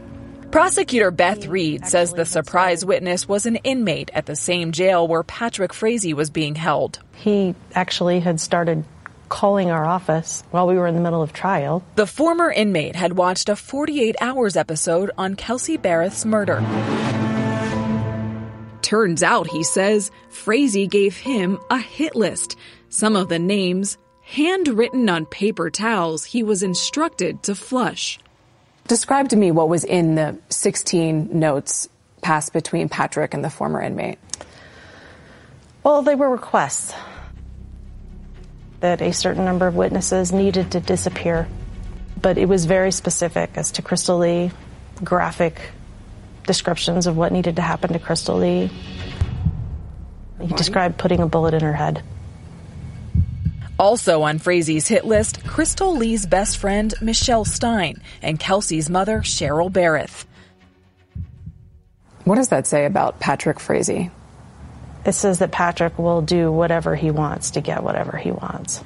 Prosecutor 0.51 1.11
Beth 1.11 1.47
Reed 1.47 1.85
says 1.85 2.13
the 2.13 2.25
surprise 2.25 2.85
witness 2.85 3.27
was 3.27 3.45
an 3.45 3.57
inmate 3.57 4.09
at 4.13 4.25
the 4.25 4.35
same 4.35 4.71
jail 4.71 5.07
where 5.07 5.23
Patrick 5.23 5.73
Frazee 5.73 6.13
was 6.13 6.29
being 6.29 6.55
held. 6.55 6.99
He 7.13 7.55
actually 7.73 8.21
had 8.21 8.39
started 8.39 8.85
calling 9.27 9.69
our 9.69 9.85
office 9.85 10.43
while 10.51 10.67
we 10.67 10.75
were 10.75 10.87
in 10.87 10.95
the 10.95 11.01
middle 11.01 11.21
of 11.21 11.33
trial. 11.33 11.83
The 11.95 12.07
former 12.07 12.51
inmate 12.51 12.95
had 12.95 13.17
watched 13.17 13.49
a 13.49 13.55
48 13.55 14.15
hours 14.21 14.55
episode 14.55 15.11
on 15.17 15.35
Kelsey 15.35 15.77
Berreth's 15.77 16.25
murder. 16.25 16.61
Turns 18.81 19.23
out, 19.23 19.47
he 19.47 19.63
says, 19.63 20.11
Frazee 20.29 20.87
gave 20.87 21.17
him 21.17 21.59
a 21.69 21.79
hit 21.79 22.15
list. 22.15 22.55
Some 22.89 23.15
of 23.15 23.29
the 23.29 23.39
names 23.39 23.97
handwritten 24.25 25.07
on 25.07 25.25
paper 25.25 25.69
towels 25.69 26.25
he 26.25 26.43
was 26.43 26.63
instructed 26.63 27.43
to 27.43 27.55
flush. 27.55 28.19
Describe 28.87 29.29
to 29.29 29.35
me 29.35 29.51
what 29.51 29.69
was 29.69 29.83
in 29.83 30.15
the 30.15 30.37
16 30.49 31.29
notes 31.39 31.87
passed 32.21 32.51
between 32.51 32.89
Patrick 32.89 33.33
and 33.33 33.43
the 33.43 33.49
former 33.49 33.81
inmate. 33.81 34.17
Well, 35.83 36.01
they 36.01 36.15
were 36.15 36.29
requests 36.29 36.93
that 38.79 39.01
a 39.01 39.13
certain 39.13 39.45
number 39.45 39.67
of 39.67 39.75
witnesses 39.75 40.31
needed 40.31 40.71
to 40.71 40.79
disappear. 40.79 41.47
But 42.19 42.39
it 42.39 42.47
was 42.47 42.65
very 42.65 42.91
specific 42.91 43.51
as 43.55 43.73
to 43.73 43.83
Krystal 43.83 44.19
Lee, 44.19 44.51
graphic 45.03 45.71
descriptions 46.47 47.05
of 47.05 47.15
what 47.15 47.31
needed 47.31 47.57
to 47.57 47.61
happen 47.61 47.93
to 47.93 47.99
Krystal 47.99 48.39
Lee. 48.39 48.71
He 50.41 50.53
described 50.53 50.97
putting 50.97 51.21
a 51.21 51.27
bullet 51.27 51.53
in 51.53 51.61
her 51.61 51.73
head. 51.73 52.03
Also 53.77 54.21
on 54.21 54.39
Frazee's 54.39 54.87
hit 54.87 55.05
list, 55.05 55.41
Krystal 55.41 55.97
Lee's 55.97 56.25
best 56.25 56.57
friend, 56.57 56.93
Michelle 57.01 57.45
Stein, 57.45 58.01
and 58.21 58.39
Kelsey's 58.39 58.89
mother, 58.89 59.19
Cheryl 59.19 59.71
Berreth. 59.71 60.25
What 62.23 62.35
does 62.35 62.49
that 62.49 62.65
say 62.65 62.85
about 62.85 63.19
Patrick 63.19 63.59
Frazee? 63.59 64.09
It 65.05 65.13
says 65.13 65.39
that 65.39 65.51
Patrick 65.51 65.99
will 65.99 66.21
do 66.21 66.51
whatever 66.51 66.95
he 66.95 67.11
wants 67.11 67.51
to 67.51 67.61
get 67.61 67.83
whatever 67.83 68.17
he 68.17 68.31
wants. 68.31 68.83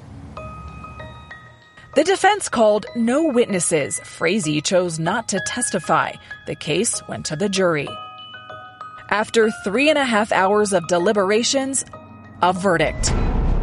The 1.95 2.03
defense 2.03 2.49
called 2.49 2.85
no 2.95 3.29
witnesses. 3.29 3.99
Frazee 4.01 4.61
chose 4.61 4.99
not 4.99 5.29
to 5.29 5.41
testify. 5.45 6.13
The 6.45 6.55
case 6.55 7.01
went 7.07 7.27
to 7.27 7.35
the 7.35 7.49
jury. 7.49 7.87
After 9.09 9.49
three 9.63 9.89
and 9.89 9.97
a 9.97 10.03
half 10.03 10.31
hours 10.31 10.73
of 10.73 10.87
deliberations, 10.87 11.85
a 12.41 12.53
verdict. 12.53 13.11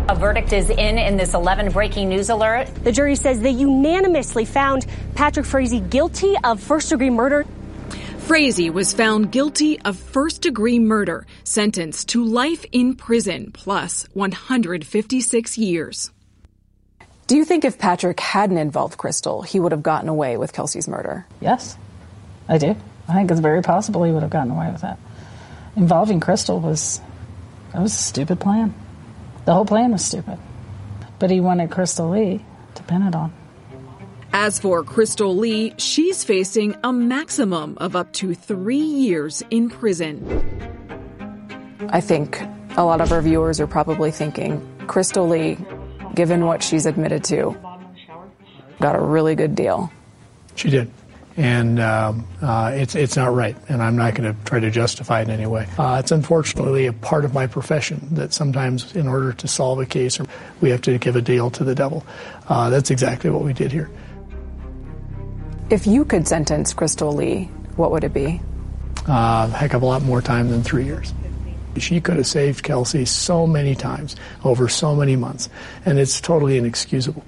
A 0.09 0.15
verdict 0.15 0.53
is 0.53 0.71
in 0.71 0.99
in 0.99 1.17
this 1.17 1.35
11 1.35 1.73
breaking 1.73 2.09
news 2.09 2.31
alert. 2.31 2.73
The 2.85 2.93
jury 2.93 3.17
says 3.17 3.41
they 3.41 3.51
unanimously 3.51 4.45
found 4.45 4.87
Patrick 5.17 5.45
Frazee 5.45 5.81
guilty 5.81 6.37
of 6.45 6.61
first 6.61 6.91
degree 6.91 7.11
murder. 7.11 7.45
Frazee 8.19 8.71
was 8.71 8.93
found 8.93 9.33
guilty 9.33 9.81
of 9.81 9.97
first 9.97 10.43
degree 10.43 10.79
murder, 10.79 11.27
sentenced 11.43 12.11
to 12.11 12.25
life 12.25 12.65
in 12.71 12.95
prison 12.95 13.51
plus 13.51 14.07
156 14.13 15.59
years. 15.59 16.13
Do 17.27 17.37
you 17.37 17.45
think 17.45 17.65
if 17.65 17.77
Patrick 17.77 18.21
hadn't 18.21 18.59
involved 18.59 18.99
Krystal, 18.99 19.45
he 19.45 19.59
would 19.59 19.73
have 19.73 19.83
gotten 19.83 20.09
away 20.09 20.37
with 20.37 20.53
Kelsey's 20.53 20.87
murder? 20.87 21.27
Yes, 21.41 21.77
I 22.49 22.59
do. 22.59 22.77
I 23.09 23.15
think 23.15 23.33
it's 23.33 23.41
very 23.41 23.61
possible 23.63 24.05
he 24.05 24.13
would 24.13 24.23
have 24.23 24.31
gotten 24.31 24.53
away 24.53 24.71
with 24.71 24.83
that. 24.83 25.01
Involving 25.75 26.21
Krystal 26.21 26.63
was 26.63 27.01
that 27.73 27.83
was 27.83 27.93
a 27.93 27.99
stupid 27.99 28.39
plan. 28.39 28.73
The 29.47 29.55
whole 29.55 29.65
plan 29.65 29.93
was 29.93 30.05
stupid. 30.05 30.39
But 31.19 31.31
he 31.31 31.41
wanted 31.41 31.71
Krystal 31.71 32.11
Lee 32.11 32.45
to 32.75 32.83
pin 32.83 33.03
it 33.03 33.15
on. 33.15 33.33
As 34.33 34.59
for 34.59 34.85
Krystal 34.85 35.35
Lee, 35.35 35.73
she's 35.79 36.25
facing 36.25 36.77
a 36.85 36.93
maximum 36.93 37.79
of 37.79 37.97
up 37.97 38.13
to 38.15 38.35
three 38.35 38.77
years 38.77 39.43
in 39.49 39.71
prison. 39.71 40.21
I 41.89 42.01
think 42.01 42.43
a 42.77 42.85
lot 42.85 43.01
of 43.01 43.13
our 43.13 43.23
viewers 43.23 43.61
are 43.61 43.67
probably 43.67 44.11
thinking 44.11 44.61
Krystal 44.81 45.29
Lee, 45.29 45.57
given 46.15 46.45
what 46.45 46.63
she's 46.63 46.85
admitted 46.85 47.25
to, 47.25 47.57
got 48.81 48.97
a 48.97 49.01
really 49.01 49.37
good 49.37 49.55
deal. 49.55 49.91
She 50.57 50.71
did. 50.71 50.91
And 51.37 51.79
um, 51.81 52.27
uh, 52.41 52.73
it's 52.75 52.95
it's 52.95 53.15
not 53.15 53.35
right, 53.35 53.57
and 53.69 53.83
I'm 53.83 53.97
not 53.97 54.15
going 54.15 54.35
to 54.35 54.45
try 54.45 54.59
to 54.59 54.71
justify 54.71 55.21
it 55.21 55.29
in 55.29 55.35
any 55.35 55.47
way. 55.47 55.67
Uh, 55.77 55.99
it's 56.01 56.11
unfortunately 56.11 56.87
a 56.87 56.95
part 56.95 57.27
of 57.27 57.35
my 57.35 57.47
profession 57.47 58.09
that 58.13 58.33
sometimes, 58.33 58.97
in 58.97 59.07
order 59.07 59.35
to 59.35 59.47
solve 59.47 59.79
a 59.79 59.85
case, 59.85 60.19
we 60.63 60.71
have 60.71 60.81
to 60.83 60.97
give 60.97 61.15
a 61.15 61.21
deal 61.21 61.51
to 61.51 61.63
the 61.63 61.75
devil. 61.75 62.07
Uh, 62.49 62.71
that's 62.71 62.91
exactly 62.91 63.29
what 63.29 63.43
we 63.43 63.53
did 63.53 63.71
here. 63.71 63.91
If 65.69 65.87
you 65.87 66.07
could 66.07 66.27
sentence 66.27 66.73
Krystal 66.73 67.15
Lee, 67.15 67.51
what 67.77 67.91
would 67.91 68.05
it 68.05 68.15
be? 68.15 68.41
Uh, 69.07 69.49
a 69.53 69.55
heck 69.55 69.75
of 69.75 69.83
a 69.83 69.87
lot 69.87 70.03
more 70.03 70.23
time 70.23 70.49
than 70.49 70.63
three 70.63 70.85
years. 70.85 71.13
She 71.77 72.01
could 72.01 72.17
have 72.17 72.27
saved 72.27 72.63
Kelsey 72.63 73.05
so 73.05 73.47
many 73.47 73.75
times 73.75 74.17
over 74.43 74.69
so 74.69 74.95
many 74.95 75.17
months, 75.17 75.51
and 75.85 75.99
it's 75.99 76.21
totally 76.21 76.57
inexcusable. 76.57 77.25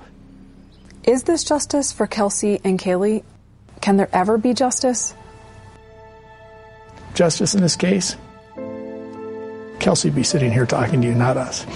Is 1.05 1.25
this 1.25 1.45
justice 1.45 1.93
for 1.93 2.07
Kelsey 2.07 2.59
and 2.65 2.79
Kaylee? 2.79 3.23
Can 3.81 3.97
there 3.97 4.09
ever 4.13 4.39
be 4.39 4.55
justice? 4.55 5.15
Justice 7.15 7.55
in 7.55 7.61
this 7.61 7.77
case? 7.77 8.17
Kelsey 9.81 10.11
be 10.11 10.23
sitting 10.23 10.53
here 10.53 10.67
talking 10.67 11.01
to 11.01 11.07
you, 11.07 11.15
not 11.15 11.37
us. 11.37 11.67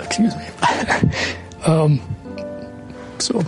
Excuse 0.00 0.36
me. 0.36 0.44
um, 1.66 2.00
so 3.18 3.42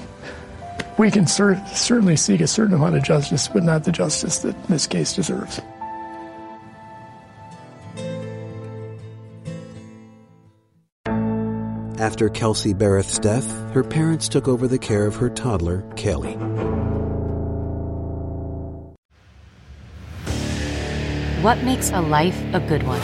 we 0.98 1.10
can 1.10 1.26
cer- 1.26 1.62
certainly 1.66 2.16
seek 2.16 2.40
a 2.40 2.46
certain 2.46 2.74
amount 2.74 2.96
of 2.96 3.02
justice, 3.02 3.48
but 3.48 3.62
not 3.62 3.84
the 3.84 3.92
justice 3.92 4.38
that 4.38 4.60
this 4.64 4.86
case 4.86 5.12
deserves. 5.12 5.60
After 11.98 12.28
Kelsey 12.28 12.74
Berreth's 12.74 13.18
death, 13.18 13.50
her 13.72 13.82
parents 13.82 14.28
took 14.28 14.48
over 14.48 14.68
the 14.68 14.78
care 14.78 15.06
of 15.06 15.16
her 15.16 15.30
toddler, 15.30 15.80
Kelly. 15.96 16.34
What 21.42 21.62
makes 21.62 21.90
a 21.92 22.02
life 22.02 22.38
a 22.52 22.60
good 22.60 22.82
one? 22.82 23.00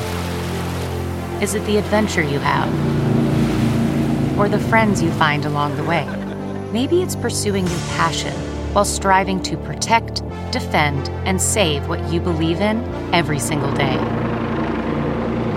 Is 1.43 1.55
it 1.55 1.64
the 1.64 1.78
adventure 1.78 2.20
you 2.20 2.38
have? 2.38 2.68
Or 4.38 4.51
the 4.51 4.59
friends 4.59 5.03
you 5.03 5.11
find 5.12 5.47
along 5.47 5.76
the 5.76 5.84
way? 5.84 6.07
Maybe 6.70 7.01
it's 7.03 7.16
pursuing 7.16 7.66
your 7.66 7.80
passion 7.97 8.34
while 8.74 8.84
striving 8.84 9.43
to 9.45 9.57
protect, 9.57 10.22
defend, 10.51 11.09
and 11.26 11.40
save 11.40 11.88
what 11.88 12.12
you 12.12 12.20
believe 12.20 12.61
in 12.61 12.84
every 13.14 13.38
single 13.38 13.72
day. 13.72 13.97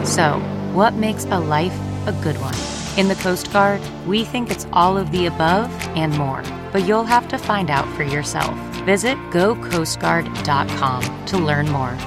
So, 0.05 0.39
what 0.71 0.93
makes 0.93 1.25
a 1.25 1.39
life 1.39 1.77
a 2.07 2.13
good 2.23 2.37
one? 2.39 2.74
In 2.97 3.09
the 3.09 3.15
Coast 3.15 3.51
Guard, 3.51 3.81
we 4.07 4.23
think 4.23 4.49
it's 4.49 4.65
all 4.71 4.97
of 4.97 5.11
the 5.11 5.25
above 5.25 5.69
and 5.97 6.17
more, 6.17 6.41
but 6.71 6.87
you'll 6.87 7.03
have 7.03 7.27
to 7.27 7.37
find 7.37 7.69
out 7.69 7.85
for 7.93 8.03
yourself. 8.03 8.57
Visit 8.85 9.17
gocoastguard.com 9.31 11.25
to 11.25 11.37
learn 11.37 11.69
more. 11.69 11.97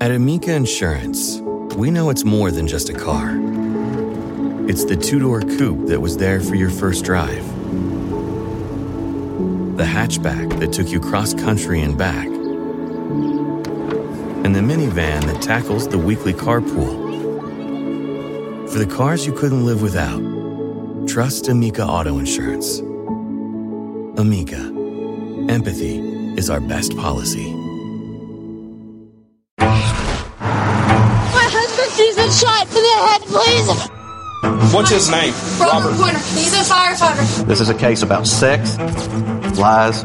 At 0.00 0.10
Amica 0.10 0.54
Insurance, 0.54 1.38
we 1.76 1.92
know 1.92 2.10
it's 2.10 2.24
more 2.24 2.50
than 2.50 2.66
just 2.66 2.88
a 2.88 2.94
car. 2.94 3.36
It's 4.68 4.84
the 4.84 4.96
two 4.96 5.20
door 5.20 5.40
coupe 5.40 5.86
that 5.86 6.00
was 6.00 6.16
there 6.16 6.40
for 6.40 6.56
your 6.56 6.70
first 6.70 7.04
drive, 7.04 7.46
the 9.76 9.84
hatchback 9.84 10.58
that 10.58 10.72
took 10.72 10.88
you 10.88 10.98
cross 10.98 11.32
country 11.32 11.82
and 11.82 11.96
back, 11.96 12.26
and 12.26 12.42
the 14.52 14.60
minivan 14.60 15.22
that 15.26 15.40
tackles 15.40 15.86
the 15.86 15.98
weekly 15.98 16.32
carpool. 16.32 17.05
For 18.76 18.84
the 18.84 18.94
cars 18.94 19.24
you 19.24 19.32
couldn't 19.32 19.64
live 19.64 19.80
without, 19.80 20.20
trust 21.08 21.48
Amica 21.48 21.82
Auto 21.82 22.18
Insurance. 22.18 22.80
Amica, 24.20 24.58
empathy 25.48 25.96
is 26.36 26.50
our 26.50 26.60
best 26.60 26.94
policy. 26.94 27.54
My 29.56 29.72
husband 31.48 31.90
sees 31.92 32.16
been 32.16 32.30
shot 32.30 32.66
in 32.66 32.74
the 32.74 32.98
head, 33.06 33.22
please. 33.22 34.74
What's 34.74 34.90
his 34.90 35.08
name? 35.10 35.32
Robert 35.58 35.96
Pointer. 35.96 36.18
He's 36.18 36.52
a 36.52 36.62
firefighter. 36.62 37.46
This 37.46 37.62
is 37.62 37.70
a 37.70 37.74
case 37.74 38.02
about 38.02 38.26
sex, 38.26 38.76
lies, 39.56 40.04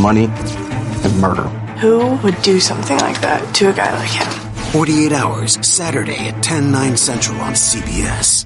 money, 0.00 0.24
and 0.24 1.20
murder. 1.20 1.46
Who 1.78 2.16
would 2.24 2.42
do 2.42 2.58
something 2.58 2.98
like 2.98 3.20
that 3.20 3.54
to 3.54 3.70
a 3.70 3.72
guy 3.72 3.96
like 3.96 4.10
him? 4.10 4.43
48 4.74 5.12
Hours, 5.12 5.64
Saturday 5.64 6.26
at 6.26 6.42
10, 6.42 6.72
9 6.72 6.96
central 6.96 7.40
on 7.40 7.52
CBS. 7.52 8.44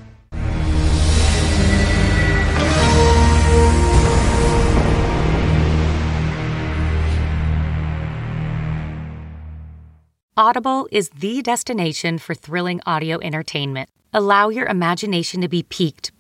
Audible 10.37 10.87
is 10.93 11.09
the 11.09 11.41
destination 11.41 12.19
for 12.19 12.35
thrilling 12.35 12.83
audio 12.85 13.19
entertainment. 13.23 13.89
Allow 14.13 14.51
your 14.51 14.67
imagination 14.67 15.41
to 15.41 15.49
be 15.49 15.63
piqued 15.63 16.13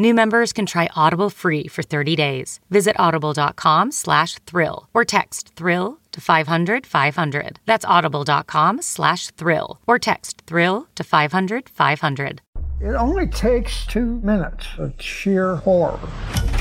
New 0.00 0.14
members 0.14 0.54
can 0.54 0.64
try 0.64 0.88
Audible 0.96 1.28
free 1.28 1.68
for 1.68 1.82
30 1.82 2.16
days. 2.16 2.58
Visit 2.70 2.98
audible.com 2.98 3.92
slash 3.92 4.36
thrill 4.46 4.88
or 4.94 5.04
text 5.04 5.54
thrill 5.56 5.98
to 6.12 6.22
500 6.22 6.86
500. 6.86 7.58
That's 7.66 7.84
audible.com 7.84 8.80
slash 8.80 9.26
thrill 9.32 9.78
or 9.86 9.98
text 9.98 10.40
thrill 10.46 10.88
to 10.94 11.04
500 11.04 11.68
500. 11.68 12.40
It 12.80 12.94
only 12.94 13.26
takes 13.26 13.84
two 13.84 14.22
minutes 14.22 14.68
of 14.78 14.94
sheer 14.98 15.56
horror. 15.56 16.00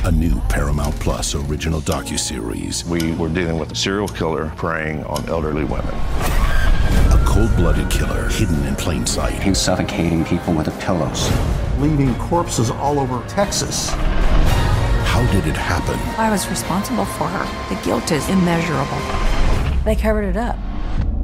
A 0.04 0.12
new 0.12 0.42
Paramount 0.50 1.00
Plus 1.00 1.34
original 1.34 1.80
docuseries. 1.80 2.84
We 2.84 3.14
were 3.14 3.30
dealing 3.30 3.58
with 3.58 3.72
a 3.72 3.76
serial 3.76 4.10
killer 4.10 4.52
preying 4.58 5.06
on 5.06 5.30
elderly 5.30 5.64
women. 5.64 5.96
A 7.16 7.24
cold-blooded 7.26 7.90
killer 7.90 8.28
hidden 8.28 8.66
in 8.66 8.76
plain 8.76 9.06
sight. 9.06 9.42
He's 9.42 9.60
suffocating 9.60 10.26
people 10.26 10.54
with 10.54 10.66
the 10.66 10.74
pillows. 10.84 11.30
Leaving 11.80 12.14
corpses 12.16 12.70
all 12.70 13.00
over 13.00 13.26
Texas. 13.30 13.90
How 13.90 15.26
did 15.32 15.48
it 15.48 15.56
happen? 15.56 15.98
I 16.20 16.30
was 16.30 16.50
responsible 16.50 17.06
for 17.06 17.26
her. 17.26 17.74
The 17.74 17.82
guilt 17.84 18.12
is 18.12 18.28
immeasurable. 18.28 19.00
They 19.86 19.96
covered 19.96 20.24
it 20.24 20.36
up. 20.36 20.58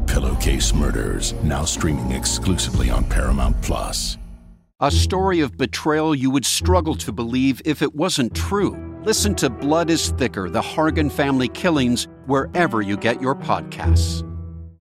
Pillowcase 0.07 0.73
Murders, 0.73 1.33
now 1.43 1.65
streaming 1.65 2.11
exclusively 2.11 2.89
on 2.89 3.03
Paramount 3.03 3.61
Plus. 3.61 4.17
A 4.79 4.89
story 4.89 5.41
of 5.41 5.57
betrayal 5.57 6.15
you 6.15 6.31
would 6.31 6.45
struggle 6.45 6.95
to 6.95 7.11
believe 7.11 7.61
if 7.65 7.81
it 7.81 7.93
wasn't 7.93 8.33
true. 8.33 8.77
Listen 9.03 9.35
to 9.35 9.49
Blood 9.49 9.89
is 9.89 10.11
Thicker 10.11 10.49
The 10.49 10.61
Hargan 10.61 11.11
Family 11.11 11.49
Killings 11.49 12.07
wherever 12.27 12.81
you 12.81 12.95
get 12.95 13.21
your 13.21 13.35
podcasts. 13.35 14.23